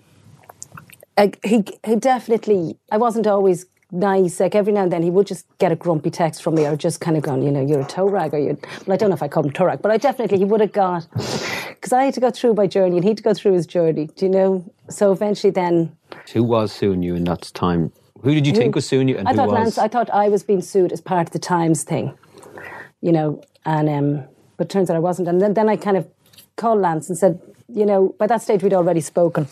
I, 1.16 1.32
he 1.44 1.64
he 1.84 1.96
definitely. 1.96 2.78
I 2.90 2.98
wasn't 2.98 3.26
always 3.26 3.66
nice. 3.96 4.40
Like 4.40 4.54
every 4.54 4.72
now 4.72 4.82
and 4.82 4.92
then, 4.92 5.02
he 5.02 5.10
would 5.10 5.26
just 5.26 5.46
get 5.58 5.72
a 5.72 5.76
grumpy 5.76 6.10
text 6.10 6.42
from 6.42 6.54
me, 6.54 6.66
or 6.66 6.76
just 6.76 7.00
kind 7.00 7.16
of 7.16 7.22
going, 7.22 7.42
you 7.42 7.50
know, 7.50 7.64
you're 7.64 7.80
a 7.80 7.86
toe 7.86 8.08
rag, 8.08 8.34
or 8.34 8.38
you. 8.38 8.58
Well, 8.86 8.94
I 8.94 8.96
don't 8.96 9.10
know 9.10 9.14
if 9.14 9.22
I 9.22 9.28
called 9.28 9.46
him 9.46 9.52
toe 9.52 9.64
rag, 9.64 9.82
but 9.82 9.90
I 9.90 9.96
definitely 9.96 10.38
he 10.38 10.44
would 10.44 10.60
have 10.60 10.72
got 10.72 11.08
because 11.12 11.92
I 11.92 12.04
had 12.04 12.14
to 12.14 12.20
go 12.20 12.30
through 12.30 12.54
my 12.54 12.66
journey, 12.66 12.96
and 12.96 13.04
he 13.04 13.10
had 13.10 13.16
to 13.18 13.22
go 13.22 13.34
through 13.34 13.54
his 13.54 13.66
journey. 13.66 14.08
Do 14.16 14.26
you 14.26 14.30
know? 14.30 14.72
So 14.88 15.12
eventually, 15.12 15.50
then 15.50 15.96
Who 16.32 16.42
was 16.44 16.72
suing 16.72 17.02
you 17.02 17.14
in 17.14 17.24
that 17.24 17.50
time? 17.54 17.92
Who 18.22 18.34
did 18.34 18.46
you 18.46 18.52
think 18.52 18.74
was 18.74 18.88
suing 18.88 19.08
you, 19.08 19.18
and 19.18 19.28
I 19.28 19.32
who 19.32 19.36
thought 19.36 19.48
was? 19.48 19.54
Lance, 19.54 19.78
I 19.78 19.88
thought 19.88 20.10
I 20.10 20.28
was 20.28 20.42
being 20.42 20.62
sued 20.62 20.92
as 20.92 21.00
part 21.00 21.28
of 21.28 21.32
the 21.32 21.38
Times 21.38 21.84
thing, 21.84 22.16
you 23.00 23.12
know, 23.12 23.42
and 23.64 23.88
um, 23.88 24.24
but 24.56 24.68
turns 24.68 24.90
out 24.90 24.96
I 24.96 25.00
wasn't. 25.00 25.28
And 25.28 25.40
then, 25.40 25.54
then 25.54 25.68
I 25.68 25.76
kind 25.76 25.96
of 25.96 26.08
called 26.56 26.80
Lance 26.80 27.08
and 27.08 27.18
said, 27.18 27.40
you 27.68 27.86
know, 27.86 28.14
by 28.18 28.26
that 28.26 28.42
stage 28.42 28.62
we'd 28.62 28.74
already 28.74 29.00
spoken, 29.00 29.48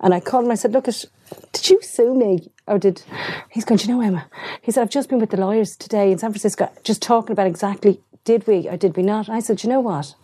and 0.00 0.14
I 0.14 0.20
called 0.20 0.44
him. 0.44 0.50
I 0.50 0.54
said, 0.54 0.72
look, 0.72 0.84
did 0.84 1.70
you 1.70 1.80
sue 1.82 2.14
me 2.14 2.50
or 2.66 2.78
did? 2.78 3.02
He's 3.50 3.64
going, 3.64 3.78
"Do 3.78 3.88
you 3.88 3.94
know, 3.94 4.00
Emma. 4.00 4.26
He 4.62 4.72
said, 4.72 4.82
I've 4.82 4.90
just 4.90 5.08
been 5.08 5.18
with 5.18 5.30
the 5.30 5.40
lawyers 5.40 5.76
today 5.76 6.12
in 6.12 6.18
San 6.18 6.30
Francisco, 6.30 6.70
just 6.82 7.02
talking 7.02 7.32
about 7.32 7.46
exactly 7.46 8.00
did 8.24 8.46
we 8.46 8.68
or 8.68 8.76
did 8.76 8.96
we 8.96 9.02
not. 9.02 9.28
I 9.28 9.40
said, 9.40 9.58
"Do 9.58 9.66
you 9.66 9.72
know 9.72 9.80
what? 9.80 10.14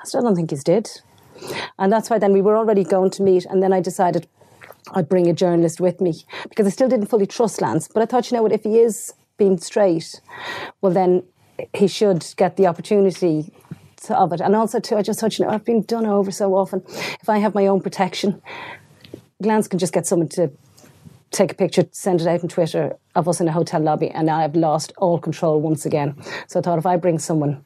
I 0.00 0.04
still 0.04 0.22
don't 0.22 0.36
think 0.36 0.50
he's 0.50 0.64
did. 0.64 0.90
And 1.78 1.92
that's 1.92 2.10
why 2.10 2.18
then 2.18 2.32
we 2.32 2.42
were 2.42 2.56
already 2.56 2.84
going 2.84 3.10
to 3.12 3.22
meet, 3.22 3.44
and 3.46 3.62
then 3.62 3.72
I 3.72 3.80
decided 3.80 4.26
I'd 4.92 5.08
bring 5.08 5.28
a 5.28 5.32
journalist 5.32 5.80
with 5.80 6.00
me 6.00 6.24
because 6.48 6.66
I 6.66 6.70
still 6.70 6.88
didn't 6.88 7.06
fully 7.06 7.26
trust 7.26 7.60
Lance. 7.60 7.88
But 7.88 8.02
I 8.02 8.06
thought, 8.06 8.30
you 8.30 8.36
know 8.36 8.42
what, 8.42 8.52
if 8.52 8.64
he 8.64 8.78
is 8.78 9.14
being 9.36 9.58
straight, 9.58 10.20
well, 10.80 10.92
then 10.92 11.24
he 11.72 11.86
should 11.88 12.24
get 12.36 12.56
the 12.56 12.66
opportunity 12.66 13.52
of 14.10 14.32
it. 14.32 14.40
And 14.40 14.54
also, 14.54 14.80
too, 14.80 14.96
I 14.96 15.02
just 15.02 15.20
thought, 15.20 15.38
you 15.38 15.44
know, 15.44 15.50
I've 15.50 15.64
been 15.64 15.82
done 15.82 16.06
over 16.06 16.30
so 16.30 16.54
often. 16.54 16.82
If 17.20 17.28
I 17.28 17.38
have 17.38 17.54
my 17.54 17.66
own 17.66 17.80
protection, 17.80 18.42
Lance 19.40 19.68
can 19.68 19.78
just 19.78 19.92
get 19.92 20.06
someone 20.06 20.28
to 20.30 20.50
take 21.30 21.52
a 21.52 21.54
picture, 21.54 21.84
send 21.90 22.20
it 22.20 22.26
out 22.26 22.42
on 22.42 22.48
Twitter 22.48 22.96
of 23.14 23.28
us 23.28 23.40
in 23.40 23.48
a 23.48 23.52
hotel 23.52 23.80
lobby, 23.80 24.08
and 24.10 24.30
I've 24.30 24.54
lost 24.54 24.92
all 24.98 25.18
control 25.18 25.60
once 25.60 25.84
again. 25.84 26.16
So 26.46 26.60
I 26.60 26.62
thought 26.62 26.78
if 26.78 26.86
I 26.86 26.96
bring 26.96 27.18
someone, 27.18 27.64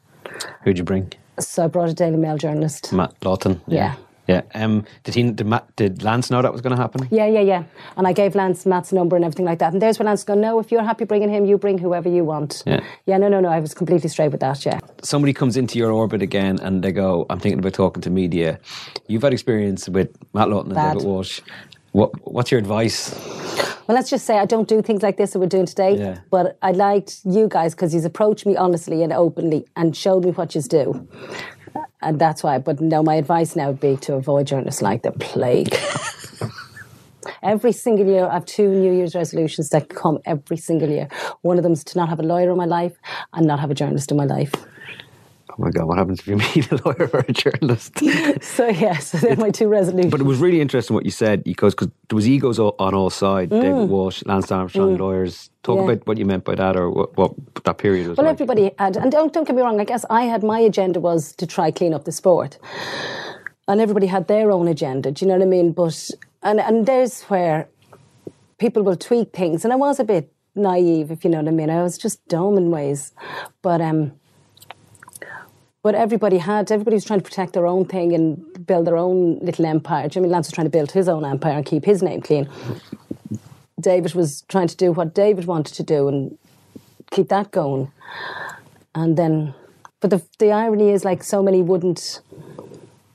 Who'd 0.64 0.78
you 0.78 0.84
bring? 0.84 1.12
so 1.38 1.64
I 1.64 1.66
brought 1.68 1.88
a 1.88 1.94
Daily 1.94 2.16
Mail 2.16 2.36
journalist. 2.38 2.92
Matt 2.92 3.14
Lawton. 3.24 3.60
Yeah. 3.66 3.76
Yeah. 3.76 3.94
Um, 4.54 4.84
did 5.04 5.14
he? 5.14 5.30
Did, 5.30 5.46
Matt, 5.46 5.74
did 5.76 6.02
Lance 6.02 6.30
know 6.30 6.42
that 6.42 6.52
was 6.52 6.60
going 6.60 6.76
to 6.76 6.80
happen? 6.80 7.08
Yeah, 7.10 7.26
yeah, 7.26 7.40
yeah. 7.40 7.64
And 7.96 8.06
I 8.06 8.12
gave 8.12 8.34
Lance 8.34 8.66
Matt's 8.66 8.92
number 8.92 9.16
and 9.16 9.24
everything 9.24 9.46
like 9.46 9.58
that. 9.60 9.72
And 9.72 9.80
there's 9.80 9.98
where 9.98 10.06
Lance 10.06 10.24
go, 10.24 10.34
no, 10.34 10.58
if 10.58 10.70
you're 10.70 10.82
happy 10.82 11.04
bringing 11.04 11.30
him, 11.30 11.44
you 11.46 11.58
bring 11.58 11.78
whoever 11.78 12.08
you 12.08 12.24
want. 12.24 12.62
Yeah. 12.66 12.80
Yeah, 13.06 13.16
no, 13.18 13.28
no, 13.28 13.40
no. 13.40 13.48
I 13.48 13.60
was 13.60 13.74
completely 13.74 14.08
straight 14.08 14.30
with 14.30 14.40
that, 14.40 14.64
yeah. 14.66 14.78
Somebody 15.02 15.32
comes 15.32 15.56
into 15.56 15.78
your 15.78 15.90
orbit 15.90 16.22
again, 16.22 16.58
and 16.60 16.82
they 16.82 16.92
go, 16.92 17.26
"I'm 17.30 17.40
thinking 17.40 17.58
about 17.58 17.72
talking 17.74 18.02
to 18.02 18.10
media." 18.10 18.60
You've 19.06 19.22
had 19.22 19.32
experience 19.32 19.88
with 19.88 20.10
Matt 20.34 20.50
Lawton 20.50 20.72
and 20.72 20.76
Bad. 20.76 20.92
David 20.94 21.08
Walsh. 21.08 21.40
What, 21.92 22.10
what's 22.30 22.50
your 22.50 22.60
advice? 22.60 23.14
Well, 23.88 23.94
let's 23.94 24.10
just 24.10 24.26
say 24.26 24.38
I 24.38 24.44
don't 24.44 24.68
do 24.68 24.82
things 24.82 25.02
like 25.02 25.16
this 25.16 25.32
that 25.32 25.38
we're 25.38 25.46
doing 25.46 25.64
today. 25.64 25.96
Yeah. 25.96 26.18
But 26.30 26.58
I 26.60 26.72
liked 26.72 27.20
you 27.24 27.48
guys 27.48 27.74
because 27.74 27.92
he's 27.92 28.04
approached 28.04 28.44
me 28.44 28.56
honestly 28.56 29.02
and 29.02 29.12
openly 29.12 29.64
and 29.74 29.96
showed 29.96 30.24
me 30.26 30.32
what 30.32 30.54
you 30.54 30.60
do. 30.60 31.08
And 32.00 32.18
that's 32.18 32.42
why. 32.42 32.58
But 32.58 32.80
no, 32.80 33.02
my 33.02 33.16
advice 33.16 33.56
now 33.56 33.68
would 33.68 33.80
be 33.80 33.96
to 33.98 34.14
avoid 34.14 34.46
journalists 34.46 34.82
like 34.82 35.02
the 35.02 35.12
plague. 35.12 35.76
every 37.42 37.72
single 37.72 38.06
year, 38.06 38.26
I 38.26 38.34
have 38.34 38.46
two 38.46 38.68
New 38.68 38.92
Year's 38.92 39.14
resolutions 39.14 39.70
that 39.70 39.88
come 39.88 40.18
every 40.24 40.56
single 40.56 40.88
year. 40.88 41.08
One 41.42 41.56
of 41.58 41.62
them 41.62 41.72
is 41.72 41.84
to 41.84 41.98
not 41.98 42.08
have 42.08 42.20
a 42.20 42.22
lawyer 42.22 42.50
in 42.50 42.56
my 42.56 42.66
life 42.66 42.96
and 43.32 43.46
not 43.46 43.60
have 43.60 43.70
a 43.70 43.74
journalist 43.74 44.10
in 44.10 44.16
my 44.16 44.24
life. 44.24 44.54
Oh 45.50 45.54
my 45.58 45.70
God, 45.70 45.86
what 45.88 45.98
happens 45.98 46.20
if 46.20 46.26
you 46.26 46.36
meet 46.54 46.70
a 46.70 46.76
lawyer 46.84 47.08
or 47.12 47.20
a 47.28 47.32
journalist? 47.32 48.00
So, 48.42 48.68
yeah, 48.68 48.98
so 48.98 49.18
they're 49.18 49.36
my 49.36 49.50
two 49.50 49.66
resolutions. 49.68 50.10
But 50.10 50.20
it 50.20 50.24
was 50.24 50.38
really 50.38 50.60
interesting 50.60 50.94
what 50.94 51.04
you 51.04 51.10
said 51.10 51.42
because 51.44 51.74
cause 51.74 51.88
there 52.08 52.16
was 52.16 52.28
egos 52.28 52.58
on 52.58 52.94
all 52.94 53.10
sides. 53.10 53.50
David 53.50 53.88
Walsh, 53.88 54.22
Lance 54.26 54.50
Armstrong, 54.52 54.96
lawyers. 54.98 55.50
Talk 55.62 55.78
Mm. 55.78 55.86
Yeah. 55.86 55.92
about 55.92 56.06
what 56.06 56.18
you 56.18 56.24
meant 56.26 56.44
by 56.44 56.54
that 56.54 56.76
or 56.76 56.90
what, 56.90 57.16
what 57.16 57.32
that 57.64 57.78
period 57.78 58.06
was 58.08 58.16
Well, 58.16 58.26
like. 58.26 58.34
everybody 58.34 58.70
had, 58.78 58.96
and 58.96 59.10
don't, 59.12 59.32
don't 59.32 59.46
get 59.46 59.54
me 59.56 59.62
wrong, 59.62 59.80
I 59.80 59.84
guess 59.84 60.04
I 60.10 60.22
had 60.22 60.42
my 60.42 60.60
agenda 60.60 61.00
was 61.00 61.32
to 61.36 61.46
try 61.46 61.70
clean 61.70 61.92
up 61.94 62.04
the 62.04 62.12
sport. 62.12 62.58
And 63.66 63.80
everybody 63.80 64.06
had 64.06 64.28
their 64.28 64.50
own 64.50 64.66
agenda, 64.68 65.10
do 65.12 65.24
you 65.24 65.28
know 65.28 65.36
what 65.38 65.42
I 65.42 65.46
mean? 65.50 65.72
But, 65.72 66.10
and, 66.42 66.58
and 66.60 66.86
there's 66.86 67.22
where 67.24 67.68
people 68.58 68.82
will 68.82 68.96
tweak 68.96 69.32
things. 69.34 69.64
And 69.64 69.72
I 69.72 69.76
was 69.76 69.98
a 70.00 70.04
bit 70.04 70.32
naive, 70.54 71.10
if 71.10 71.22
you 71.24 71.30
know 71.30 71.38
what 71.38 71.48
I 71.48 71.52
mean. 71.52 71.70
I 71.70 71.82
was 71.82 71.98
just 71.98 72.26
dumb 72.28 72.56
in 72.56 72.70
ways. 72.70 73.12
But, 73.62 73.80
um, 73.80 74.12
but 75.88 75.94
everybody 75.94 76.36
had, 76.36 76.70
everybody 76.70 76.96
was 76.96 77.04
trying 77.06 77.18
to 77.18 77.24
protect 77.24 77.54
their 77.54 77.66
own 77.66 77.86
thing 77.86 78.12
and 78.12 78.66
build 78.66 78.86
their 78.86 78.98
own 78.98 79.38
little 79.38 79.64
empire. 79.64 80.06
Jimmy 80.06 80.28
Lance 80.28 80.48
was 80.48 80.52
trying 80.52 80.66
to 80.66 80.70
build 80.70 80.90
his 80.90 81.08
own 81.08 81.24
empire 81.24 81.56
and 81.56 81.64
keep 81.64 81.82
his 81.82 82.02
name 82.02 82.20
clean. 82.20 82.46
David 83.80 84.12
was 84.12 84.42
trying 84.50 84.68
to 84.68 84.76
do 84.76 84.92
what 84.92 85.14
David 85.14 85.46
wanted 85.46 85.72
to 85.76 85.82
do 85.82 86.06
and 86.08 86.36
keep 87.10 87.30
that 87.30 87.52
going. 87.52 87.90
And 88.94 89.16
then, 89.16 89.54
but 90.00 90.10
the 90.10 90.22
the 90.38 90.52
irony 90.52 90.90
is, 90.90 91.06
like 91.06 91.22
so 91.22 91.42
many 91.42 91.62
wouldn't 91.62 92.20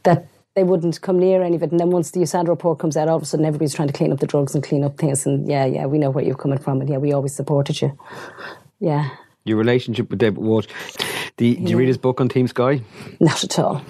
that 0.02 0.26
they 0.56 0.64
wouldn't 0.64 1.00
come 1.02 1.20
near 1.20 1.44
any 1.44 1.56
of 1.56 1.62
it. 1.62 1.70
And 1.70 1.80
then 1.80 1.92
once 1.92 2.10
the 2.10 2.22
USADA 2.22 2.48
report 2.48 2.80
comes 2.80 2.98
out, 2.98 3.08
all 3.08 3.18
of 3.18 3.22
a 3.22 3.26
sudden 3.28 3.46
everybody's 3.46 3.76
trying 3.76 3.90
to 3.90 3.94
clean 3.94 4.12
up 4.12 4.20
the 4.20 4.26
drugs 4.26 4.56
and 4.56 4.64
clean 4.64 4.84
up 4.84 4.98
things. 4.98 5.28
And 5.28 5.48
yeah, 5.48 5.66
yeah, 5.66 5.86
we 5.86 6.00
know 6.00 6.10
where 6.10 6.26
you're 6.26 6.34
coming 6.34 6.58
from, 6.58 6.82
and 6.82 6.90
yeah, 6.90 6.98
we 6.98 7.14
always 7.14 7.36
supported 7.36 7.84
you. 7.84 7.96
Yeah, 8.80 9.12
Your 9.46 9.58
relationship 9.58 10.10
with 10.10 10.18
David 10.18 10.40
Walsh. 10.40 10.66
The, 11.38 11.56
Did 11.56 11.69
you 11.69 11.78
read 11.78 11.86
hmm. 11.86 11.88
his 11.88 11.98
book 11.98 12.22
on 12.22 12.30
Team 12.30 12.48
Sky? 12.48 12.82
not 13.19 13.43
at 13.43 13.58
all. 13.60 13.84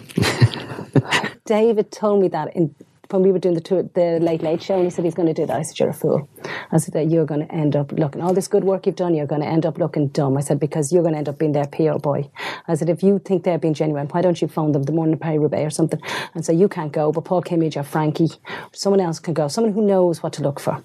David 1.45 1.91
told 1.91 2.21
me 2.21 2.27
that 2.29 2.55
in. 2.55 2.73
When 3.09 3.21
we 3.21 3.31
were 3.31 3.37
doing 3.37 3.53
the, 3.53 3.61
tour, 3.61 3.83
the 3.83 4.17
Late 4.19 4.41
Late 4.41 4.63
Show, 4.63 4.73
and 4.73 4.85
he 4.85 4.89
said 4.89 5.05
he's 5.05 5.13
going 5.13 5.27
to 5.27 5.35
do 5.35 5.45
that. 5.45 5.55
I 5.55 5.61
said, 5.61 5.77
You're 5.77 5.89
a 5.89 5.93
fool. 5.93 6.27
I 6.71 6.77
said, 6.77 6.95
that 6.95 7.11
You're 7.11 7.27
going 7.27 7.45
to 7.45 7.53
end 7.53 7.75
up 7.75 7.91
looking, 7.91 8.23
all 8.23 8.33
this 8.33 8.47
good 8.47 8.63
work 8.63 8.87
you've 8.87 8.95
done, 8.95 9.13
you're 9.13 9.27
going 9.27 9.41
to 9.41 9.47
end 9.47 9.67
up 9.67 9.77
looking 9.77 10.07
dumb. 10.07 10.35
I 10.35 10.41
said, 10.41 10.59
Because 10.59 10.91
you're 10.91 11.03
going 11.03 11.13
to 11.13 11.19
end 11.19 11.29
up 11.29 11.37
being 11.37 11.51
their 11.51 11.67
PR 11.67 11.99
boy. 11.99 12.31
I 12.67 12.73
said, 12.73 12.89
If 12.89 13.03
you 13.03 13.19
think 13.19 13.43
they're 13.43 13.59
being 13.59 13.75
genuine, 13.75 14.07
why 14.07 14.23
don't 14.23 14.41
you 14.41 14.47
phone 14.47 14.71
them 14.71 14.83
the 14.83 14.93
morning 14.93 15.13
of 15.13 15.19
Paris 15.19 15.37
Roubaix 15.37 15.67
or 15.67 15.69
something 15.69 16.01
and 16.33 16.43
say, 16.43 16.55
You 16.55 16.67
can't 16.67 16.91
go, 16.91 17.11
but 17.11 17.23
Paul 17.25 17.43
Kimmage 17.43 17.77
or 17.77 17.83
Frankie, 17.83 18.31
someone 18.71 19.01
else 19.01 19.19
can 19.19 19.35
go, 19.35 19.47
someone 19.47 19.73
who 19.73 19.85
knows 19.85 20.23
what 20.23 20.33
to 20.33 20.41
look 20.41 20.59
for. 20.59 20.81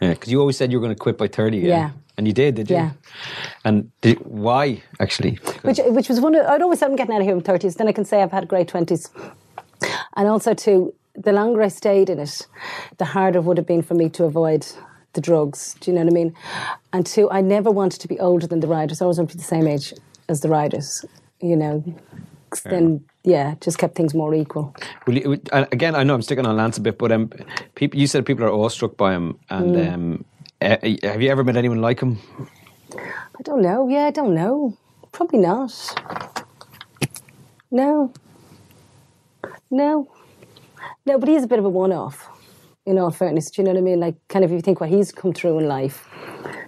Yeah, 0.00 0.10
because 0.14 0.32
you 0.32 0.40
always 0.40 0.56
said 0.56 0.72
you 0.72 0.78
were 0.78 0.86
going 0.86 0.94
to 0.94 0.98
quit 0.98 1.18
by 1.18 1.28
30 1.28 1.58
again. 1.58 1.68
Yeah. 1.68 1.90
And 2.16 2.26
you 2.26 2.32
did, 2.34 2.54
did 2.56 2.68
you? 2.70 2.76
Yeah. 2.76 2.90
And 3.64 3.90
did, 4.02 4.18
why, 4.18 4.82
actually? 5.00 5.36
which 5.62 5.80
which 5.86 6.08
was 6.08 6.20
one. 6.20 6.34
Of, 6.34 6.46
I'd 6.46 6.62
always 6.62 6.78
said 6.78 6.90
I'm 6.90 6.96
getting 6.96 7.14
out 7.14 7.20
of 7.22 7.26
here 7.26 7.34
in 7.36 7.42
thirties. 7.42 7.76
Then 7.76 7.88
I 7.88 7.92
can 7.92 8.04
say 8.04 8.22
I've 8.22 8.32
had 8.32 8.48
great 8.48 8.68
twenties, 8.68 9.08
and 10.16 10.28
also 10.28 10.52
too, 10.54 10.94
the 11.14 11.32
longer 11.32 11.62
I 11.62 11.68
stayed 11.68 12.10
in 12.10 12.18
it, 12.18 12.46
the 12.98 13.06
harder 13.06 13.38
it 13.38 13.44
would 13.44 13.56
have 13.56 13.66
been 13.66 13.82
for 13.82 13.94
me 13.94 14.08
to 14.10 14.24
avoid 14.24 14.66
the 15.14 15.20
drugs. 15.20 15.74
Do 15.80 15.90
you 15.90 15.94
know 15.96 16.04
what 16.04 16.12
I 16.12 16.14
mean? 16.14 16.34
And 16.92 17.06
two, 17.06 17.30
I 17.30 17.40
never 17.40 17.70
wanted 17.70 18.00
to 18.02 18.08
be 18.08 18.18
older 18.20 18.46
than 18.46 18.60
the 18.60 18.68
riders. 18.68 19.00
I 19.00 19.04
always 19.04 19.18
wanted 19.18 19.32
to 19.32 19.36
be 19.38 19.42
the 19.42 19.48
same 19.48 19.66
age 19.66 19.94
as 20.28 20.40
the 20.40 20.48
riders. 20.48 21.04
You 21.40 21.56
know, 21.56 21.82
then 22.64 23.04
yeah, 23.24 23.54
just 23.60 23.78
kept 23.78 23.94
things 23.94 24.14
more 24.14 24.34
equal. 24.34 24.74
You, 25.06 25.40
again, 25.52 25.94
I 25.94 26.02
know 26.02 26.14
I'm 26.14 26.22
sticking 26.22 26.46
on 26.46 26.56
Lance 26.56 26.76
a 26.78 26.80
bit, 26.80 26.98
but 26.98 27.10
um, 27.10 27.30
people, 27.74 27.98
you 27.98 28.06
said 28.06 28.24
people 28.26 28.44
are 28.44 28.50
awestruck 28.52 28.96
by 28.96 29.12
him. 29.14 29.38
And 29.50 29.74
Mm. 29.76 29.94
um, 29.94 30.24
eh, 30.62 30.96
have 31.02 31.22
you 31.22 31.30
ever 31.30 31.44
met 31.44 31.56
anyone 31.56 31.80
like 31.80 32.00
him? 32.00 32.18
I 32.96 33.42
don't 33.42 33.62
know. 33.62 33.88
Yeah, 33.88 34.06
I 34.06 34.10
don't 34.10 34.34
know. 34.34 34.76
Probably 35.12 35.38
not. 35.38 35.72
No. 37.70 38.12
No. 39.70 40.08
No, 41.06 41.18
but 41.18 41.28
he's 41.28 41.44
a 41.44 41.46
bit 41.46 41.58
of 41.58 41.64
a 41.64 41.68
one 41.68 41.92
off, 41.92 42.28
in 42.86 42.98
all 42.98 43.10
fairness. 43.10 43.50
Do 43.50 43.62
you 43.62 43.66
know 43.66 43.72
what 43.72 43.78
I 43.78 43.82
mean? 43.82 44.00
Like, 44.00 44.14
kind 44.28 44.44
of, 44.44 44.50
if 44.52 44.56
you 44.56 44.60
think 44.62 44.80
what 44.80 44.90
he's 44.90 45.10
come 45.12 45.32
through 45.32 45.58
in 45.58 45.66
life, 45.68 46.08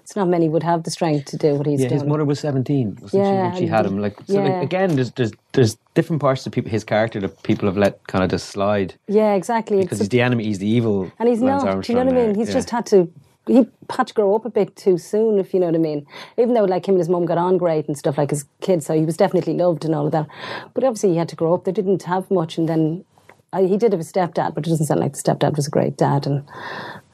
it's 0.02 0.16
not 0.16 0.28
many 0.28 0.48
would 0.48 0.62
have 0.62 0.82
the 0.82 0.90
strength 0.90 1.26
to 1.26 1.36
do 1.36 1.54
what 1.54 1.66
he's 1.66 1.80
Yeah, 1.82 1.88
doing. 1.88 2.00
his 2.00 2.08
mother 2.08 2.24
was 2.24 2.40
17. 2.40 2.98
Wasn't 3.00 3.22
Yeah, 3.22 3.30
she, 3.30 3.34
when 3.42 3.56
she 3.62 3.66
had 3.68 3.86
him? 3.86 3.98
Like, 3.98 4.18
so 4.26 4.34
yeah. 4.42 4.54
like, 4.54 4.62
again, 4.62 4.96
there's, 4.96 5.12
there's 5.12 5.32
there's 5.52 5.76
different 5.94 6.20
parts 6.20 6.46
of 6.46 6.52
people, 6.52 6.70
his 6.70 6.84
character 6.84 7.20
that 7.20 7.42
people 7.44 7.68
have 7.68 7.76
let 7.76 8.04
kind 8.08 8.24
of 8.24 8.30
just 8.30 8.48
slide 8.50 8.94
yeah, 9.08 9.34
exactly. 9.34 9.78
because 9.78 10.00
It's 10.00 10.06
he's 10.06 10.08
the 10.10 10.20
enemy, 10.22 10.44
he's 10.44 10.58
the 10.58 10.68
evil. 10.68 11.10
And 11.18 11.28
he's 11.28 11.40
Lance 11.40 11.62
not. 11.64 11.84
Do 11.84 11.92
you 11.92 11.98
know 11.98 12.04
what 12.06 12.14
I 12.14 12.26
mean? 12.26 12.34
He's 12.34 12.48
Yeah. 12.48 12.54
just 12.54 12.70
had 12.70 12.86
to. 12.86 13.10
He 13.46 13.66
had 13.90 14.06
to 14.06 14.14
grow 14.14 14.34
up 14.34 14.44
a 14.46 14.50
bit 14.50 14.74
too 14.74 14.96
soon, 14.96 15.38
if 15.38 15.52
you 15.52 15.60
know 15.60 15.66
what 15.66 15.74
I 15.74 15.78
mean. 15.78 16.06
Even 16.38 16.54
though, 16.54 16.64
like 16.64 16.88
him 16.88 16.94
and 16.94 17.00
his 17.00 17.10
mum 17.10 17.26
got 17.26 17.36
on 17.36 17.58
great 17.58 17.86
and 17.86 17.96
stuff 17.96 18.16
like 18.16 18.30
his 18.30 18.46
kids, 18.60 18.86
so 18.86 18.94
he 18.94 19.04
was 19.04 19.16
definitely 19.16 19.54
loved 19.54 19.84
and 19.84 19.94
all 19.94 20.06
of 20.06 20.12
that. 20.12 20.26
But 20.72 20.84
obviously, 20.84 21.10
he 21.10 21.16
had 21.16 21.28
to 21.28 21.36
grow 21.36 21.52
up. 21.52 21.64
They 21.64 21.72
didn't 21.72 22.04
have 22.04 22.30
much, 22.30 22.56
and 22.56 22.68
then 22.68 23.04
uh, 23.52 23.66
he 23.66 23.76
did 23.76 23.92
have 23.92 24.00
a 24.00 24.04
stepdad, 24.04 24.54
but 24.54 24.66
it 24.66 24.70
doesn't 24.70 24.86
sound 24.86 25.00
like 25.00 25.12
the 25.12 25.18
stepdad 25.18 25.56
was 25.56 25.66
a 25.66 25.70
great 25.70 25.96
dad. 25.96 26.26
And 26.26 26.44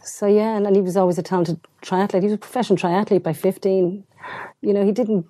so 0.03 0.27
yeah, 0.27 0.57
and, 0.57 0.67
and 0.67 0.77
he 0.77 0.83
was 0.83 0.97
always 0.97 1.19
a 1.19 1.23
talented 1.23 1.61
triathlete. 1.83 2.21
He 2.21 2.27
was 2.27 2.35
a 2.35 2.39
professional 2.39 2.79
triathlete 2.79 3.23
by 3.23 3.33
fifteen. 3.33 4.05
You 4.61 4.73
know, 4.73 4.85
he 4.85 4.93
didn't 4.93 5.27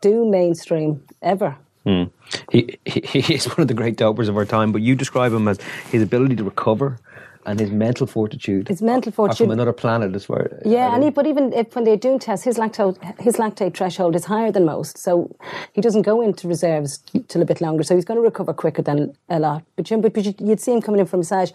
do 0.00 0.28
mainstream 0.28 1.02
ever. 1.22 1.56
Hmm. 1.84 2.04
He, 2.52 2.78
he 2.84 3.00
he 3.20 3.34
is 3.34 3.46
one 3.46 3.60
of 3.60 3.68
the 3.68 3.74
great 3.74 3.96
dopers 3.96 4.28
of 4.28 4.36
our 4.36 4.44
time, 4.44 4.72
but 4.72 4.82
you 4.82 4.94
describe 4.94 5.32
him 5.32 5.48
as 5.48 5.58
his 5.90 6.02
ability 6.02 6.36
to 6.36 6.44
recover 6.44 6.98
and 7.46 7.60
his 7.60 7.70
mental 7.70 8.06
fortitude. 8.06 8.68
His 8.68 8.82
mental 8.82 9.12
fortitude. 9.12 9.46
from 9.46 9.50
another 9.52 9.72
planet 9.72 10.14
as 10.14 10.28
well. 10.28 10.42
Uh, 10.50 10.56
yeah, 10.64 10.94
and 10.94 11.02
he, 11.04 11.10
but 11.10 11.26
even 11.26 11.52
if, 11.52 11.74
when 11.74 11.84
they're 11.84 11.96
doing 11.96 12.18
tests, 12.18 12.44
his 12.44 12.56
lactate 12.56 12.96
his 13.20 13.36
lactate 13.36 13.76
threshold 13.76 14.16
is 14.16 14.24
higher 14.24 14.50
than 14.52 14.64
most, 14.64 14.98
so 14.98 15.34
he 15.72 15.80
doesn't 15.80 16.02
go 16.02 16.20
into 16.20 16.48
reserves 16.48 16.98
till 17.28 17.42
a 17.42 17.44
bit 17.44 17.60
longer. 17.60 17.82
So 17.82 17.94
he's 17.94 18.04
going 18.04 18.18
to 18.18 18.22
recover 18.22 18.52
quicker 18.52 18.82
than 18.82 19.14
a 19.28 19.38
lot. 19.38 19.62
But, 19.76 19.90
you- 19.90 19.98
but, 19.98 20.14
but 20.14 20.24
you- 20.24 20.34
you'd 20.38 20.60
see 20.60 20.72
him 20.72 20.80
coming 20.82 21.00
in 21.00 21.06
from 21.06 21.20
massage, 21.20 21.50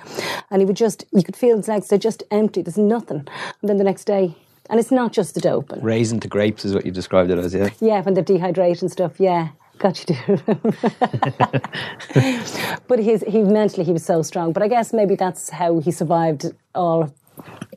and 0.52 0.62
he 0.62 0.66
would 0.66 0.78
just 0.78 1.06
you 1.12 1.24
could 1.24 1.36
feel 1.36 1.58
his 1.58 1.68
legs 1.68 1.88
they're 1.88 1.98
just 2.00 2.24
empty. 2.32 2.62
There's 2.62 2.78
nothing, 2.78 3.28
and 3.62 3.70
then 3.70 3.78
the 3.78 3.84
next 3.84 4.06
day, 4.06 4.36
and 4.70 4.80
it's 4.80 4.92
not 4.92 5.12
just 5.14 5.34
the 5.36 5.42
doping. 5.42 5.82
Raisin 5.82 6.20
to 6.20 6.28
grapes 6.28 6.64
is 6.66 6.74
what 6.76 6.86
you 6.86 6.92
described 6.92 7.32
it 7.32 7.38
as, 7.40 7.54
yeah. 7.54 7.70
Yeah, 7.80 8.02
when 8.02 8.14
they're 8.14 8.24
dehydrated 8.24 8.84
and 8.84 8.92
stuff. 8.92 9.20
Yeah, 9.20 9.50
got 9.80 10.00
you 10.00 10.16
do. 10.16 10.42
but 12.88 13.00
his 13.00 13.24
he 13.28 13.42
mentally 13.42 13.84
he 13.86 13.92
was 13.92 14.06
so 14.06 14.22
strong. 14.22 14.54
But 14.54 14.64
I 14.64 14.68
guess 14.68 14.94
maybe 14.94 15.16
that's 15.16 15.50
how 15.50 15.80
he 15.80 15.92
survived 15.92 16.46
all 16.76 17.14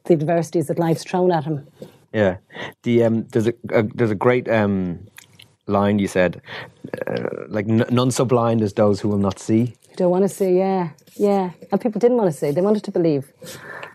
the 0.04 0.14
adversities 0.14 0.66
that 0.66 0.78
life's 0.78 1.04
thrown 1.04 1.32
at 1.32 1.44
him. 1.44 1.66
Yeah, 2.12 2.36
the 2.82 3.04
um, 3.04 3.24
there's 3.28 3.46
a, 3.46 3.54
a 3.70 3.82
there's 3.82 4.10
a 4.10 4.16
great 4.16 4.48
um, 4.48 5.06
line 5.66 5.98
you 5.98 6.08
said, 6.08 6.42
uh, 7.06 7.28
like 7.48 7.66
none 7.66 8.10
so 8.10 8.24
blind 8.24 8.62
as 8.62 8.74
those 8.74 9.00
who 9.00 9.08
will 9.08 9.18
not 9.18 9.38
see. 9.38 9.74
You 9.92 9.96
don't 9.96 10.10
want 10.10 10.24
to 10.24 10.28
see, 10.28 10.56
yeah, 10.58 10.90
yeah. 11.14 11.50
And 11.70 11.80
people 11.80 11.98
didn't 12.00 12.16
want 12.16 12.32
to 12.32 12.36
see; 12.36 12.50
they 12.50 12.62
wanted 12.62 12.82
to 12.84 12.90
believe 12.90 13.32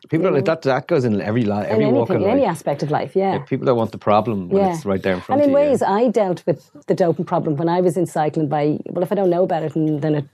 People 0.09 0.27
are 0.27 0.31
like 0.31 0.45
that. 0.45 0.61
That 0.61 0.87
goes 0.87 1.03
in 1.03 1.21
every 1.21 1.43
life, 1.43 1.67
in 1.67 1.73
every 1.73 1.85
walk 1.87 2.09
anything, 2.09 2.27
of 2.27 2.31
in 2.33 2.37
any 2.37 2.45
aspect 2.45 2.81
of 2.83 2.91
life. 2.91 3.15
Yeah. 3.15 3.33
Yeah, 3.33 3.39
people 3.39 3.65
that 3.65 3.75
want 3.75 3.91
the 3.91 3.97
problem 3.97 4.49
when 4.49 4.63
yeah. 4.63 4.73
it's 4.73 4.85
right 4.85 5.01
there 5.01 5.15
in 5.15 5.21
front 5.21 5.41
and 5.41 5.49
in 5.49 5.55
of 5.55 5.61
you. 5.61 5.69
ways, 5.69 5.81
I 5.81 6.07
dealt 6.09 6.45
with 6.45 6.69
the 6.87 6.95
doping 6.95 7.25
problem 7.25 7.57
when 7.57 7.67
I 7.67 7.81
was 7.81 7.97
in 7.97 8.05
cycling 8.05 8.47
by, 8.47 8.79
well, 8.89 9.03
if 9.03 9.11
I 9.11 9.15
don't 9.15 9.29
know 9.29 9.43
about 9.43 9.63
it, 9.63 9.73
then 9.73 10.15
it, 10.15 10.25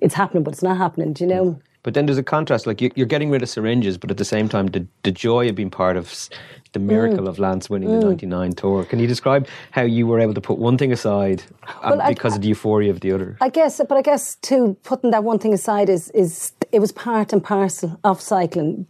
it's 0.00 0.14
happening, 0.14 0.42
but 0.42 0.52
it's 0.52 0.62
not 0.62 0.76
happening, 0.76 1.14
do 1.14 1.24
you 1.24 1.30
know? 1.30 1.60
But 1.82 1.94
then 1.94 2.06
there's 2.06 2.18
a 2.18 2.22
contrast. 2.22 2.66
Like 2.66 2.80
you, 2.80 2.90
you're 2.96 3.06
getting 3.06 3.30
rid 3.30 3.42
of 3.42 3.48
syringes, 3.48 3.96
but 3.96 4.10
at 4.10 4.16
the 4.18 4.24
same 4.24 4.48
time, 4.48 4.66
the, 4.66 4.86
the 5.04 5.12
joy 5.12 5.48
of 5.48 5.54
being 5.54 5.70
part 5.70 5.96
of 5.96 6.28
the 6.76 6.84
miracle 6.94 7.24
Mm. 7.24 7.28
of 7.28 7.38
Lance 7.38 7.70
winning 7.70 7.88
the 7.90 8.06
'99 8.06 8.52
Tour. 8.52 8.84
Can 8.84 8.98
you 8.98 9.06
describe 9.06 9.46
how 9.70 9.82
you 9.82 10.06
were 10.06 10.20
able 10.20 10.34
to 10.34 10.40
put 10.40 10.58
one 10.58 10.76
thing 10.80 10.92
aside 10.92 11.42
and 11.82 11.98
Well, 11.98 12.02
I- 12.02 12.12
because 12.14 12.34
of 12.36 12.42
the 12.42 12.48
euphoria 12.48 12.90
of 12.90 13.00
the 13.00 13.10
other? 13.12 13.36
I 13.40 13.48
guess, 13.48 13.80
but 13.88 13.96
I 13.96 14.02
guess 14.02 14.36
too, 14.50 14.76
putting 14.84 15.10
that 15.12 15.24
one 15.24 15.38
thing 15.38 15.54
aside 15.54 15.88
is 15.88 16.10
is 16.10 16.52
it 16.72 16.80
was 16.80 16.92
part 16.92 17.32
and 17.32 17.42
parcel 17.42 17.88
of 18.04 18.20
cycling. 18.20 18.86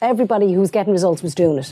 Everybody 0.00 0.52
who 0.54 0.60
was 0.60 0.70
getting 0.70 0.92
results 0.98 1.22
was 1.22 1.34
doing 1.34 1.58
it, 1.58 1.70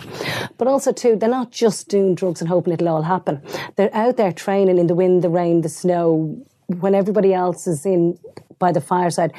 but 0.58 0.66
also 0.68 0.90
too, 0.92 1.16
they're 1.16 1.36
not 1.40 1.50
just 1.64 1.88
doing 1.88 2.14
drugs 2.20 2.40
and 2.42 2.48
hoping 2.48 2.72
it'll 2.74 2.88
all 2.94 3.02
happen. 3.02 3.40
They're 3.76 3.94
out 4.04 4.16
there 4.20 4.32
training 4.32 4.76
in 4.82 4.86
the 4.88 4.94
wind, 5.02 5.22
the 5.22 5.30
rain, 5.40 5.56
the 5.62 5.68
snow, 5.82 6.36
when 6.80 6.94
everybody 6.94 7.32
else 7.32 7.66
is 7.66 7.86
in 7.86 8.18
by 8.58 8.72
the 8.72 8.80
fireside. 8.80 9.32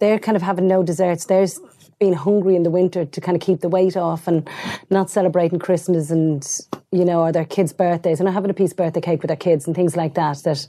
They're 0.00 0.18
kind 0.26 0.36
of 0.36 0.42
having 0.42 0.66
no 0.68 0.82
desserts. 0.82 1.24
There's 1.26 1.58
being 1.98 2.12
hungry 2.12 2.56
in 2.56 2.62
the 2.62 2.70
winter 2.70 3.04
to 3.04 3.20
kind 3.20 3.36
of 3.36 3.42
keep 3.42 3.60
the 3.60 3.68
weight 3.68 3.96
off 3.96 4.28
and 4.28 4.48
not 4.90 5.08
celebrating 5.10 5.58
Christmas 5.58 6.10
and 6.10 6.46
you 6.92 7.04
know 7.04 7.22
or 7.22 7.32
their 7.32 7.44
kids' 7.44 7.72
birthdays 7.72 8.20
and 8.20 8.26
not 8.26 8.34
having 8.34 8.50
a 8.50 8.54
piece 8.54 8.72
of 8.72 8.76
birthday 8.76 9.00
cake 9.00 9.22
with 9.22 9.28
their 9.28 9.36
kids 9.36 9.66
and 9.66 9.74
things 9.74 9.96
like 9.96 10.14
that. 10.14 10.38
That 10.44 10.66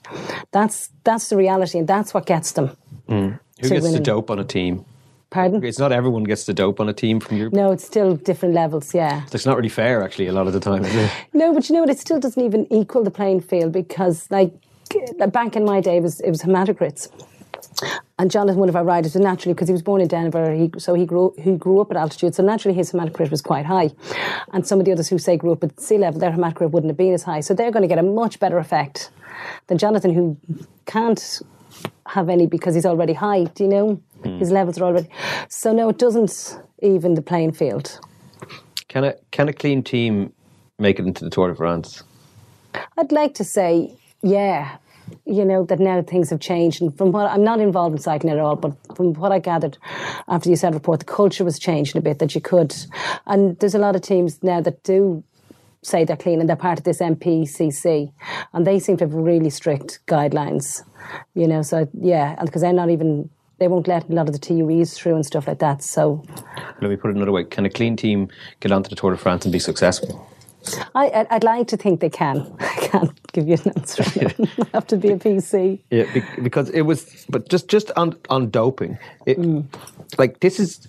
that's 0.51 0.89
that's 1.03 1.29
the 1.29 1.37
reality 1.37 1.79
and 1.79 1.87
that's 1.87 2.13
what 2.13 2.25
gets 2.25 2.53
them. 2.53 2.75
Mm. 3.09 3.39
Who 3.61 3.69
gets 3.69 3.91
the 3.91 3.99
dope 3.99 4.29
on 4.29 4.39
a 4.39 4.43
team? 4.43 4.85
Pardon? 5.29 5.63
It's 5.63 5.79
not 5.79 5.91
everyone 5.91 6.23
gets 6.23 6.45
the 6.45 6.53
dope 6.53 6.79
on 6.79 6.87
a 6.87 6.93
team 6.93 7.19
from 7.19 7.37
your. 7.37 7.49
No, 7.49 7.71
it's 7.71 7.83
still 7.83 8.15
different 8.15 8.55
levels. 8.55 8.93
Yeah. 8.93 9.23
It's 9.31 9.45
not 9.45 9.57
really 9.57 9.69
fair, 9.69 10.01
actually, 10.01 10.27
a 10.27 10.31
lot 10.31 10.47
of 10.47 10.53
the 10.53 10.59
time. 10.59 10.83
No, 11.33 11.53
but 11.53 11.67
you 11.67 11.75
know 11.75 11.81
what? 11.81 11.89
It 11.89 11.99
still 11.99 12.19
doesn't 12.19 12.41
even 12.41 12.71
equal 12.71 13.03
the 13.03 13.11
playing 13.11 13.41
field 13.41 13.73
because, 13.73 14.29
like, 14.31 14.53
back 15.31 15.55
in 15.55 15.65
my 15.65 15.81
day, 15.81 15.97
it 15.97 16.03
was 16.03 16.21
it 16.21 16.29
was 16.29 16.41
hematocrits. 16.41 17.09
And 18.19 18.31
Jonathan, 18.31 18.59
one 18.59 18.69
of 18.69 18.75
our 18.75 18.83
riders, 18.83 19.13
was 19.13 19.21
naturally 19.21 19.53
because 19.53 19.67
he 19.67 19.71
was 19.71 19.83
born 19.83 20.01
in 20.01 20.07
Denver, 20.07 20.51
he, 20.51 20.71
so 20.77 20.95
he 20.95 21.05
grew 21.05 21.33
he 21.37 21.55
grew 21.55 21.79
up 21.79 21.91
at 21.91 21.97
altitude. 21.97 22.33
So 22.33 22.43
naturally, 22.43 22.75
his 22.75 22.91
hematocrit 22.91 23.29
was 23.29 23.41
quite 23.41 23.65
high. 23.65 23.91
And 24.53 24.65
some 24.65 24.79
of 24.79 24.85
the 24.85 24.91
others 24.91 25.07
who 25.09 25.19
say 25.19 25.37
grew 25.37 25.51
up 25.51 25.63
at 25.63 25.79
sea 25.79 25.97
level, 25.97 26.19
their 26.19 26.31
hematocrit 26.31 26.71
wouldn't 26.71 26.89
have 26.89 26.97
been 26.97 27.13
as 27.13 27.23
high. 27.23 27.41
So 27.41 27.53
they're 27.53 27.71
going 27.71 27.83
to 27.83 27.87
get 27.87 27.99
a 27.99 28.03
much 28.03 28.39
better 28.39 28.57
effect 28.57 29.11
than 29.67 29.77
Jonathan, 29.77 30.13
who 30.13 30.37
can't 30.85 31.41
have 32.07 32.29
any 32.29 32.47
because 32.47 32.73
he's 32.73 32.85
already 32.85 33.13
high. 33.13 33.43
Do 33.43 33.63
you 33.63 33.69
know 33.69 34.01
hmm. 34.23 34.39
his 34.39 34.51
levels 34.51 34.79
are 34.79 34.85
already? 34.85 35.09
So 35.49 35.71
no, 35.71 35.89
it 35.89 35.99
doesn't 35.99 36.59
even 36.81 37.13
the 37.13 37.21
playing 37.21 37.51
field. 37.51 37.99
Can 38.87 39.03
a 39.03 39.15
can 39.31 39.49
a 39.49 39.53
clean 39.53 39.83
team 39.83 40.33
make 40.79 40.99
it 40.99 41.05
into 41.05 41.23
the 41.23 41.29
Tour 41.29 41.49
de 41.49 41.55
France? 41.55 42.03
I'd 42.97 43.11
like 43.11 43.33
to 43.35 43.43
say, 43.43 43.93
yeah, 44.21 44.77
you 45.25 45.45
know, 45.45 45.63
that 45.65 45.79
now 45.79 46.01
things 46.01 46.29
have 46.29 46.39
changed. 46.39 46.81
And 46.81 46.97
from 46.97 47.11
what 47.11 47.29
I'm 47.29 47.43
not 47.43 47.59
involved 47.59 47.95
in 47.95 48.01
cycling 48.01 48.33
at 48.33 48.39
all, 48.39 48.55
but 48.55 48.75
from 48.95 49.13
what 49.13 49.31
I 49.31 49.39
gathered 49.39 49.77
after 50.27 50.49
the 50.49 50.55
USADA 50.55 50.73
report, 50.73 50.99
the 50.99 51.05
culture 51.05 51.43
was 51.43 51.59
changing 51.59 51.97
a 51.97 52.01
bit 52.01 52.19
that 52.19 52.35
you 52.35 52.41
could. 52.41 52.75
And 53.25 53.57
there's 53.59 53.75
a 53.75 53.79
lot 53.79 53.95
of 53.95 54.01
teams 54.01 54.41
now 54.43 54.61
that 54.61 54.83
do 54.83 55.23
say 55.81 56.03
they're 56.03 56.17
clean 56.17 56.39
and 56.39 56.49
they're 56.49 56.55
part 56.55 56.79
of 56.79 56.83
this 56.83 56.99
MPCC. 56.99 58.11
And 58.53 58.65
they 58.65 58.79
seem 58.79 58.97
to 58.97 59.05
have 59.05 59.13
really 59.13 59.49
strict 59.49 59.99
guidelines, 60.07 60.83
you 61.33 61.47
know. 61.47 61.61
So, 61.61 61.87
yeah, 61.93 62.35
because 62.43 62.61
they're 62.61 62.73
not 62.73 62.89
even. 62.89 63.29
They 63.59 63.67
won't 63.67 63.87
let 63.87 64.07
a 64.07 64.13
lot 64.13 64.27
of 64.27 64.33
the 64.33 64.39
TUEs 64.39 64.93
through 64.93 65.15
and 65.15 65.25
stuff 65.25 65.47
like 65.47 65.57
that. 65.59 65.81
So, 65.81 66.23
Let 66.79 66.91
me 66.91 66.95
put 66.95 67.09
it 67.09 67.15
another 67.15 67.31
way: 67.31 67.43
Can 67.43 67.65
a 67.65 67.71
clean 67.71 67.95
team 67.95 68.29
get 68.59 68.71
onto 68.71 68.87
the 68.87 68.95
Tour 68.95 69.11
de 69.11 69.17
France 69.17 69.45
and 69.45 69.51
be 69.51 69.57
successful? 69.57 70.29
I, 70.95 71.09
I'd, 71.09 71.27
I'd 71.29 71.43
like 71.43 71.67
to 71.69 71.77
think 71.77 71.99
they 71.99 72.09
can. 72.09 72.51
I 72.59 72.75
can't 72.75 73.31
give 73.31 73.47
you 73.47 73.57
an 73.63 73.73
answer. 73.77 74.03
I 74.59 74.67
have 74.73 74.87
to 74.87 74.97
be 74.97 75.09
a 75.09 75.17
PC. 75.17 75.79
Yeah, 75.91 76.05
because 76.41 76.69
it 76.71 76.81
was, 76.81 77.25
but 77.29 77.49
just 77.49 77.67
just 77.67 77.91
on 77.95 78.15
on 78.29 78.49
doping, 78.49 78.97
it, 79.25 79.39
mm. 79.39 79.65
like 80.17 80.39
this 80.39 80.59
is, 80.59 80.87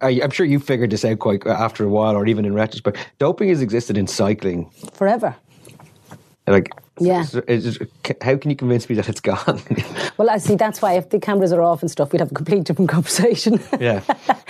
I, 0.00 0.10
am 0.22 0.30
sure 0.30 0.46
you 0.46 0.58
figured 0.58 0.90
this 0.90 1.04
out 1.04 1.18
quite 1.18 1.46
uh, 1.46 1.50
after 1.50 1.84
a 1.84 1.88
while, 1.88 2.16
or 2.16 2.26
even 2.26 2.44
in 2.44 2.54
retrospect. 2.54 2.98
Doping 3.18 3.48
has 3.48 3.62
existed 3.62 3.96
in 3.98 4.06
cycling, 4.06 4.70
Forever. 4.92 5.34
like 6.46 6.70
Yeah. 7.00 7.22
so 7.24 7.40
just- 7.48 7.80
how 8.20 8.36
can 8.36 8.50
you 8.50 8.56
convince 8.56 8.88
me 8.88 8.94
that 8.96 9.08
it's 9.08 9.20
gone? 9.20 9.60
Well, 10.18 10.28
I 10.28 10.36
see. 10.38 10.56
That's 10.56 10.82
why 10.82 10.92
if 10.92 11.08
the 11.08 11.18
cameras 11.18 11.52
are 11.52 11.62
off 11.62 11.80
and 11.80 11.90
stuff, 11.90 12.12
we'd 12.12 12.20
have 12.20 12.30
a 12.30 12.34
complete 12.34 12.64
different 12.64 12.90
conversation. 12.90 13.58
yeah, 13.80 14.02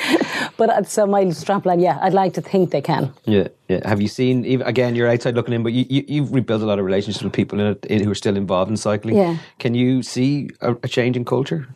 but 0.57 0.69
uh, 0.71 0.83
so 0.83 1.07
my 1.07 1.25
strapline, 1.27 1.81
yeah, 1.81 1.99
I'd 2.03 2.13
like 2.15 2.35
to 2.35 2.41
think 2.43 2.73
they 2.73 2.81
can. 2.83 3.13
yeah, 3.25 3.47
yeah. 3.69 3.87
Have 3.89 4.01
you 4.03 4.09
seen? 4.09 4.45
Even 4.45 4.67
again, 4.67 4.95
you're 4.97 5.09
outside 5.09 5.35
looking 5.37 5.55
in, 5.55 5.63
but 5.63 5.73
you, 5.73 5.87
you 5.89 6.05
you've 6.09 6.33
rebuilt 6.33 6.63
a 6.63 6.67
lot 6.67 6.79
of 6.81 6.85
relationships 6.85 7.23
with 7.23 7.33
people 7.33 7.61
in 7.61 7.67
it 7.69 7.87
in, 7.87 8.03
who 8.03 8.11
are 8.11 8.15
still 8.15 8.37
involved 8.37 8.71
in 8.71 8.77
cycling. 8.77 9.17
Yeah. 9.17 9.37
Can 9.61 9.75
you 9.75 10.03
see 10.03 10.51
a, 10.61 10.73
a 10.83 10.89
change 10.89 11.17
in 11.17 11.25
culture? 11.25 11.69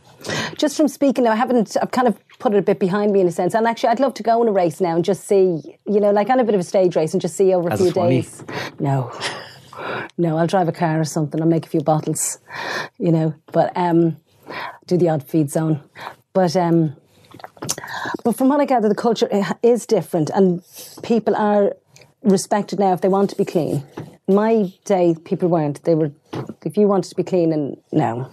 Just 0.59 0.77
from 0.77 0.89
speaking 0.89 1.25
now, 1.25 1.31
I 1.31 1.37
haven't. 1.37 1.77
I've 1.81 1.93
kind 1.93 2.09
of 2.09 2.19
put 2.41 2.55
it 2.55 2.59
a 2.59 2.63
bit 2.63 2.81
behind 2.81 3.13
me 3.13 3.21
in 3.21 3.29
a 3.29 3.33
sense. 3.33 3.55
And 3.55 3.67
actually, 3.69 3.91
I'd 3.91 4.01
love 4.01 4.15
to 4.15 4.23
go 4.25 4.41
on 4.41 4.49
a 4.49 4.53
race 4.53 4.81
now 4.81 4.97
and 4.97 5.05
just 5.05 5.25
see, 5.29 5.79
you 5.87 6.01
know, 6.01 6.11
like 6.11 6.29
on 6.29 6.41
a 6.41 6.45
bit 6.45 6.55
of 6.55 6.61
a 6.61 6.65
stage 6.65 6.97
race 6.97 7.15
and 7.15 7.21
just 7.23 7.37
see 7.37 7.55
over 7.55 7.69
a 7.69 7.73
As 7.73 7.81
few 7.81 7.93
soigneur? 7.93 8.09
days. 8.11 8.45
No. 8.81 9.13
No, 10.19 10.39
I'll 10.39 10.47
drive 10.47 10.69
a 10.69 10.73
car 10.73 11.01
or 11.01 11.05
something. 11.05 11.41
I'll 11.41 11.49
make 11.49 11.67
a 11.67 11.69
few 11.69 11.81
bottles, 11.81 12.39
you 12.99 13.13
know, 13.13 13.35
but 13.53 13.77
um, 13.77 14.17
do 14.87 14.97
the 14.97 15.09
odd 15.09 15.23
feed 15.23 15.51
zone. 15.51 15.81
But 16.33 16.57
um, 16.57 16.97
but 18.25 18.37
from 18.37 18.49
what 18.49 18.61
I 18.61 18.65
gather, 18.65 18.89
the 18.89 18.95
culture 18.95 19.29
is 19.63 19.87
different, 19.87 20.31
and 20.31 20.63
people 21.03 21.35
are 21.37 21.77
respected 22.23 22.79
now 22.79 22.93
if 22.93 23.01
they 23.01 23.09
want 23.09 23.31
to 23.31 23.37
be 23.37 23.45
clean. 23.45 23.85
In 24.29 24.35
my 24.35 24.73
day, 24.85 25.17
people 25.25 25.49
weren't. 25.49 25.83
They 25.85 25.95
were. 25.95 26.11
If 26.65 26.77
you 26.77 26.89
wanted 26.89 27.09
to 27.11 27.17
be 27.17 27.23
clean, 27.23 27.53
and 27.53 27.77
no, 27.93 28.31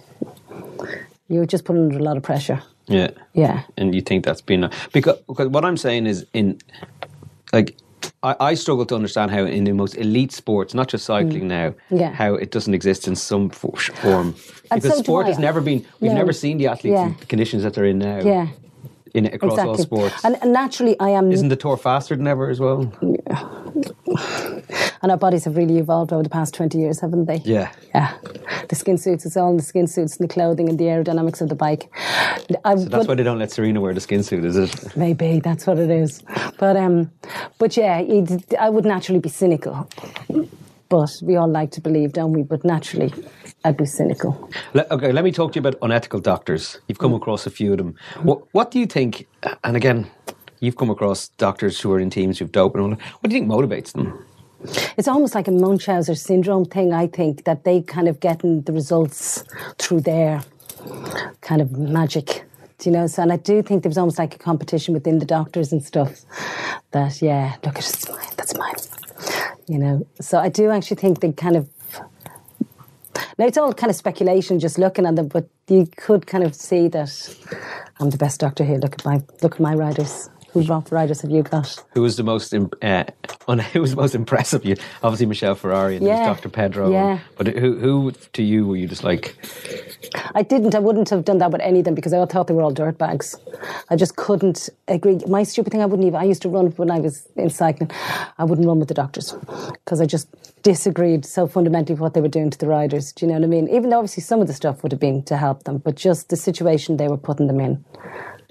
you 1.28 1.40
were 1.40 1.46
just 1.46 1.64
put 1.64 1.76
under 1.76 1.98
a 1.98 2.02
lot 2.02 2.16
of 2.16 2.22
pressure. 2.22 2.62
Yeah. 2.86 3.10
Yeah. 3.32 3.62
And 3.76 3.94
you 3.94 4.00
think 4.00 4.24
that's 4.24 4.42
been 4.42 4.70
because 4.92 5.18
because 5.26 5.48
what 5.48 5.64
I'm 5.64 5.76
saying 5.76 6.06
is 6.06 6.26
in 6.32 6.58
like 7.52 7.76
I, 8.24 8.34
I 8.40 8.54
struggle 8.54 8.86
to 8.86 8.94
understand 8.94 9.30
how 9.30 9.44
in 9.44 9.64
the 9.64 9.72
most 9.72 9.96
elite 9.96 10.32
sports, 10.32 10.72
not 10.74 10.88
just 10.88 11.04
cycling 11.04 11.46
now, 11.46 11.74
Mm. 11.90 12.00
Yeah. 12.00 12.12
how 12.12 12.34
it 12.34 12.50
doesn't 12.50 12.72
exist 12.74 13.06
in 13.06 13.14
some 13.16 13.50
form. 13.50 14.34
Because 14.72 14.96
so 14.96 15.02
sport 15.02 15.26
has 15.26 15.38
never 15.38 15.60
been. 15.60 15.84
We've 16.00 16.12
No. 16.12 16.16
never 16.18 16.32
seen 16.32 16.56
the 16.58 16.66
athletes 16.68 16.94
Yeah. 16.98 17.06
in 17.08 17.16
the 17.20 17.26
conditions 17.26 17.62
that 17.64 17.74
they're 17.74 17.84
in 17.84 17.98
now. 17.98 18.20
Yeah. 18.24 18.46
In 19.14 19.26
across 19.26 19.58
all 19.58 19.76
sports. 19.78 20.24
And, 20.24 20.36
and 20.42 20.52
naturally, 20.52 20.98
I 20.98 21.10
am. 21.10 21.30
Isn't 21.30 21.50
the 21.50 21.56
tour 21.56 21.76
faster 21.76 22.16
than 22.16 22.26
ever 22.26 22.48
as 22.50 22.58
well? 22.60 22.90
and 25.04 25.10
our 25.12 25.18
bodies 25.18 25.44
have 25.44 25.54
really 25.58 25.76
evolved 25.76 26.14
over 26.14 26.22
the 26.22 26.30
past 26.30 26.54
twenty 26.54 26.78
years, 26.78 26.98
haven't 27.00 27.26
they? 27.26 27.36
Yeah. 27.44 27.70
Yeah, 27.94 28.14
the 28.70 28.74
skin 28.74 28.96
suits, 28.96 29.26
it's 29.26 29.36
all 29.36 29.50
in 29.50 29.58
the 29.58 29.62
skin 29.62 29.86
suits 29.86 30.16
and 30.16 30.28
the 30.28 30.32
clothing 30.32 30.68
and 30.70 30.78
the 30.78 30.84
aerodynamics 30.84 31.42
of 31.42 31.50
the 31.50 31.54
bike. 31.54 31.90
I 32.64 32.74
So 32.74 32.84
that's 32.86 32.90
would- 33.00 33.08
why 33.08 33.14
they 33.14 33.22
don't 33.22 33.38
let 33.38 33.52
Serena 33.52 33.80
wear 33.82 33.92
the 33.92 34.00
skin 34.00 34.22
suit, 34.22 34.44
is 34.46 34.56
it? 34.56 34.96
Maybe 34.96 35.40
that's 35.40 35.66
what 35.66 35.78
it 35.78 35.90
is. 35.90 36.22
But 36.58 36.76
um, 36.78 37.10
but 37.58 37.76
yeah, 37.76 37.98
it, 37.98 38.54
I 38.58 38.70
would 38.70 38.86
naturally 38.86 39.20
be 39.20 39.28
cynical. 39.28 39.88
But 40.88 41.10
we 41.22 41.36
all 41.36 41.48
like 41.50 41.70
to 41.72 41.80
believe, 41.82 42.12
don't 42.14 42.32
we? 42.32 42.42
But 42.42 42.64
naturally, 42.64 43.12
I'd 43.64 43.76
be 43.76 43.84
cynical. 43.86 44.50
Let, 44.72 44.90
okay, 44.90 45.12
let 45.12 45.24
me 45.24 45.32
talk 45.32 45.52
to 45.52 45.56
you 45.56 45.60
about 45.66 45.76
unethical 45.82 46.20
doctors. 46.20 46.78
You've 46.88 46.98
come 46.98 47.12
across 47.14 47.46
a 47.46 47.50
few 47.50 47.72
of 47.72 47.78
them. 47.78 47.94
What, 48.22 48.42
what 48.52 48.70
do 48.70 48.78
you 48.78 48.86
think? 48.86 49.26
And 49.64 49.76
again, 49.76 50.10
you've 50.60 50.76
come 50.76 50.90
across 50.90 51.28
doctors 51.36 51.78
who 51.80 51.92
are 51.92 52.00
in 52.00 52.10
teams 52.10 52.38
who've 52.38 52.50
dope 52.52 52.74
and 52.74 52.82
all 52.82 52.90
that. 52.90 53.00
What 53.20 53.28
do 53.30 53.34
you 53.36 53.40
think 53.40 53.50
motivates 53.50 53.92
them? 53.92 54.24
It's 54.96 55.08
almost 55.08 55.34
like 55.34 55.48
a 55.48 55.52
Munchausen 55.52 56.14
syndrome 56.16 56.64
thing. 56.64 56.92
I 56.92 57.06
think 57.06 57.44
that 57.44 57.64
they 57.64 57.82
kind 57.82 58.08
of 58.08 58.20
getting 58.20 58.62
the 58.62 58.72
results 58.72 59.44
through 59.78 60.02
their 60.02 60.42
kind 61.40 61.60
of 61.60 61.72
magic 61.72 62.44
Do 62.78 62.90
you 62.90 62.96
know? 62.96 63.06
So, 63.06 63.22
and 63.22 63.32
I 63.32 63.36
do 63.36 63.62
think 63.62 63.82
there 63.82 63.90
was 63.90 63.98
almost 63.98 64.18
like 64.18 64.34
a 64.34 64.38
competition 64.38 64.94
within 64.94 65.18
the 65.18 65.24
doctors 65.24 65.72
and 65.72 65.82
stuff. 65.82 66.22
That 66.90 67.22
yeah, 67.22 67.56
look, 67.64 67.78
it's 67.78 68.08
mine. 68.08 68.28
That's 68.36 68.56
mine. 68.56 68.74
You 69.66 69.78
know. 69.78 70.06
So 70.20 70.38
I 70.38 70.48
do 70.48 70.70
actually 70.70 70.96
think 70.96 71.20
they 71.20 71.32
kind 71.32 71.56
of. 71.56 71.68
Now 73.38 73.46
it's 73.46 73.58
all 73.58 73.72
kind 73.72 73.90
of 73.90 73.96
speculation, 73.96 74.60
just 74.60 74.78
looking 74.78 75.06
at 75.06 75.16
them, 75.16 75.28
but 75.28 75.48
you 75.68 75.88
could 75.96 76.26
kind 76.26 76.44
of 76.44 76.54
see 76.54 76.88
that 76.88 77.10
I'm 77.98 78.10
the 78.10 78.18
best 78.18 78.40
doctor 78.40 78.64
here. 78.64 78.78
Look 78.78 78.94
at 78.94 79.04
my 79.04 79.22
look 79.42 79.54
at 79.54 79.60
my 79.60 79.74
riders. 79.74 80.28
Who 80.54 80.62
what 80.62 80.90
riders 80.92 81.20
have 81.22 81.32
you 81.32 81.42
got? 81.42 81.84
Who 81.94 82.02
was 82.02 82.16
the 82.16 82.22
most 82.22 82.54
im- 82.54 82.70
uh, 82.80 83.04
who 83.72 83.80
was 83.80 83.90
the 83.90 83.96
most 83.96 84.14
impressive? 84.14 84.64
You 84.64 84.76
obviously 85.02 85.26
Michele 85.26 85.56
Ferrari 85.56 85.96
and 85.96 86.06
Yeah. 86.06 86.24
Dr. 86.26 86.48
Pedro. 86.48 86.90
Yeah. 86.92 87.18
But 87.36 87.48
who 87.48 87.78
who 87.78 88.12
to 88.34 88.42
you 88.42 88.66
were 88.68 88.76
you 88.76 88.86
just 88.88 89.04
like 89.04 89.36
I 90.34 90.42
didn't. 90.42 90.74
I 90.74 90.78
wouldn't 90.78 91.08
have 91.10 91.24
done 91.24 91.38
that 91.38 91.50
with 91.50 91.60
any 91.60 91.80
of 91.80 91.84
them 91.84 91.94
because 91.94 92.12
I 92.12 92.24
thought 92.26 92.46
they 92.46 92.54
were 92.54 92.62
all 92.62 92.72
dirtbags. 92.72 93.36
I 93.90 93.96
just 93.96 94.14
couldn't 94.16 94.68
agree. 94.88 95.18
My 95.26 95.42
stupid 95.42 95.72
thing, 95.72 95.82
I 95.82 95.86
wouldn't 95.86 96.06
even. 96.06 96.20
I 96.20 96.24
used 96.24 96.42
to 96.42 96.48
run 96.48 96.66
when 96.76 96.90
I 96.90 97.00
was 97.00 97.26
in 97.36 97.50
cycling. 97.50 97.90
I 98.38 98.44
wouldn't 98.44 98.66
run 98.66 98.78
with 98.78 98.88
the 98.88 98.94
doctors 98.94 99.32
because 99.84 100.00
I 100.00 100.06
just 100.06 100.28
disagreed 100.62 101.24
so 101.26 101.46
fundamentally 101.46 101.94
with 101.94 102.00
what 102.00 102.14
they 102.14 102.20
were 102.20 102.28
doing 102.28 102.50
to 102.50 102.58
the 102.58 102.68
riders. 102.68 103.12
Do 103.12 103.26
you 103.26 103.32
know 103.32 103.38
what 103.38 103.44
I 103.44 103.48
mean? 103.48 103.68
Even 103.68 103.90
though 103.90 103.98
obviously 103.98 104.22
some 104.22 104.40
of 104.40 104.46
the 104.46 104.54
stuff 104.54 104.82
would 104.82 104.92
have 104.92 105.00
been 105.00 105.22
to 105.24 105.36
help 105.36 105.64
them, 105.64 105.78
but 105.78 105.96
just 105.96 106.28
the 106.28 106.36
situation 106.36 106.96
they 106.96 107.08
were 107.08 107.16
putting 107.18 107.46
them 107.48 107.60
in, 107.60 107.84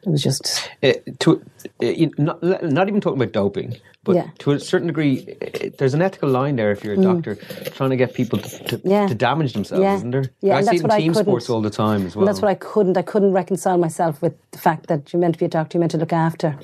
it 0.06 0.10
was 0.10 0.22
just. 0.22 0.70
uh, 0.84 0.94
to 1.20 1.42
uh, 1.82 1.92
not 2.18 2.42
not 2.64 2.88
even 2.90 3.02
talking 3.02 3.22
about 3.22 3.32
doping, 3.34 3.76
but 4.04 4.16
Yeah. 4.16 4.28
to 4.40 4.52
a 4.52 4.60
certain 4.60 4.88
degree, 4.88 5.26
uh, 5.42 5.70
there's 5.78 5.94
an 5.94 6.02
ethical 6.02 6.30
line 6.30 6.56
there 6.58 6.72
if 6.72 6.84
you're 6.84 6.94
a 6.94 6.98
Mm. 6.98 7.04
doctor 7.04 7.36
trying 7.72 7.90
to 7.92 7.96
get 7.96 8.14
people 8.14 8.40
to, 8.40 8.50
to, 8.66 8.82
Yeah. 8.84 9.08
to 9.08 9.16
damage 9.16 9.54
themselves, 9.54 9.82
Yeah. 9.82 9.96
isn't 9.96 10.12
there? 10.12 10.26
Yeah, 10.42 10.58
I 10.58 10.62
see 10.62 10.76
it 10.78 10.84
in 10.84 10.90
team 10.90 11.14
sports 11.14 11.50
all 11.50 11.62
the 11.62 11.70
time 11.70 12.06
as 12.06 12.16
well. 12.16 12.24
And 12.24 12.28
that's 12.28 12.42
what 12.42 12.50
I 12.52 12.56
couldn't. 12.56 12.98
I 12.98 13.02
couldn't 13.02 13.32
reconcile 13.34 13.78
myself 13.78 14.22
with 14.22 14.34
the 14.52 14.58
fact 14.60 14.88
that 14.88 15.14
you're 15.14 15.20
meant 15.22 15.36
to 15.36 15.40
be 15.40 15.46
a 15.46 15.50
doctor, 15.50 15.78
you're 15.78 15.82
meant 15.82 15.92
to 15.92 15.98
look 15.98 16.14
after, 16.14 16.58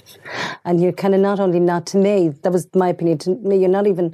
and 0.65 0.81
you're 0.81 0.91
kind 1.03 1.15
of 1.15 1.21
not 1.21 1.39
only 1.39 1.59
not 1.59 1.85
to 1.87 1.97
me. 1.97 2.29
That 2.43 2.51
was 2.51 2.67
my 2.75 2.89
opinion. 2.89 3.17
To 3.19 3.35
me, 3.35 3.57
you're 3.57 3.69
not 3.69 3.87
even 3.87 4.13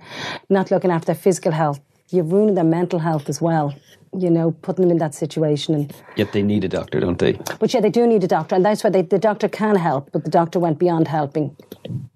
not 0.49 0.71
looking 0.71 0.91
after 0.91 1.07
their 1.07 1.15
physical 1.15 1.51
health. 1.51 1.80
You're 2.11 2.23
ruining 2.26 2.55
their 2.55 2.63
mental 2.80 2.99
health 2.99 3.30
as 3.30 3.41
well. 3.41 3.73
You 4.18 4.30
know, 4.30 4.51
putting 4.61 4.84
them 4.84 4.91
in 4.91 4.97
that 4.99 5.13
situation. 5.13 5.76
And 5.76 5.93
Yet 6.16 6.32
they 6.32 6.41
need 6.41 6.63
a 6.63 6.68
doctor, 6.70 6.99
don't 6.99 7.20
they? 7.20 7.34
but 7.59 7.74
yeah, 7.74 7.82
they 7.82 7.89
do 7.89 8.07
need 8.07 8.24
a 8.24 8.28
doctor, 8.28 8.55
and 8.55 8.63
that's 8.66 8.84
why 8.84 8.89
they, 8.89 9.01
the 9.01 9.20
doctor 9.20 9.49
can 9.49 9.76
help. 9.76 10.09
But 10.13 10.24
the 10.24 10.30
doctor 10.30 10.59
went 10.59 10.80
beyond 10.80 11.07
helping. 11.07 11.55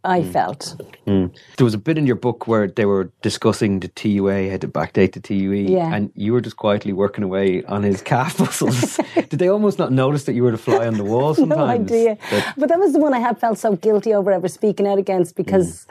I 0.04 0.24
felt. 0.24 0.76
Mm. 1.06 1.32
There 1.58 1.66
was 1.66 1.74
a 1.74 1.78
bit 1.78 1.97
in 1.97 2.08
your 2.08 2.16
book 2.16 2.47
where 2.47 2.68
they 2.68 2.86
were 2.86 3.12
discussing 3.22 3.82
the 3.82 3.89
TUA 3.89 4.50
had 4.50 4.62
to 4.62 4.68
backdate 4.68 5.12
the 5.14 5.20
TUE, 5.20 5.54
Yeah. 5.68 5.93
and 5.93 6.10
you 6.16 6.32
were 6.34 6.41
just 6.41 6.56
quietly 6.56 6.93
working 6.93 7.24
away 7.24 7.64
on 7.66 7.84
his 7.84 8.02
calf 8.02 8.39
muscles. 8.43 8.97
Did 9.16 9.39
they 9.39 9.50
almost 9.50 9.78
not 9.78 9.91
notice 9.91 10.24
that 10.24 10.34
you 10.34 10.43
were 10.43 10.52
the 10.52 10.58
fly 10.58 10.88
on 10.88 10.93
the 10.95 11.04
wall 11.04 11.34
sometimes? 11.41 11.58
No 11.60 11.66
idea. 11.66 12.18
That- 12.32 12.54
But 12.58 12.70
that 12.70 12.80
was 12.80 12.93
the 12.93 13.00
one 13.00 13.14
I 13.14 13.20
had 13.20 13.39
felt 13.39 13.58
so 13.60 13.76
guilty 13.76 14.14
over 14.14 14.32
ever 14.32 14.47
speaking 14.47 14.88
out 14.88 14.97
against 15.00 15.36
because 15.36 15.86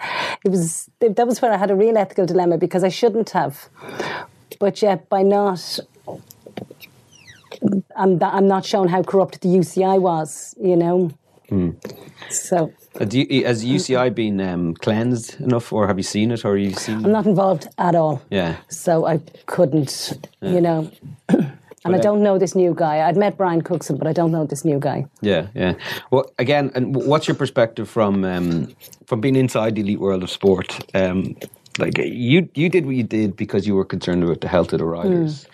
it 0.44 0.50
was 0.50 0.88
that 1.00 1.26
was 1.26 1.42
where 1.42 1.52
I 1.52 1.58
had 1.58 1.70
a 1.70 1.74
real 1.76 1.96
ethical 1.98 2.24
dilemma 2.26 2.56
because 2.56 2.82
I 2.82 2.88
shouldn't 2.88 3.30
have. 3.30 3.68
But 4.58 4.80
yet 4.82 5.08
by 5.08 5.22
not 5.22 5.78
I'm 7.96 8.18
that, 8.18 8.34
I'm 8.34 8.46
not 8.48 8.64
showing 8.64 8.88
how 8.88 9.02
corrupt 9.02 9.40
the 9.40 9.48
UCI 9.48 10.00
was, 10.00 10.54
you 10.60 10.76
know. 10.76 11.10
Hmm. 11.48 11.70
So 12.30 12.72
Uh, 13.00 13.04
do 13.04 13.20
you, 13.20 13.44
has 13.46 13.64
UCI 13.64 14.14
been 14.14 14.40
um, 14.40 14.74
cleansed 14.74 15.40
enough, 15.40 15.72
or 15.72 15.86
have 15.86 15.98
you 15.98 16.02
seen 16.02 16.30
it, 16.30 16.44
or 16.44 16.56
you 16.56 16.72
seen? 16.72 17.04
I'm 17.04 17.12
not 17.12 17.26
involved 17.26 17.68
at 17.78 17.94
all. 17.94 18.20
Yeah. 18.30 18.56
So 18.68 19.06
I 19.06 19.20
couldn't, 19.46 20.18
Yeah. 20.42 20.52
you 20.54 20.60
know. 20.60 20.90
and 21.28 21.94
I 21.96 21.98
uh, 21.98 22.02
don't 22.02 22.22
know 22.22 22.38
this 22.38 22.54
new 22.54 22.74
guy. 22.74 23.08
I'd 23.08 23.16
met 23.16 23.36
Brian 23.36 23.62
Cookson, 23.62 23.96
but 23.96 24.06
I 24.06 24.12
don't 24.12 24.30
know 24.30 24.44
this 24.46 24.64
new 24.64 24.78
guy. 24.78 25.06
Yeah, 25.20 25.46
yeah. 25.54 25.74
Well, 26.10 26.24
again, 26.38 26.70
and 26.74 26.94
what's 26.96 27.28
your 27.28 27.36
perspective 27.36 27.88
from 27.88 28.24
um, 28.24 28.68
from 29.06 29.20
being 29.20 29.36
inside 29.36 29.74
the 29.76 29.80
elite 29.82 30.00
world 30.00 30.22
of 30.22 30.30
sport? 30.30 30.68
Um, 30.94 31.36
like 31.78 31.96
you, 31.98 32.48
you 32.54 32.68
did 32.68 32.84
what 32.86 32.96
you 32.96 33.04
did 33.04 33.36
because 33.36 33.66
you 33.66 33.74
were 33.76 33.84
concerned 33.84 34.24
about 34.24 34.40
the 34.40 34.48
health 34.48 34.72
of 34.72 34.80
the 34.80 34.84
riders. 34.84 35.46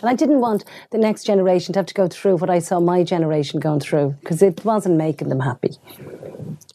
And 0.00 0.08
I 0.08 0.14
didn't 0.14 0.40
want 0.40 0.64
the 0.90 0.98
next 0.98 1.24
generation 1.24 1.72
to 1.74 1.78
have 1.78 1.86
to 1.86 1.94
go 1.94 2.08
through 2.08 2.36
what 2.36 2.50
I 2.50 2.58
saw 2.58 2.80
my 2.80 3.02
generation 3.02 3.60
going 3.60 3.80
through 3.80 4.16
because 4.20 4.42
it 4.42 4.64
wasn't 4.64 4.96
making 4.96 5.28
them 5.28 5.40
happy. 5.40 5.76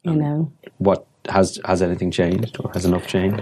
You 0.03 0.11
um, 0.11 0.19
know, 0.19 0.51
What 0.77 1.05
has 1.29 1.59
has 1.65 1.81
anything 1.81 2.11
changed, 2.11 2.57
or 2.59 2.71
has 2.73 2.85
enough 2.85 3.07
changed? 3.07 3.41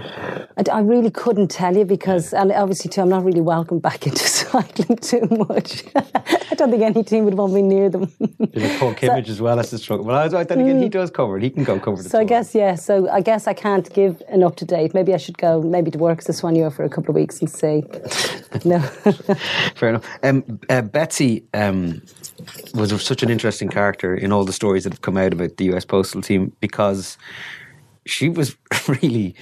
I, 0.56 0.62
I 0.72 0.80
really 0.80 1.10
couldn't 1.10 1.48
tell 1.48 1.76
you 1.76 1.84
because, 1.84 2.32
and 2.32 2.50
obviously 2.52 2.90
too, 2.90 3.02
I'm 3.02 3.08
not 3.08 3.24
really 3.24 3.42
welcome 3.42 3.78
back 3.78 4.06
into 4.08 4.24
cycling 4.54 4.96
too 4.98 5.26
much. 5.48 5.84
I 5.96 6.54
don't 6.54 6.70
think 6.70 6.82
any 6.82 7.02
team 7.02 7.24
would 7.24 7.34
want 7.34 7.52
me 7.52 7.62
near 7.62 7.90
them. 7.90 8.12
There's 8.38 8.78
Paul 8.78 8.94
Kimmage 8.94 9.28
as 9.28 9.40
well 9.40 9.58
as 9.58 9.70
the 9.70 9.78
struggle. 9.78 10.06
Well, 10.06 10.16
I, 10.16 10.38
I 10.38 10.44
then 10.44 10.60
again, 10.60 10.80
he 10.80 10.88
does 10.88 11.10
cover 11.10 11.36
it. 11.38 11.42
He 11.42 11.50
can 11.50 11.64
go 11.64 11.80
cover 11.80 12.02
the 12.02 12.08
Mm. 12.08 12.12
So 12.12 12.20
I 12.20 12.24
guess 12.24 12.54
yeah. 12.54 12.74
So 12.76 13.08
I 13.08 13.20
guess 13.20 13.48
I 13.48 13.54
can't 13.54 13.92
give 13.92 14.22
an 14.28 14.44
up 14.44 14.56
to 14.56 14.64
date. 14.64 14.94
Maybe 14.94 15.12
I 15.12 15.16
should 15.16 15.38
go 15.38 15.60
maybe 15.60 15.90
to 15.90 15.98
work 15.98 16.22
this 16.22 16.42
one 16.42 16.54
year 16.54 16.70
for 16.70 16.84
a 16.84 16.88
couple 16.88 17.10
of 17.10 17.16
weeks 17.16 17.40
and 17.40 17.50
see. 17.50 17.82
no. 18.64 18.78
Fair 19.74 19.88
enough. 19.88 20.06
Um, 20.22 20.60
uh, 20.68 20.82
Betsy 20.82 21.44
um, 21.54 22.02
was 22.74 23.02
such 23.02 23.22
an 23.22 23.30
interesting 23.30 23.68
character 23.68 24.14
in 24.14 24.30
all 24.30 24.44
the 24.44 24.52
stories 24.52 24.84
that 24.84 24.92
have 24.92 25.02
come 25.02 25.16
out 25.16 25.32
about 25.32 25.56
the 25.56 25.64
US 25.74 25.84
Postal 25.84 26.22
Team 26.22 26.52
because 26.60 27.18
she 28.06 28.28
was 28.28 28.56
really 28.88 29.34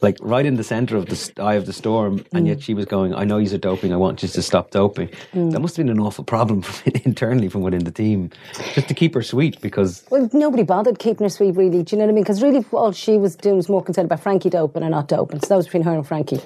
like 0.00 0.16
right 0.20 0.44
in 0.44 0.56
the 0.56 0.64
center 0.64 0.96
of 0.96 1.06
the 1.06 1.32
eye 1.42 1.54
of 1.54 1.66
the 1.66 1.72
storm, 1.72 2.24
and 2.32 2.46
yet 2.46 2.62
she 2.62 2.74
was 2.74 2.84
going, 2.86 3.14
"I 3.14 3.24
know 3.24 3.38
you're 3.38 3.58
doping. 3.58 3.92
I 3.92 3.96
want 3.96 4.22
you 4.22 4.28
to 4.28 4.42
stop 4.42 4.70
doping." 4.70 5.08
Mm. 5.32 5.52
That 5.52 5.60
must 5.60 5.76
have 5.76 5.86
been 5.86 5.92
an 5.92 6.00
awful 6.00 6.24
problem 6.24 6.62
from 6.62 6.92
internally 7.04 7.48
from 7.48 7.62
within 7.62 7.84
the 7.84 7.90
team, 7.90 8.30
just 8.74 8.88
to 8.88 8.94
keep 8.94 9.14
her 9.14 9.22
sweet 9.22 9.60
because 9.60 10.04
Well, 10.10 10.28
nobody 10.32 10.62
bothered 10.62 10.98
keeping 10.98 11.24
her 11.24 11.30
sweet, 11.30 11.52
really. 11.52 11.82
Do 11.82 11.94
you 11.94 11.98
know 11.98 12.06
what 12.06 12.12
I 12.12 12.14
mean? 12.14 12.24
Because 12.24 12.42
really, 12.42 12.64
all 12.72 12.92
she 12.92 13.16
was 13.16 13.36
doing 13.36 13.56
was 13.56 13.68
more 13.68 13.82
concerned 13.82 14.06
about 14.06 14.20
Frankie 14.20 14.50
doping 14.50 14.82
and 14.82 14.92
not 14.92 15.08
doping. 15.08 15.40
So 15.40 15.46
that 15.48 15.56
was 15.56 15.66
between 15.66 15.84
her 15.84 15.94
and 15.94 16.06
Frankie, 16.06 16.40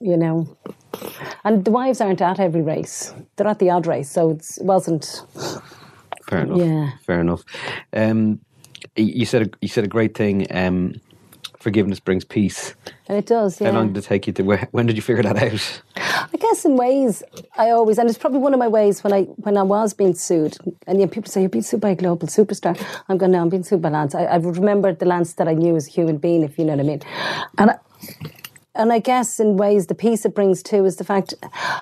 you 0.00 0.16
know. 0.16 0.48
And 1.44 1.64
the 1.64 1.70
wives 1.70 2.00
aren't 2.00 2.22
at 2.22 2.40
every 2.40 2.62
race; 2.62 3.14
they're 3.36 3.46
at 3.46 3.58
the 3.58 3.70
odd 3.70 3.86
race, 3.86 4.10
so 4.10 4.30
it's, 4.30 4.58
it 4.58 4.64
wasn't. 4.64 5.22
fair 6.28 6.40
enough. 6.40 6.58
Yeah. 6.58 6.90
fair 7.06 7.20
enough. 7.20 7.44
Um, 7.92 8.40
you 9.02 9.26
said 9.26 9.42
a, 9.42 9.50
you 9.60 9.68
said 9.68 9.84
a 9.84 9.88
great 9.88 10.14
thing. 10.16 10.46
Um, 10.50 11.00
forgiveness 11.58 11.98
brings 12.00 12.24
peace. 12.24 12.74
And 13.08 13.18
it 13.18 13.26
does, 13.26 13.60
yeah. 13.60 13.68
How 13.70 13.78
long 13.78 13.92
did 13.92 14.04
it 14.04 14.06
take 14.06 14.26
you 14.26 14.32
to? 14.34 14.42
where- 14.42 14.68
When 14.70 14.86
did 14.86 14.96
you 14.96 15.02
figure 15.02 15.22
that 15.24 15.36
out? 15.36 15.82
I 15.96 16.36
guess 16.38 16.64
in 16.64 16.76
ways 16.76 17.22
I 17.56 17.70
always, 17.70 17.98
and 17.98 18.08
it's 18.08 18.18
probably 18.18 18.38
one 18.38 18.52
of 18.54 18.58
my 18.60 18.68
ways 18.68 19.02
when 19.02 19.12
I 19.12 19.22
when 19.22 19.56
I 19.56 19.62
was 19.62 19.92
being 19.94 20.14
sued, 20.14 20.56
and 20.86 21.00
you 21.00 21.06
know, 21.06 21.10
people 21.10 21.30
say 21.30 21.40
you're 21.40 21.48
being 21.50 21.62
sued 21.64 21.80
by 21.80 21.90
a 21.90 21.94
global 21.96 22.28
superstar. 22.28 22.78
I'm 23.08 23.18
going, 23.18 23.32
no, 23.32 23.40
I'm 23.40 23.48
being 23.48 23.64
sued 23.64 23.82
by 23.82 23.88
Lance. 23.90 24.14
I, 24.14 24.24
I 24.24 24.36
remember 24.36 24.92
the 24.92 25.06
Lance 25.06 25.32
that 25.34 25.48
I 25.48 25.54
knew 25.54 25.74
as 25.76 25.88
a 25.88 25.90
human 25.90 26.18
being, 26.18 26.42
if 26.42 26.58
you 26.58 26.64
know 26.64 26.72
what 26.76 26.80
I 26.80 26.88
mean. 26.88 27.00
And 27.58 27.70
I, 27.72 27.78
and 28.78 28.92
I 28.92 29.00
guess 29.00 29.40
in 29.40 29.56
ways 29.56 29.88
the 29.88 29.94
peace 29.94 30.24
it 30.24 30.34
brings 30.34 30.62
too 30.62 30.84
is 30.84 30.96
the 30.96 31.04
fact 31.04 31.34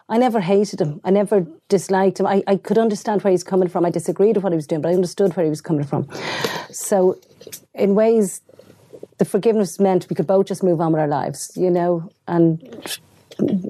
I 0.09 0.17
never 0.17 0.41
hated 0.41 0.81
him. 0.81 1.01
I 1.05 1.11
never 1.11 1.47
disliked 1.69 2.19
him. 2.19 2.27
I, 2.27 2.43
I 2.47 2.57
could 2.57 2.79
understand 2.79 3.23
where 3.23 3.31
he's 3.31 3.45
coming 3.45 3.69
from. 3.69 3.85
I 3.85 3.91
disagreed 3.91 4.37
with 4.37 4.45
what 4.45 4.53
he 4.53 4.57
was 4.57 4.67
doing, 4.67 4.81
but 4.81 4.89
I 4.89 4.95
understood 4.95 5.37
where 5.37 5.45
he 5.45 5.51
was 5.51 5.61
coming 5.61 5.85
from. 5.85 6.09
So 6.71 7.19
in 7.75 7.95
ways 7.95 8.41
the 9.19 9.27
forgiveness 9.27 9.79
meant 9.79 10.07
we 10.09 10.17
could 10.17 10.27
both 10.27 10.47
just 10.47 10.63
move 10.63 10.81
on 10.81 10.93
with 10.93 11.01
our 11.01 11.09
lives, 11.09 11.53
you 11.55 11.71
know, 11.71 12.11
and 12.27 12.59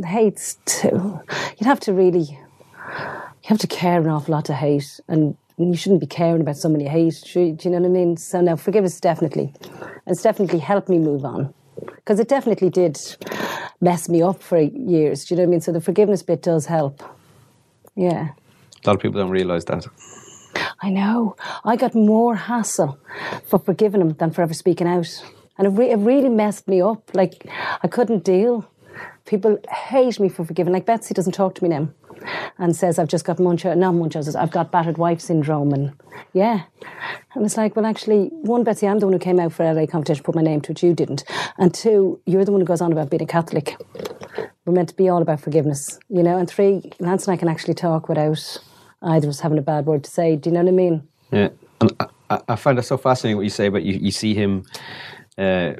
hates 0.05 0.59
too. 0.64 1.20
You'd 1.59 1.66
have 1.66 1.81
to 1.81 1.93
really, 1.93 2.22
you 2.22 3.49
have 3.49 3.59
to 3.59 3.66
care 3.66 4.01
an 4.01 4.09
awful 4.09 4.33
lot 4.33 4.45
to 4.47 4.55
hate, 4.55 5.01
and 5.09 5.37
you 5.57 5.77
shouldn't 5.77 6.01
be 6.01 6.07
caring 6.07 6.41
about 6.41 6.57
someone 6.57 6.81
you 6.81 6.89
hate. 6.89 7.20
Do 7.33 7.41
you 7.41 7.70
know 7.70 7.79
what 7.79 7.87
I 7.87 7.91
mean? 7.91 8.16
So 8.16 8.41
now, 8.41 8.57
forgiveness 8.57 9.01
definitely, 9.01 9.53
it's 10.07 10.22
definitely 10.22 10.59
helped 10.59 10.89
me 10.89 10.99
move 10.99 11.24
on 11.24 11.55
because 11.97 12.20
it 12.20 12.29
definitely 12.29 12.70
did 12.70 12.99
mess 13.81 14.09
me 14.09 14.22
up 14.22 14.43
for 14.43 14.59
years. 14.59 15.24
Do 15.24 15.35
you 15.35 15.37
know 15.37 15.45
what 15.45 15.49
I 15.49 15.51
mean? 15.51 15.61
So 15.61 15.72
the 15.72 15.81
forgiveness 15.81 16.22
bit 16.22 16.43
does 16.43 16.66
help. 16.66 17.03
Yeah. 17.95 18.29
A 18.85 18.87
lot 18.87 18.97
of 18.97 19.01
people 19.01 19.20
don't 19.20 19.31
realise 19.31 19.64
that. 19.64 19.87
I 20.81 20.91
know. 20.91 21.37
I 21.64 21.77
got 21.77 21.95
more 21.95 22.37
hassle 22.37 22.99
for 23.47 23.59
forgiving 23.59 24.01
him 24.01 24.11
than 24.14 24.31
for 24.31 24.43
ever 24.43 24.55
speaking 24.55 24.87
out. 24.87 25.22
And 25.59 25.66
it, 25.66 25.70
re- 25.70 25.91
it 25.91 25.97
really 25.97 26.29
messed 26.29 26.68
me 26.68 26.81
up. 26.81 27.11
Like, 27.14 27.47
I 27.83 27.89
couldn't 27.89 28.24
deal. 28.24 28.68
People 29.27 29.59
hate 29.70 30.18
me 30.20 30.29
for 30.29 30.45
forgiving. 30.45 30.72
Like, 30.72 30.87
Betsy 30.87 31.12
doesn't 31.14 31.33
talk 31.33 31.55
to 31.57 31.62
me 31.62 31.68
now 31.68 31.89
and 32.59 32.74
says, 32.74 32.99
I've 32.99 33.09
just 33.09 33.24
got 33.24 33.39
Munchausen, 33.39 33.81
not 33.81 33.93
Munchausen, 33.93 34.37
I've 34.37 34.51
got 34.51 34.70
battered 34.70 34.99
wife 34.99 35.20
syndrome. 35.20 35.72
And 35.72 35.93
yeah. 36.33 36.62
And 37.35 37.45
it's 37.45 37.57
like, 37.57 37.77
well, 37.77 37.87
actually, 37.87 38.27
one, 38.43 38.64
Betsy, 38.64 38.87
I'm 38.89 38.99
the 38.99 39.07
one 39.07 39.12
who 39.12 39.18
came 39.18 39.39
out 39.39 39.53
for 39.53 39.70
LA 39.70 39.87
Confidential, 39.87 40.24
put 40.24 40.35
my 40.35 40.43
name 40.43 40.61
to 40.62 40.72
it, 40.72 40.83
you 40.83 40.95
didn't. 40.95 41.24
And 41.59 41.74
two, 41.74 42.20
you're 42.24 42.45
the 42.45 42.53
one 42.53 42.61
who 42.61 42.66
goes 42.66 42.81
on 42.81 42.93
about 42.93 43.11
being 43.11 43.22
a 43.22 43.27
Catholic. 43.27 43.77
We're 44.64 44.72
meant 44.72 44.89
to 44.91 44.97
be 44.97 45.09
all 45.09 45.22
about 45.22 45.41
forgiveness, 45.41 45.99
you 46.09 46.22
know? 46.22 46.39
And 46.39 46.49
three, 46.49 46.91
Lance 46.99 47.27
and 47.27 47.35
I 47.35 47.37
can 47.37 47.49
actually 47.49 47.74
talk 47.74 48.09
without 48.09 48.59
either 49.03 49.27
of 49.27 49.31
us 49.31 49.41
having 49.41 49.59
a 49.59 49.62
bad 49.62 49.87
word 49.87 50.05
to 50.05 50.11
say. 50.11 50.37
Do 50.37 50.51
you 50.51 50.55
know 50.55 50.62
what 50.62 50.68
I 50.68 50.72
mean? 50.72 51.07
Yeah, 51.31 51.49
and 51.81 51.93
I, 52.31 52.41
I- 52.49 52.57
find 52.57 52.79
that 52.79 52.85
so 52.85 52.97
fascinating 52.97 53.37
what 53.37 53.43
you 53.45 53.51
say 53.51 53.66
about 53.66 53.83
you. 53.83 53.95
You 53.95 54.11
see 54.11 54.35
him 54.35 54.64
uh, 55.37 55.74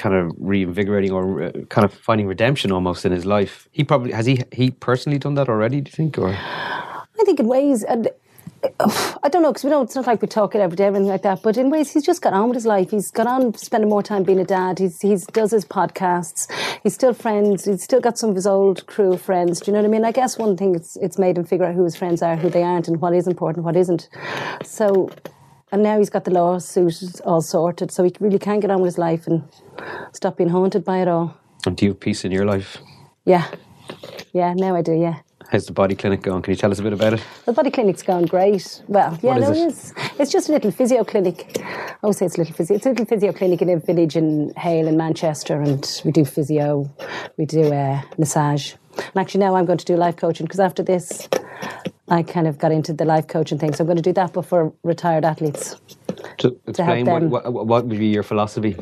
kind 0.00 0.14
of 0.14 0.32
reinvigorating 0.38 1.12
or 1.12 1.42
uh, 1.42 1.52
kind 1.68 1.84
of 1.84 1.92
finding 1.92 2.26
redemption 2.26 2.72
almost 2.72 3.04
in 3.04 3.12
his 3.12 3.26
life. 3.26 3.68
He 3.70 3.84
probably 3.84 4.12
has 4.12 4.26
he 4.26 4.42
he 4.50 4.70
personally 4.70 5.18
done 5.18 5.34
that 5.34 5.48
already. 5.48 5.82
Do 5.82 5.90
you 5.90 5.96
think? 6.00 6.18
Or 6.18 6.30
I 6.30 7.24
think 7.26 7.38
in 7.38 7.46
ways, 7.46 7.84
and 7.84 8.08
I 9.22 9.28
don't 9.30 9.42
know 9.42 9.52
because 9.52 9.64
we 9.64 9.70
don't. 9.70 9.84
It's 9.84 9.94
not 9.94 10.06
like 10.06 10.22
we 10.22 10.28
talk 10.28 10.54
it 10.54 10.60
every 10.60 10.76
day 10.76 10.84
or 10.84 10.88
anything 10.88 11.06
like 11.06 11.22
that. 11.22 11.42
But 11.42 11.58
in 11.58 11.68
ways, 11.68 11.92
he's 11.92 12.04
just 12.04 12.22
got 12.22 12.32
on 12.32 12.48
with 12.48 12.56
his 12.56 12.66
life. 12.66 12.90
He's 12.90 13.10
got 13.10 13.26
on 13.26 13.54
spending 13.54 13.90
more 13.90 14.02
time 14.02 14.22
being 14.22 14.40
a 14.40 14.44
dad. 14.44 14.78
He's 14.78 15.00
he's 15.02 15.26
does 15.26 15.50
his 15.50 15.66
podcasts. 15.66 16.50
He's 16.82 16.94
still 16.94 17.12
friends. 17.12 17.66
He's 17.66 17.82
still 17.82 18.00
got 18.00 18.16
some 18.16 18.30
of 18.30 18.36
his 18.36 18.46
old 18.46 18.86
crew 18.86 19.12
of 19.12 19.20
friends. 19.20 19.60
Do 19.60 19.66
you 19.66 19.74
know 19.74 19.82
what 19.82 19.88
I 19.88 19.92
mean? 19.92 20.04
I 20.06 20.12
guess 20.12 20.38
one 20.38 20.56
thing 20.56 20.74
it's 20.74 20.96
it's 20.96 21.18
made 21.18 21.36
him 21.36 21.44
figure 21.44 21.66
out 21.66 21.74
who 21.74 21.84
his 21.84 21.96
friends 21.96 22.22
are, 22.22 22.36
who 22.36 22.48
they 22.48 22.62
aren't, 22.62 22.88
and 22.88 23.00
what 23.02 23.14
is 23.14 23.26
important, 23.26 23.64
what 23.64 23.76
isn't. 23.76 24.08
So. 24.64 25.10
And 25.72 25.82
now 25.82 25.98
he's 25.98 26.10
got 26.10 26.24
the 26.24 26.32
lawsuit 26.32 27.20
all 27.24 27.40
sorted, 27.40 27.90
so 27.92 28.02
he 28.02 28.12
really 28.20 28.38
can 28.38 28.60
get 28.60 28.70
on 28.70 28.80
with 28.80 28.88
his 28.88 28.98
life 28.98 29.26
and 29.26 29.42
stop 30.12 30.36
being 30.36 30.50
haunted 30.50 30.84
by 30.84 30.98
it 30.98 31.08
all. 31.08 31.36
And 31.66 31.76
do 31.76 31.84
you 31.84 31.92
have 31.92 32.00
peace 32.00 32.24
in 32.24 32.32
your 32.32 32.44
life? 32.44 32.78
Yeah, 33.24 33.46
yeah. 34.32 34.54
Now 34.54 34.74
I 34.74 34.82
do. 34.82 34.92
Yeah. 34.92 35.20
How's 35.50 35.66
the 35.66 35.72
body 35.72 35.96
clinic 35.96 36.22
going? 36.22 36.42
Can 36.42 36.52
you 36.52 36.56
tell 36.56 36.70
us 36.70 36.78
a 36.78 36.82
bit 36.82 36.92
about 36.92 37.14
it? 37.14 37.22
The 37.44 37.52
body 37.52 37.70
clinic's 37.72 38.04
going 38.04 38.26
great. 38.26 38.82
Well, 38.86 39.18
yeah, 39.20 39.34
What 39.34 39.42
is 39.42 39.48
no, 39.48 39.52
it? 39.52 39.58
it 39.58 39.66
is. 39.66 39.94
It's 40.20 40.32
just 40.32 40.48
a 40.48 40.52
little 40.52 40.70
physio 40.70 41.02
clinic. 41.02 41.58
I 41.60 42.06
would 42.06 42.14
say 42.14 42.26
it's 42.26 42.36
a 42.36 42.38
little 42.38 42.54
physio. 42.54 42.76
It's 42.76 42.86
a 42.86 42.90
little 42.90 43.04
physio 43.04 43.32
clinic 43.32 43.60
in 43.60 43.68
a 43.68 43.76
village 43.80 44.16
in 44.16 44.52
Hale 44.56 44.86
in 44.86 44.96
Manchester, 44.96 45.60
and 45.60 46.00
we 46.04 46.12
do 46.12 46.24
physio, 46.24 46.88
we 47.36 47.46
do 47.46 47.72
uh, 47.72 48.00
massage. 48.16 48.74
And 48.96 49.16
actually, 49.16 49.40
now 49.40 49.56
I'm 49.56 49.64
going 49.66 49.78
to 49.78 49.84
do 49.84 49.96
life 49.96 50.16
coaching 50.16 50.46
because 50.46 50.60
after 50.60 50.84
this, 50.84 51.28
I 52.10 52.24
kind 52.24 52.48
of 52.48 52.58
got 52.58 52.72
into 52.72 52.92
the 52.92 53.04
life 53.04 53.28
coaching 53.28 53.58
thing. 53.58 53.72
So 53.72 53.82
I'm 53.82 53.86
going 53.86 53.96
to 53.96 54.02
do 54.02 54.12
that, 54.14 54.32
but 54.32 54.42
for 54.42 54.72
retired 54.82 55.24
athletes. 55.24 55.80
To 56.38 56.56
explain 56.66 57.06
what, 57.06 57.52
what, 57.52 57.66
what 57.66 57.86
would 57.86 57.98
be 57.98 58.08
your 58.08 58.24
philosophy? 58.24 58.72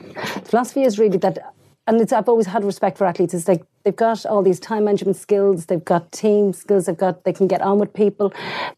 Philosophy 0.44 0.82
is 0.82 0.98
really 0.98 1.18
that, 1.18 1.54
and 1.86 2.00
it's, 2.00 2.12
I've 2.12 2.28
always 2.28 2.46
had 2.46 2.64
respect 2.64 2.96
for 2.96 3.06
athletes. 3.06 3.34
It's 3.34 3.46
like 3.46 3.62
they've 3.84 3.94
got 3.94 4.24
all 4.24 4.42
these 4.42 4.58
time 4.58 4.84
management 4.86 5.16
skills, 5.16 5.66
they've 5.66 5.84
got 5.84 6.10
team 6.10 6.52
skills, 6.52 6.86
they've 6.86 6.96
got 6.96 7.24
they 7.24 7.32
can 7.32 7.46
get 7.46 7.60
on 7.60 7.78
with 7.78 7.92
people, 7.92 8.32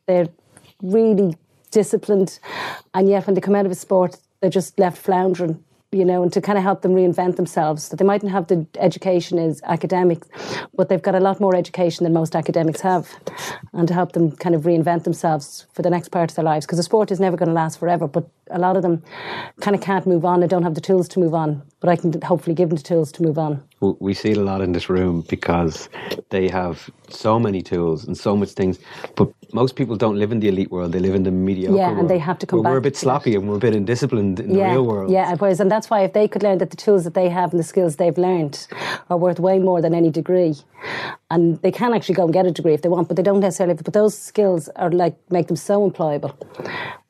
they're 0.07 0.29
really 0.83 1.37
disciplined, 1.71 2.41
and 2.95 3.09
yet 3.09 3.27
when 3.27 3.35
they 3.35 3.41
come 3.41 3.55
out 3.55 3.67
of 3.67 3.73
a 3.73 3.77
sport, 3.77 4.17
they're 4.41 4.51
just 4.51 4.79
left 4.79 4.99
floundering. 4.99 5.63
You 5.93 6.05
know, 6.05 6.23
and 6.23 6.33
to 6.35 6.41
kind 6.41 6.57
of 6.57 6.63
help 6.63 6.83
them 6.83 6.93
reinvent 6.93 7.35
themselves. 7.35 7.89
That 7.89 7.97
they 7.97 8.05
mightn't 8.05 8.31
have 8.31 8.47
the 8.47 8.65
education 8.79 9.41
as 9.41 9.61
academics, 9.65 10.29
but 10.73 10.89
they've 10.89 11.03
got 11.03 11.17
a 11.17 11.21
lot 11.21 11.41
more 11.41 11.57
education 11.57 12.05
than 12.05 12.13
most 12.13 12.37
academics 12.37 12.81
have, 12.83 13.09
and 13.73 13.89
to 13.89 13.95
help 13.95 14.13
them 14.13 14.31
kind 14.37 14.55
of 14.55 14.63
reinvent 14.63 15.03
themselves 15.03 15.67
for 15.73 15.83
the 15.83 15.91
next 15.91 16.11
part 16.11 16.31
of 16.31 16.37
their 16.37 16.45
lives. 16.45 16.65
Because 16.65 16.79
the 16.79 16.85
sport 16.85 17.11
is 17.11 17.19
never 17.19 17.37
going 17.37 17.49
to 17.49 17.55
last 17.55 17.81
forever, 17.81 18.07
but 18.07 18.29
a 18.53 18.59
lot 18.61 18.77
of 18.77 18.83
them 18.83 19.03
kind 19.63 19.75
of 19.75 19.83
can't 19.83 20.07
move 20.07 20.25
on. 20.25 20.39
They 20.39 20.47
don't 20.47 20.63
have 20.63 20.77
the 20.77 20.81
tools 20.81 21.09
to 21.09 21.19
move 21.19 21.35
on, 21.35 21.63
but 21.81 21.91
I 21.91 21.97
can 21.97 22.23
hopefully 22.23 22.55
give 22.55 22.69
them 22.69 22.77
the 22.77 22.85
tools 22.85 23.11
to 23.13 23.25
move 23.25 23.37
on. 23.37 23.61
We 23.81 24.15
see 24.15 24.33
it 24.33 24.39
a 24.39 24.43
lot 24.43 24.61
in 24.61 24.73
this 24.73 24.91
room 24.91 25.25
because 25.29 25.89
they 26.31 26.49
have 26.49 26.91
so 27.09 27.39
many 27.41 27.63
tools 27.63 28.07
and 28.07 28.17
so 28.19 28.37
much 28.37 28.51
things. 28.51 28.79
But 29.17 29.31
most 29.55 29.77
people 29.77 29.97
don't 29.97 30.17
live 30.19 30.33
in 30.33 30.41
the 30.41 30.49
elite 30.49 30.71
world; 30.71 30.93
they 30.93 31.01
live 31.01 31.15
in 31.15 31.25
the 31.25 31.31
mediocre 31.31 31.77
Yeah, 31.79 31.89
world. 31.89 32.01
and 32.01 32.11
they 32.11 32.19
have 32.19 32.39
to 32.41 32.47
come 32.47 32.63
Where 32.63 32.73
We're 32.73 32.79
a 32.79 32.83
bit 32.83 32.97
sloppy 32.97 33.35
and 33.37 33.49
we're 33.49 33.57
a 33.57 33.61
bit 33.61 33.75
indisciplined 33.75 34.41
in 34.41 34.51
yeah, 34.55 34.69
the 34.69 34.73
real 34.75 34.87
world. 34.87 35.11
Yeah, 35.13 35.35
whereas, 35.37 35.61
and 35.61 35.71
that's 35.71 35.91
why 35.91 36.03
if 36.05 36.13
they 36.13 36.29
could 36.29 36.43
learn 36.43 36.59
that 36.59 36.71
the 36.71 36.77
tools 36.77 37.05
that 37.05 37.15
they 37.15 37.29
have 37.31 37.53
and 37.53 37.61
the 37.61 37.65
skills 37.65 37.97
they've 37.97 38.19
learned 38.19 38.67
are 39.11 39.19
worth 39.19 39.41
way 39.41 39.59
more 39.59 39.81
than 39.83 39.95
any 39.95 40.11
degree, 40.11 40.57
and 41.31 41.61
they 41.63 41.71
can 41.71 41.95
actually 41.95 42.15
go 42.17 42.25
and 42.25 42.33
get 42.33 42.47
a 42.47 42.51
degree 42.51 42.75
if 42.75 42.83
they 42.83 42.89
want, 42.89 43.07
but 43.09 43.17
they 43.17 43.23
don't 43.23 43.41
necessarily. 43.41 43.75
But 43.75 43.93
those 43.93 44.17
skills 44.19 44.69
are 44.77 44.91
like 44.91 45.17
make 45.31 45.47
them 45.49 45.57
so 45.57 45.89
employable, 45.89 46.35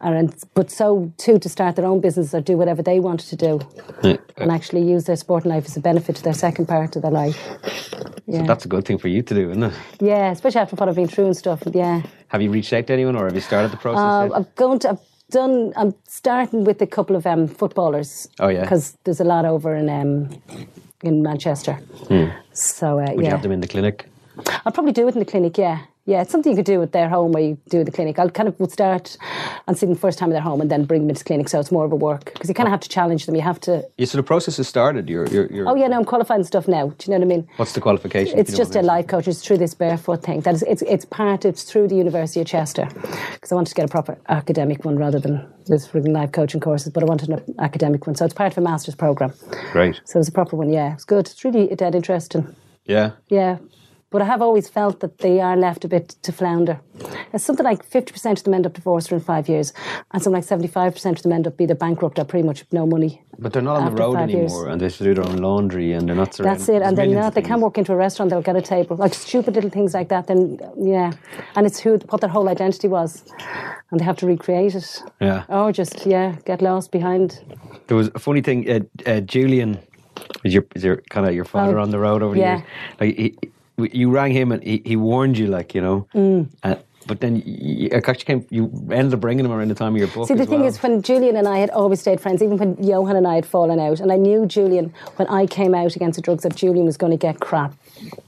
and 0.00 0.34
but 0.54 0.70
so 0.70 1.12
too 1.16 1.38
to 1.38 1.48
start 1.48 1.76
their 1.76 1.86
own 1.86 2.00
business 2.00 2.34
or 2.34 2.40
do 2.40 2.56
whatever 2.56 2.82
they 2.82 3.00
want 3.00 3.20
to 3.20 3.36
do, 3.36 3.60
Yeah. 4.02 4.16
and 4.36 4.50
actually 4.50 4.82
use 4.82 5.04
their 5.04 5.16
sporting 5.16 5.50
life 5.52 5.64
as 5.66 5.76
a 5.76 5.80
benefit 5.80 6.16
to 6.16 6.22
their 6.22 6.34
second 6.34 6.66
part 6.66 6.96
of 6.96 7.02
their 7.02 7.10
life. 7.10 7.38
Yeah, 8.26 8.40
So 8.40 8.46
that's 8.46 8.64
a 8.64 8.68
good 8.68 8.84
thing 8.84 8.98
for 8.98 9.08
you 9.08 9.22
to 9.22 9.34
do, 9.34 9.50
isn't 9.50 9.62
it? 9.62 9.74
yeah, 10.00 10.30
especially 10.30 10.60
after 10.60 10.76
what 10.76 10.88
I've 10.88 10.94
been 10.96 11.08
through 11.08 11.26
and 11.26 11.36
stuff. 11.36 11.62
Yeah. 11.72 12.02
Have 12.28 12.42
you 12.42 12.50
reached 12.50 12.72
out 12.72 12.86
to 12.86 12.92
anyone, 12.92 13.16
or 13.16 13.24
have 13.24 13.34
you 13.34 13.40
started 13.40 13.70
the 13.72 13.76
process? 13.76 14.30
Uh? 14.32 14.34
I'm 14.36 14.46
going 14.56 14.78
to. 14.80 14.90
I've 14.90 15.00
done. 15.30 15.72
I'm 15.76 15.94
starting 16.08 16.64
with 16.64 16.82
a 16.82 16.86
couple 16.86 17.16
of 17.16 17.26
um, 17.26 17.48
footballers. 17.48 18.28
Oh, 18.38 18.48
yeah? 18.48 18.62
because 18.62 18.96
there's 19.04 19.20
a 19.20 19.24
lot 19.24 19.44
over 19.46 19.74
in 19.74 19.88
um, 19.88 20.28
in 21.02 21.22
Manchester. 21.22 21.78
So 22.52 22.98
uh, 22.98 23.06
Hmm. 23.06 23.14
Would 23.16 23.24
yeah, 23.24 23.30
you 23.30 23.30
have 23.30 23.42
them 23.42 23.52
in 23.52 23.60
the 23.60 23.68
clinic? 23.68 24.06
I'll 24.64 24.72
probably 24.72 24.92
do 24.92 25.06
it 25.08 25.14
in 25.14 25.18
the 25.20 25.24
clinic. 25.24 25.58
Yeah, 25.58 25.80
yeah, 26.06 26.22
it's 26.22 26.32
something 26.32 26.50
you 26.50 26.56
could 26.56 26.64
do 26.66 26.82
at 26.82 26.92
their 26.92 27.08
home 27.08 27.30
where 27.32 27.42
you 27.42 27.58
do 27.68 27.84
the 27.84 27.92
clinic. 27.92 28.18
I'll 28.18 28.30
kind 28.30 28.48
of 28.48 28.58
would 28.58 28.72
start 28.72 29.16
and 29.68 29.78
see 29.78 29.86
them 29.86 29.94
first 29.94 30.18
time 30.18 30.30
in 30.30 30.32
their 30.32 30.42
home 30.42 30.60
and 30.60 30.70
then 30.70 30.84
bring 30.84 31.02
them 31.02 31.10
into 31.10 31.20
the 31.20 31.24
clinic. 31.24 31.48
So 31.48 31.60
it's 31.60 31.70
more 31.70 31.84
of 31.84 31.92
a 31.92 31.96
work 31.96 32.24
because 32.24 32.48
you 32.48 32.54
kind 32.54 32.66
of 32.66 32.70
have 32.72 32.80
to 32.80 32.88
challenge 32.88 33.26
them. 33.26 33.36
You 33.36 33.42
have 33.42 33.60
to. 33.60 33.86
Yeah, 33.96 34.06
so 34.06 34.16
the 34.16 34.24
process 34.24 34.56
has 34.56 34.66
started. 34.66 35.08
You're, 35.08 35.26
you're, 35.28 35.46
you're, 35.52 35.68
Oh 35.68 35.74
yeah, 35.74 35.86
no, 35.88 35.98
I'm 35.98 36.04
qualified 36.04 36.38
and 36.38 36.46
stuff 36.46 36.66
now. 36.66 36.88
Do 36.88 37.10
you 37.10 37.18
know 37.18 37.24
what 37.24 37.32
I 37.32 37.36
mean? 37.36 37.48
What's 37.58 37.74
the 37.74 37.80
qualification? 37.80 38.38
It's 38.38 38.56
just 38.56 38.74
a 38.74 38.82
life 38.82 39.06
coach. 39.06 39.28
It's 39.28 39.40
through 39.40 39.58
this 39.58 39.74
barefoot 39.74 40.22
thing. 40.22 40.40
That 40.40 40.54
is, 40.54 40.62
it's 40.62 40.82
it's 40.82 41.04
part. 41.04 41.44
It's 41.44 41.62
through 41.62 41.88
the 41.88 41.96
University 41.96 42.40
of 42.40 42.46
Chester 42.46 42.88
because 43.34 43.52
I 43.52 43.54
wanted 43.54 43.70
to 43.70 43.74
get 43.76 43.84
a 43.84 43.88
proper 43.88 44.18
academic 44.28 44.84
one 44.84 44.96
rather 44.96 45.20
than 45.20 45.46
this 45.66 45.86
frigging 45.86 46.12
life 46.12 46.32
coaching 46.32 46.60
courses. 46.60 46.92
But 46.92 47.02
I 47.02 47.06
wanted 47.06 47.28
an 47.28 47.54
academic 47.60 48.06
one, 48.06 48.16
so 48.16 48.24
it's 48.24 48.34
part 48.34 48.52
of 48.52 48.58
a 48.58 48.62
master's 48.62 48.94
program. 48.96 49.32
Great. 49.70 50.00
So 50.06 50.18
it's 50.18 50.28
a 50.28 50.32
proper 50.32 50.56
one. 50.56 50.72
Yeah, 50.72 50.94
it's 50.94 51.04
good. 51.04 51.28
It's 51.28 51.44
really 51.44 51.68
dead 51.76 51.94
interesting. 51.94 52.56
Yeah. 52.84 53.12
Yeah. 53.28 53.58
But 54.10 54.22
I 54.22 54.24
have 54.24 54.42
always 54.42 54.68
felt 54.68 54.98
that 55.00 55.18
they 55.18 55.40
are 55.40 55.56
left 55.56 55.84
a 55.84 55.88
bit 55.88 56.08
to 56.22 56.32
flounder. 56.32 56.80
It's 57.32 57.44
something 57.44 57.64
like 57.64 57.88
50% 57.88 58.38
of 58.38 58.44
them 58.44 58.54
end 58.54 58.66
up 58.66 58.72
divorced 58.72 59.12
in 59.12 59.20
five 59.20 59.48
years, 59.48 59.72
and 60.10 60.20
something 60.20 60.42
like 60.42 60.44
75% 60.62 61.16
of 61.16 61.22
them 61.22 61.32
end 61.32 61.46
up 61.46 61.60
either 61.60 61.76
bankrupt 61.76 62.18
or 62.18 62.24
pretty 62.24 62.44
much 62.46 62.64
no 62.72 62.86
money. 62.86 63.22
But 63.38 63.52
they're 63.52 63.62
not 63.62 63.76
on 63.76 63.94
the 63.94 64.02
road 64.02 64.16
anymore, 64.16 64.40
years. 64.42 64.52
and 64.72 64.80
they 64.80 64.86
have 64.86 64.96
to 64.96 65.04
do 65.04 65.14
their 65.14 65.24
own 65.28 65.36
laundry, 65.36 65.92
and 65.92 66.08
they're 66.08 66.16
not 66.16 66.34
surrounded. 66.34 66.58
That's 66.58 66.68
it. 66.68 66.82
And 66.82 66.98
then 66.98 67.12
not, 67.12 67.34
they 67.34 67.40
can 67.40 67.50
things. 67.52 67.62
walk 67.62 67.78
into 67.78 67.92
a 67.92 67.96
restaurant, 67.96 68.30
they'll 68.30 68.42
get 68.42 68.56
a 68.56 68.60
table. 68.62 68.96
Like 68.96 69.14
stupid 69.14 69.54
little 69.54 69.70
things 69.70 69.94
like 69.94 70.08
that. 70.08 70.26
Then, 70.26 70.58
yeah. 70.76 71.12
And 71.54 71.64
it's 71.64 71.78
who, 71.78 71.98
what 72.08 72.20
their 72.20 72.30
whole 72.30 72.48
identity 72.48 72.88
was. 72.88 73.22
And 73.92 74.00
they 74.00 74.04
have 74.04 74.16
to 74.18 74.26
recreate 74.26 74.74
it. 74.74 75.02
Yeah. 75.20 75.44
Or 75.48 75.70
just, 75.70 76.04
yeah, 76.04 76.34
get 76.44 76.60
lost 76.62 76.90
behind. 76.90 77.38
There 77.86 77.96
was 77.96 78.10
a 78.14 78.18
funny 78.18 78.40
thing. 78.40 78.68
Uh, 78.68 78.80
uh, 79.06 79.20
Julian 79.20 79.78
is 80.44 80.52
your 80.52 80.64
is 80.74 80.82
your 80.84 80.96
kind 81.10 81.26
of 81.28 81.34
your 81.34 81.44
father 81.44 81.78
Oh, 81.78 81.82
on 81.82 81.90
the 81.90 81.98
road 81.98 82.22
over 82.22 82.36
yeah. 82.36 82.62
the 82.98 83.06
years. 83.06 83.16
Like 83.16 83.16
he- 83.42 83.50
you 83.84 84.10
rang 84.10 84.32
him 84.32 84.52
and 84.52 84.62
he, 84.62 84.82
he 84.84 84.96
warned 84.96 85.38
you, 85.38 85.46
like 85.46 85.74
you 85.74 85.80
know. 85.80 86.06
Mm. 86.14 86.48
Uh, 86.62 86.76
but 87.06 87.20
then 87.20 87.42
you, 87.44 87.88
actually 87.90 88.24
came. 88.24 88.46
You 88.50 88.70
ended 88.92 89.14
up 89.14 89.20
bringing 89.20 89.44
him 89.44 89.52
around 89.52 89.68
the 89.68 89.74
time 89.74 89.94
of 89.94 89.98
your 89.98 90.08
book. 90.08 90.28
See, 90.28 90.34
the 90.34 90.46
thing 90.46 90.60
well. 90.60 90.68
is, 90.68 90.82
when 90.82 91.02
Julian 91.02 91.36
and 91.36 91.48
I 91.48 91.58
had 91.58 91.70
always 91.70 92.00
stayed 92.00 92.20
friends, 92.20 92.42
even 92.42 92.58
when 92.58 92.82
Johan 92.82 93.16
and 93.16 93.26
I 93.26 93.34
had 93.34 93.46
fallen 93.46 93.80
out, 93.80 94.00
and 94.00 94.12
I 94.12 94.16
knew 94.16 94.46
Julian 94.46 94.92
when 95.16 95.26
I 95.28 95.46
came 95.46 95.74
out 95.74 95.96
against 95.96 96.16
the 96.16 96.22
drugs 96.22 96.42
that 96.42 96.54
Julian 96.54 96.84
was 96.84 96.96
going 96.96 97.10
to 97.10 97.16
get 97.16 97.40
crap 97.40 97.74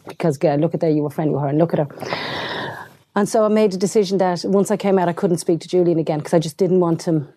because, 0.08 0.38
girl, 0.38 0.56
look 0.56 0.74
at 0.74 0.80
there, 0.80 0.90
you 0.90 1.02
were 1.02 1.10
friendly 1.10 1.34
with 1.34 1.42
her, 1.42 1.48
and 1.48 1.58
look 1.58 1.74
at 1.74 1.80
her. 1.80 2.78
And 3.14 3.28
so 3.28 3.44
I 3.44 3.48
made 3.48 3.74
a 3.74 3.76
decision 3.76 4.18
that 4.18 4.42
once 4.44 4.70
I 4.70 4.78
came 4.78 4.98
out, 4.98 5.08
I 5.08 5.12
couldn't 5.12 5.38
speak 5.38 5.60
to 5.60 5.68
Julian 5.68 5.98
again 5.98 6.18
because 6.18 6.32
I 6.32 6.38
just 6.38 6.56
didn't 6.56 6.80
want 6.80 7.02
him 7.02 7.28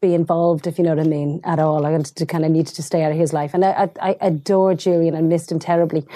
be 0.00 0.14
involved, 0.14 0.66
if 0.66 0.78
you 0.78 0.84
know 0.84 0.94
what 0.94 1.04
I 1.04 1.08
mean, 1.08 1.40
at 1.44 1.58
all. 1.58 1.86
I 1.86 1.90
wanted 1.90 2.16
to 2.16 2.26
kind 2.26 2.44
of 2.44 2.50
needed 2.50 2.74
to 2.74 2.82
stay 2.82 3.02
out 3.02 3.12
of 3.12 3.18
his 3.18 3.32
life. 3.32 3.54
And 3.54 3.64
I, 3.64 3.90
I, 4.00 4.10
I 4.10 4.16
adore 4.20 4.74
Julian 4.74 5.14
and 5.14 5.28
missed 5.28 5.50
him 5.50 5.58
terribly. 5.58 6.06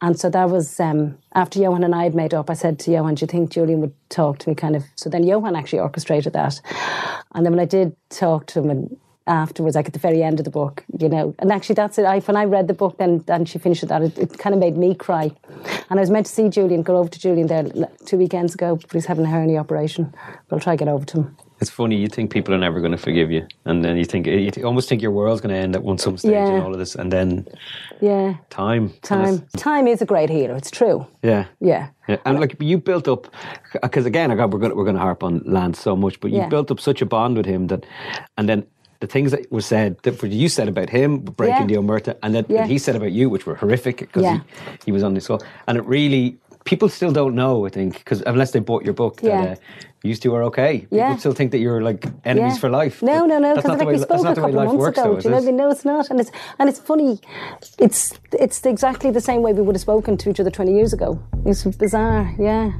And 0.00 0.18
so 0.18 0.30
that 0.30 0.50
was 0.50 0.80
um, 0.80 1.18
after 1.34 1.60
Johan 1.60 1.84
and 1.84 1.94
I 1.94 2.04
had 2.04 2.14
made 2.14 2.34
up. 2.34 2.50
I 2.50 2.54
said 2.54 2.78
to 2.80 2.90
Johan, 2.90 3.14
Do 3.14 3.22
you 3.22 3.26
think 3.26 3.50
Julian 3.50 3.80
would 3.80 3.94
talk 4.08 4.38
to 4.38 4.48
me? 4.48 4.54
Kind 4.54 4.76
of. 4.76 4.84
So 4.96 5.10
then 5.10 5.24
Johan 5.24 5.56
actually 5.56 5.80
orchestrated 5.80 6.32
that. 6.32 6.60
And 7.34 7.44
then 7.44 7.52
when 7.52 7.60
I 7.60 7.66
did 7.66 7.96
talk 8.10 8.46
to 8.46 8.60
him 8.60 8.70
and 8.70 8.96
afterwards, 9.26 9.76
like 9.76 9.86
at 9.86 9.92
the 9.92 9.98
very 9.98 10.22
end 10.22 10.40
of 10.40 10.44
the 10.44 10.50
book, 10.50 10.84
you 10.98 11.08
know. 11.08 11.34
And 11.38 11.52
actually, 11.52 11.74
that's 11.74 11.98
it. 11.98 12.04
I, 12.04 12.18
when 12.20 12.36
I 12.36 12.44
read 12.44 12.68
the 12.68 12.74
book, 12.74 12.98
then 12.98 13.24
and 13.28 13.48
she 13.48 13.58
finished 13.58 13.86
that, 13.86 14.02
it, 14.02 14.18
it 14.18 14.38
kind 14.38 14.54
of 14.54 14.60
made 14.60 14.76
me 14.76 14.94
cry. 14.94 15.30
And 15.88 15.98
I 15.98 16.00
was 16.00 16.10
meant 16.10 16.26
to 16.26 16.32
see 16.32 16.48
Julian, 16.48 16.82
go 16.82 16.96
over 16.96 17.08
to 17.08 17.18
Julian 17.18 17.46
there 17.46 17.64
two 18.06 18.18
weekends 18.18 18.54
ago, 18.54 18.76
but 18.76 18.92
he's 18.92 19.06
having 19.06 19.24
a 19.24 19.30
hernia 19.30 19.60
operation. 19.60 20.12
But 20.48 20.56
I'll 20.56 20.60
try 20.60 20.74
to 20.74 20.84
get 20.84 20.88
over 20.88 21.04
to 21.06 21.18
him. 21.18 21.36
It's 21.60 21.70
funny. 21.70 21.96
You 21.96 22.08
think 22.08 22.30
people 22.32 22.54
are 22.54 22.58
never 22.58 22.80
going 22.80 22.92
to 22.92 22.98
forgive 22.98 23.30
you, 23.30 23.46
and 23.66 23.84
then 23.84 23.96
you 23.98 24.04
think 24.04 24.26
you 24.26 24.50
almost 24.64 24.88
think 24.88 25.02
your 25.02 25.10
world's 25.10 25.40
going 25.42 25.54
to 25.54 25.60
end 25.60 25.76
at 25.76 25.82
one 25.82 25.98
some 25.98 26.16
stage 26.16 26.32
Yeah. 26.32 26.46
and 26.48 26.62
all 26.62 26.72
of 26.72 26.78
this, 26.78 26.94
and 26.94 27.12
then 27.12 27.46
Yeah. 28.00 28.34
time, 28.48 28.92
Time. 29.02 29.46
Time 29.58 29.86
is 29.86 30.00
a 30.00 30.06
great 30.06 30.30
healer. 30.30 30.54
It's 30.56 30.70
true. 30.70 31.06
Yeah. 31.22 31.44
Yeah. 31.60 31.88
Yeah, 32.08 32.16
and 32.24 32.40
like 32.40 32.56
you 32.60 32.78
built 32.78 33.06
up, 33.08 33.28
because 33.82 34.06
again, 34.06 34.30
I 34.30 34.36
got 34.36 34.50
we're 34.50 34.58
going 34.58 34.74
we're 34.74 34.84
going 34.84 34.96
to 34.96 35.02
harp 35.02 35.22
on 35.22 35.42
Lance 35.44 35.78
so 35.78 35.94
much, 35.94 36.18
but 36.20 36.30
you 36.30 36.38
Yeah. 36.38 36.48
built 36.48 36.70
up 36.70 36.80
such 36.80 37.02
a 37.02 37.06
bond 37.06 37.36
with 37.36 37.46
him 37.46 37.66
that, 37.66 37.84
and 38.38 38.48
then 38.48 38.64
the 39.00 39.06
things 39.06 39.30
that 39.30 39.50
were 39.52 39.60
said 39.62 39.96
that 40.02 40.22
you 40.22 40.48
said 40.48 40.68
about 40.68 40.88
him 40.90 41.18
breaking 41.20 41.68
Yeah. 41.68 41.76
the 41.76 41.82
omerta, 41.82 42.14
and 42.22 42.34
that, 42.34 42.48
Yeah. 42.50 42.62
that 42.62 42.70
he 42.70 42.78
said 42.78 42.96
about 42.96 43.12
you, 43.12 43.28
which 43.30 43.46
were 43.46 43.54
horrific 43.54 43.98
because 43.98 44.22
Yeah. 44.22 44.38
he, 44.38 44.86
he 44.86 44.92
was 44.92 45.02
on 45.02 45.14
this 45.14 45.26
call 45.26 45.40
and 45.66 45.76
it 45.78 45.84
really 45.86 46.38
people 46.64 46.88
still 46.88 47.12
don't 47.12 47.34
know. 47.34 47.66
I 47.66 47.70
think 47.70 47.98
because 47.98 48.22
unless 48.26 48.50
they 48.52 48.60
bought 48.60 48.84
your 48.84 48.94
book, 48.94 49.20
that 49.22 49.58
uh, 49.58 49.60
you 50.02 50.14
two 50.14 50.34
are 50.34 50.42
okay. 50.44 50.80
People 50.80 50.98
Yeah. 50.98 51.16
still 51.16 51.32
think 51.32 51.50
that 51.52 51.58
you're 51.58 51.82
like 51.82 52.06
enemies 52.24 52.54
Yeah. 52.54 52.60
for 52.60 52.70
life. 52.70 53.02
No, 53.02 53.26
no, 53.26 53.38
no. 53.38 53.54
Because 53.54 53.78
like 53.78 53.88
we 53.88 53.98
spoke 53.98 54.20
a 54.20 54.34
couple 54.34 54.44
of 54.46 54.54
months 54.54 54.74
works, 54.74 54.98
ago. 54.98 55.14
though. 55.14 55.20
do 55.20 55.24
you 55.28 55.30
know 55.30 55.36
what 55.36 55.44
I 55.44 55.46
it? 55.46 55.46
mean? 55.46 55.56
No, 55.56 55.70
it's 55.70 55.84
not. 55.84 56.10
And 56.10 56.20
it's 56.20 56.30
and 56.58 56.68
it's 56.68 56.78
funny. 56.78 57.20
It's 57.78 58.18
it's 58.32 58.64
exactly 58.66 59.10
the 59.10 59.20
same 59.20 59.42
way 59.42 59.52
we 59.52 59.62
would 59.62 59.74
have 59.76 59.82
spoken 59.82 60.16
to 60.16 60.30
each 60.30 60.40
other 60.40 60.50
twenty 60.50 60.74
years 60.74 60.92
ago. 60.92 61.18
It's 61.46 61.64
bizarre. 61.64 62.34
Yeah. 62.38 62.72